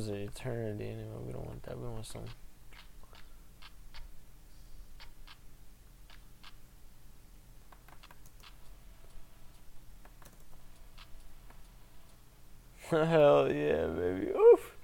Was 0.00 0.08
an 0.08 0.14
eternity 0.14 0.86
anyway. 0.88 1.18
We 1.26 1.32
don't 1.34 1.44
want 1.44 1.62
that. 1.64 1.78
We 1.78 1.86
want 1.86 2.06
some. 2.06 2.22
Hell 13.08 13.52
yeah, 13.52 13.88
baby. 13.88 14.28
Oof. 14.30 14.76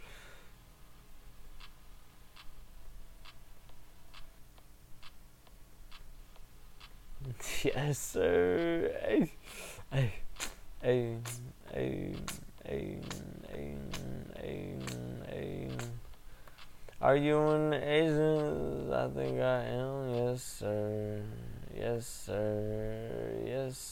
Yes, 7.64 7.98
sir. 7.98 8.25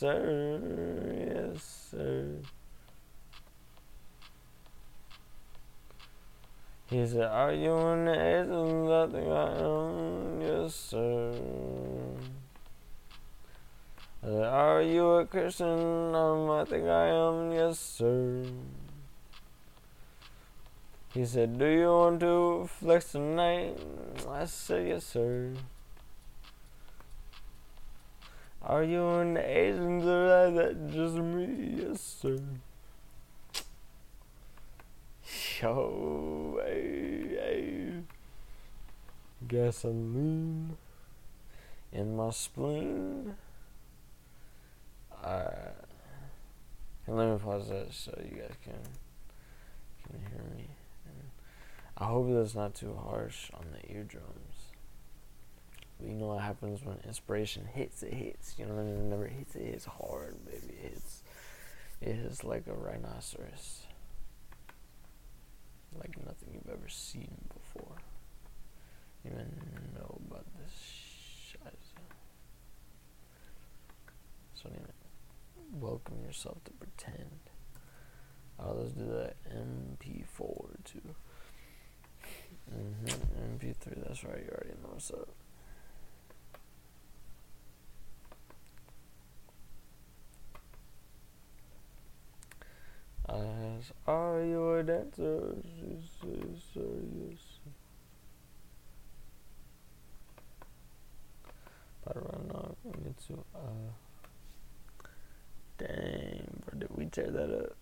Sir. 0.04 0.60
Yes, 1.16 1.88
sir. 1.90 2.26
He 6.90 7.06
said, 7.06 7.22
Are 7.22 7.54
you 7.54 7.74
an 7.74 8.08
Asian? 8.08 8.90
I 8.92 9.06
think 9.08 9.28
I 9.28 9.48
am. 9.64 10.42
Yes, 10.42 10.74
sir. 10.74 11.32
I 14.22 14.26
said, 14.26 14.44
Are 14.44 14.82
you 14.82 15.10
a 15.10 15.26
Christian? 15.26 16.14
Um, 16.14 16.50
I 16.50 16.64
think 16.66 16.84
I 16.84 17.08
am. 17.08 17.52
Yes, 17.52 17.78
sir. 17.78 18.44
He 21.14 21.24
said, 21.24 21.58
Do 21.58 21.66
you 21.66 21.88
want 21.88 22.20
to 22.20 22.68
flex 22.78 23.12
tonight? 23.12 23.78
I 24.28 24.44
said, 24.44 24.86
Yes, 24.86 25.06
sir. 25.06 25.54
Are 28.74 28.82
you 28.82 29.08
an 29.08 29.36
Asian 29.36 30.00
like 30.00 30.54
that? 30.56 30.90
Just 30.90 31.14
me? 31.14 31.76
Yes, 31.78 32.00
sir. 32.20 32.40
Yo, 35.62 36.60
hey, 36.66 37.22
hey. 37.38 37.92
Gasoline 39.46 40.76
in 41.92 42.16
my 42.16 42.30
spleen. 42.30 43.36
Alright. 45.22 45.76
Let 47.06 47.28
me 47.32 47.38
pause 47.38 47.68
that 47.68 47.92
so 47.92 48.12
you 48.24 48.38
guys 48.40 48.56
can 48.64 48.74
can 50.02 50.18
hear 50.32 50.42
me. 50.56 50.66
I 51.96 52.06
hope 52.06 52.26
that's 52.28 52.56
not 52.56 52.74
too 52.74 52.98
harsh 53.08 53.52
on 53.54 53.66
the 53.70 53.94
eardrums. 53.94 54.53
You 56.06 56.14
know 56.14 56.26
what 56.26 56.42
happens 56.42 56.84
when 56.84 56.98
inspiration 57.06 57.66
hits, 57.72 58.02
it 58.02 58.12
hits. 58.12 58.54
You 58.58 58.66
know, 58.66 58.74
when 58.74 58.86
it 58.86 58.98
never 58.98 59.26
hits, 59.26 59.54
it 59.56 59.62
hits 59.62 59.84
hard, 59.86 60.36
baby. 60.44 60.74
It 60.74 60.90
hits, 60.92 61.22
it 62.00 62.14
hits 62.14 62.44
like 62.44 62.66
a 62.66 62.74
rhinoceros. 62.74 63.86
Like 65.98 66.16
nothing 66.26 66.50
you've 66.52 66.72
ever 66.72 66.88
seen 66.88 67.36
before. 67.54 67.96
Even 69.24 69.50
know 69.94 70.20
about 70.28 70.44
this 70.58 70.72
shiza. 71.52 72.02
So 74.54 74.68
anyway, 74.68 74.90
welcome 75.80 76.22
yourself 76.22 76.62
to 76.64 76.72
pretend. 76.72 77.40
Oh, 78.58 78.76
let's 78.78 78.92
do 78.92 79.06
that 79.06 79.36
MP4 79.50 80.84
too. 80.84 81.14
Mm-hmm. 82.72 83.56
MP3, 83.56 84.06
that's 84.06 84.24
right, 84.24 84.42
you 84.44 84.50
already 84.50 84.74
know 84.82 84.90
what's 84.92 85.10
up. 85.10 85.28
I 93.28 93.36
asked, 93.78 93.92
Are 94.06 94.42
you 94.42 94.74
a 94.74 94.82
dancer? 94.82 95.02
She 95.02 95.02
says, 95.02 95.02
Sir, 95.02 95.02
yes. 95.02 95.02
But 95.02 95.02
right 95.02 95.02
now, 95.02 95.02
we 95.02 95.03
need 103.04 103.16
to, 103.28 103.44
uh, 103.54 103.90
dang, 105.78 106.62
bro, 106.64 106.78
did 106.78 106.88
we 106.96 107.06
tear 107.06 107.30
that 107.30 107.50
up? 107.50 107.76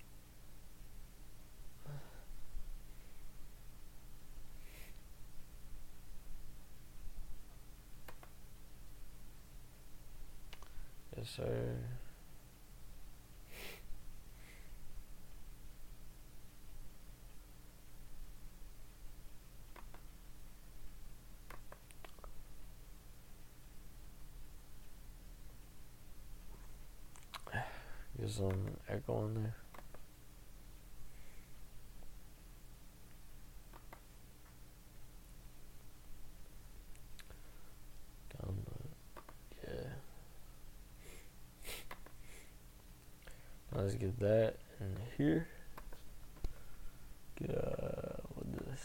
Yes, 11.17 11.29
sir. 11.37 11.77
Get 28.33 28.39
some 28.39 28.77
echo 28.89 29.27
in 29.27 29.35
there. 29.35 29.57
Yeah. 39.69 39.91
Let's 43.75 43.95
get 43.97 44.19
that 44.21 44.57
in 44.81 44.97
here. 45.19 45.47
uh, 47.43 48.17
with 48.37 48.67
this 48.67 48.81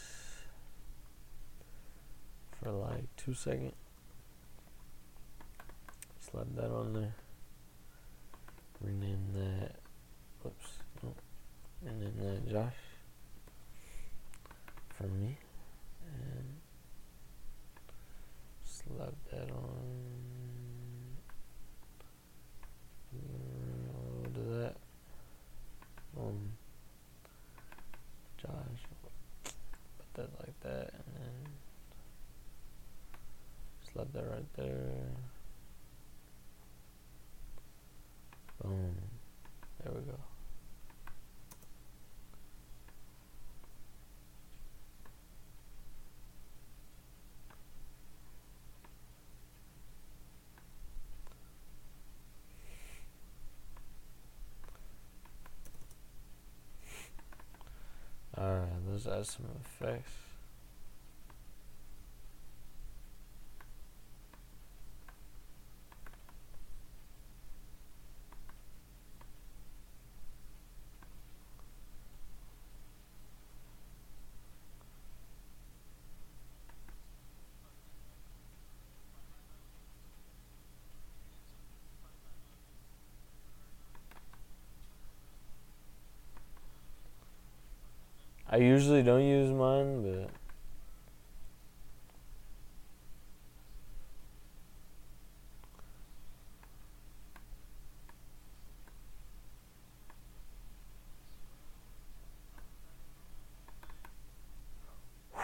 for 2.60 2.70
like 2.72 3.04
two 3.16 3.32
seconds. 3.32 3.72
Slap 6.20 6.46
that 6.56 6.70
on 6.70 6.92
there. 6.92 7.14
Rename 8.80 9.26
that. 9.34 9.76
Whoops. 10.42 10.78
No. 11.02 11.14
Rename 11.84 12.14
that 12.18 12.50
Josh. 12.50 12.72
For 14.96 15.04
me. 15.04 15.36
And 16.06 16.44
slap 18.64 19.14
that 19.30 19.50
on. 19.50 19.98
mm, 23.14 24.34
Do 24.34 24.60
that. 24.60 24.76
Um. 26.18 26.52
Josh. 28.40 28.52
Put 29.44 30.14
that 30.14 30.30
like 30.40 30.60
that, 30.60 30.94
and 30.94 31.14
then 31.16 31.52
slap 33.92 34.06
that 34.12 34.24
right 34.30 34.56
there. 34.56 35.06
Boom. 38.62 38.94
There 39.84 39.92
we 39.92 40.00
go. 40.00 40.18
Alright, 59.06 59.18
let's 59.18 59.30
add 59.30 59.42
uh, 59.42 59.46
some 59.46 59.46
effects. 59.64 60.27
I 88.58 88.60
usually 88.62 89.04
don't 89.04 89.22
use 89.22 89.52
mine, 89.52 90.02
but 90.02 90.30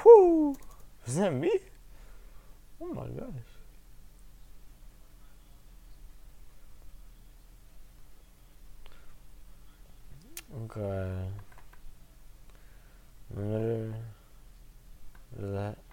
Whoo! 0.05 0.57
Was 1.07 1.15
that 1.15 1.32
me? 1.32 1.53
Oh 2.81 2.86
my 2.86 3.07
gosh. 3.07 3.31
Okay. 10.65 11.43
That. 15.36 15.84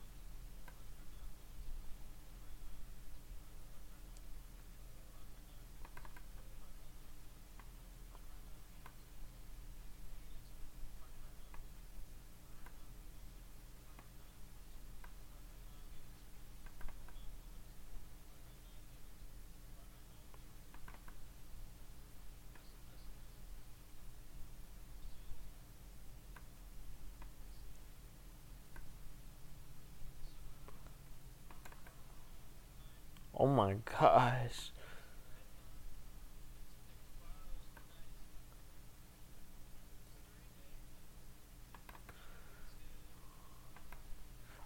Oh 33.42 33.48
my 33.48 33.74
gosh. 34.00 34.70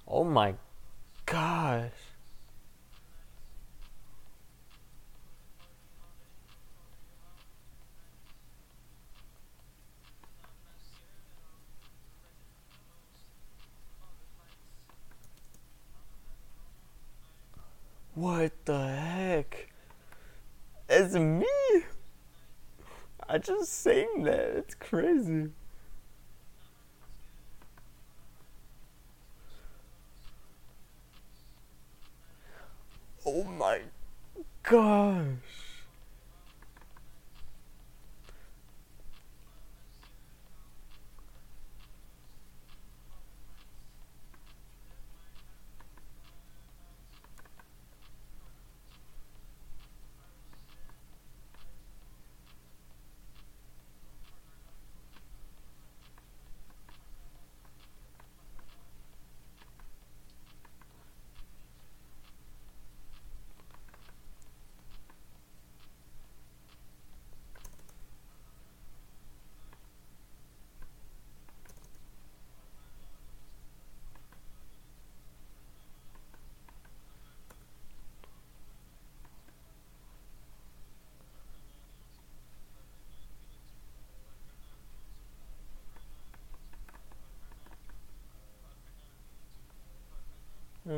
Oh 0.06 0.26
my 0.26 0.56
gosh. 1.26 1.92
What 18.16 18.54
the 18.64 18.80
heck? 18.80 19.68
It's 20.88 21.16
me. 21.16 21.46
I 23.36 23.38
just 23.38 23.82
sang 23.82 24.24
that. 24.24 24.52
It's 24.56 24.76
crazy. 24.76 25.50
Oh 33.26 33.44
my 33.44 33.82
gosh. 34.64 35.26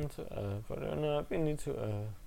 Into 0.08 0.34
uh, 0.34 0.54
but 0.68 0.84
uh, 0.84 0.96
no, 0.96 1.26
I 1.30 1.38
need 1.38 1.60
to 1.60 1.76
uh. 1.78 2.27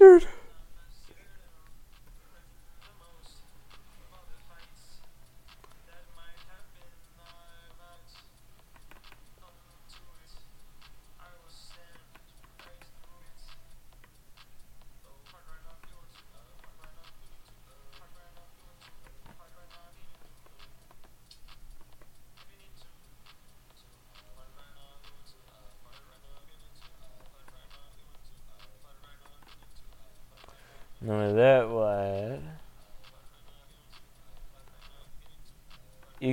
Dude. 0.00 0.39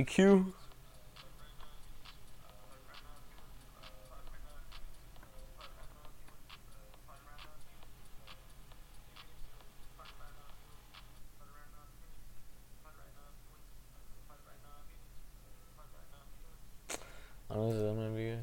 EQ? 0.08 0.52
Honestly, 17.50 17.82
that 17.82 17.94
might 17.94 18.16
be 18.16 18.24
good. 18.24 18.38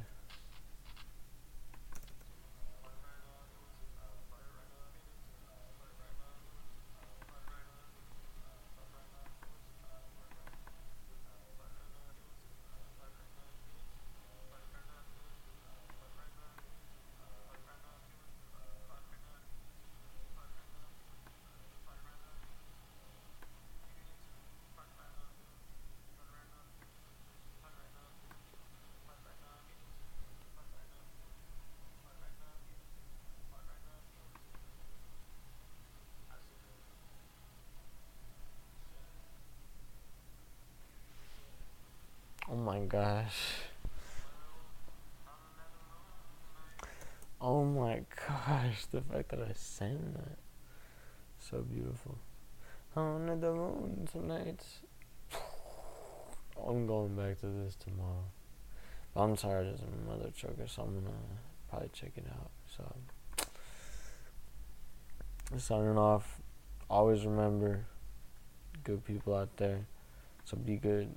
Oh 42.48 42.56
my 42.58 42.74
gosh. 42.86 43.38
Oh 47.41 47.64
my 47.66 48.02
gosh, 48.28 48.86
the 48.91 49.02
fact 49.02 49.30
that 49.30 49.40
I 49.40 49.52
sang 49.53 50.14
that. 50.16 50.38
So 51.40 51.62
beautiful. 51.62 52.18
On 52.95 53.26
the 53.40 53.52
moon 53.52 54.07
tonight. 54.12 54.64
I'm 56.68 56.88
going 56.88 57.16
back 57.16 57.40
to 57.41 57.48
this 57.48 57.76
tomorrow. 57.76 58.24
But 59.14 59.22
I'm 59.22 59.36
tired 59.36 59.68
as 59.68 59.82
a 59.82 60.10
mother 60.10 60.32
trucker, 60.36 60.68
so 60.68 60.84
I'm 60.84 60.94
gonna 60.95 61.16
probably 61.70 61.90
check 61.94 62.12
it 62.16 62.26
out. 62.32 62.52
So 62.76 62.95
signing 65.57 65.98
off. 65.98 66.41
Always 66.90 67.26
remember 67.26 67.86
good 68.84 69.03
people 69.06 69.36
out 69.36 69.57
there. 69.57 69.86
So 70.45 70.57
be 70.57 70.78
good. 70.78 71.10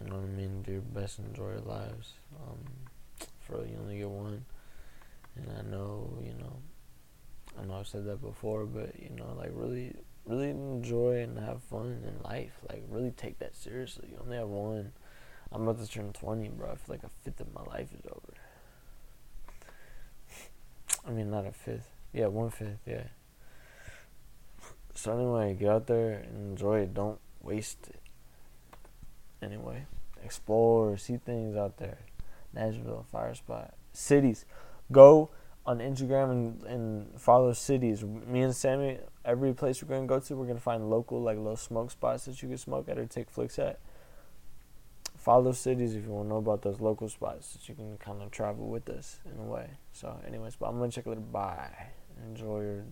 You 0.00 0.10
know 0.10 0.16
what 0.16 0.24
I 0.24 0.28
mean? 0.28 0.62
Do 0.62 0.72
your 0.72 0.80
best, 0.82 1.18
enjoy 1.18 1.52
your 1.52 1.60
lives. 1.60 2.14
Um, 2.36 2.58
for 3.40 3.64
you 3.64 3.78
only 3.80 3.98
get 3.98 4.08
one. 4.08 4.44
And 5.36 5.50
I 5.58 5.62
know, 5.70 6.18
you 6.22 6.34
know, 6.34 6.56
I 7.58 7.64
know 7.64 7.80
I've 7.80 7.86
said 7.86 8.06
that 8.06 8.20
before, 8.20 8.66
but 8.66 8.98
you 9.00 9.10
know, 9.10 9.34
like 9.38 9.50
really, 9.54 9.94
really 10.26 10.50
enjoy 10.50 11.20
and 11.22 11.38
have 11.38 11.62
fun 11.62 12.02
in 12.06 12.22
life. 12.22 12.52
Like 12.68 12.82
really 12.88 13.10
take 13.12 13.38
that 13.38 13.56
seriously. 13.56 14.08
You 14.12 14.18
only 14.22 14.36
have 14.36 14.48
one. 14.48 14.92
I'm 15.52 15.66
about 15.66 15.82
to 15.84 15.90
turn 15.90 16.12
20, 16.12 16.48
bro. 16.48 16.70
I 16.70 16.74
feel 16.74 16.96
like 16.96 17.04
a 17.04 17.10
fifth 17.24 17.40
of 17.40 17.54
my 17.54 17.62
life 17.62 17.88
is 17.94 18.04
over. 18.10 18.34
I 21.06 21.10
mean, 21.10 21.30
not 21.30 21.46
a 21.46 21.52
fifth. 21.52 21.88
Yeah, 22.12 22.26
one 22.26 22.50
fifth. 22.50 22.80
Yeah. 22.86 23.04
So 24.94 25.16
anyway, 25.16 25.54
get 25.54 25.70
out 25.70 25.86
there 25.86 26.14
and 26.14 26.50
enjoy 26.50 26.80
it. 26.80 26.94
Don't 26.94 27.20
waste 27.42 27.86
it 27.88 27.95
anyway. 29.42 29.86
Explore, 30.22 30.96
see 30.96 31.18
things 31.18 31.56
out 31.56 31.76
there. 31.78 31.98
Nashville, 32.52 33.06
fire 33.10 33.34
spot. 33.34 33.74
Cities. 33.92 34.44
Go 34.90 35.30
on 35.66 35.78
Instagram 35.78 36.30
and, 36.30 36.62
and 36.64 37.20
follow 37.20 37.52
cities. 37.52 38.04
Me 38.04 38.42
and 38.42 38.54
Sammy, 38.54 38.98
every 39.24 39.52
place 39.52 39.82
we're 39.82 39.94
gonna 39.94 40.06
go 40.06 40.20
to, 40.20 40.36
we're 40.36 40.46
gonna 40.46 40.60
find 40.60 40.88
local 40.88 41.20
like 41.20 41.36
little 41.36 41.56
smoke 41.56 41.90
spots 41.90 42.24
that 42.26 42.40
you 42.42 42.48
can 42.48 42.58
smoke 42.58 42.88
at 42.88 42.98
or 42.98 43.06
take 43.06 43.30
flicks 43.30 43.58
at. 43.58 43.80
Follow 45.16 45.50
cities 45.52 45.94
if 45.96 46.04
you 46.04 46.10
want 46.10 46.26
to 46.26 46.28
know 46.28 46.36
about 46.36 46.62
those 46.62 46.80
local 46.80 47.08
spots 47.08 47.52
that 47.54 47.68
you 47.68 47.74
can 47.74 47.98
kind 47.98 48.22
of 48.22 48.30
travel 48.30 48.68
with 48.68 48.88
us 48.88 49.18
in 49.24 49.40
a 49.40 49.44
way. 49.44 49.70
So, 49.92 50.16
anyways, 50.26 50.54
but 50.54 50.68
I'm 50.68 50.78
gonna 50.78 50.90
check 50.90 51.06
it 51.06 51.10
later. 51.10 51.20
Bye. 51.20 51.88
Enjoy 52.24 52.60
your 52.60 52.84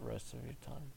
rest 0.00 0.34
of 0.34 0.44
your 0.44 0.56
time. 0.66 0.90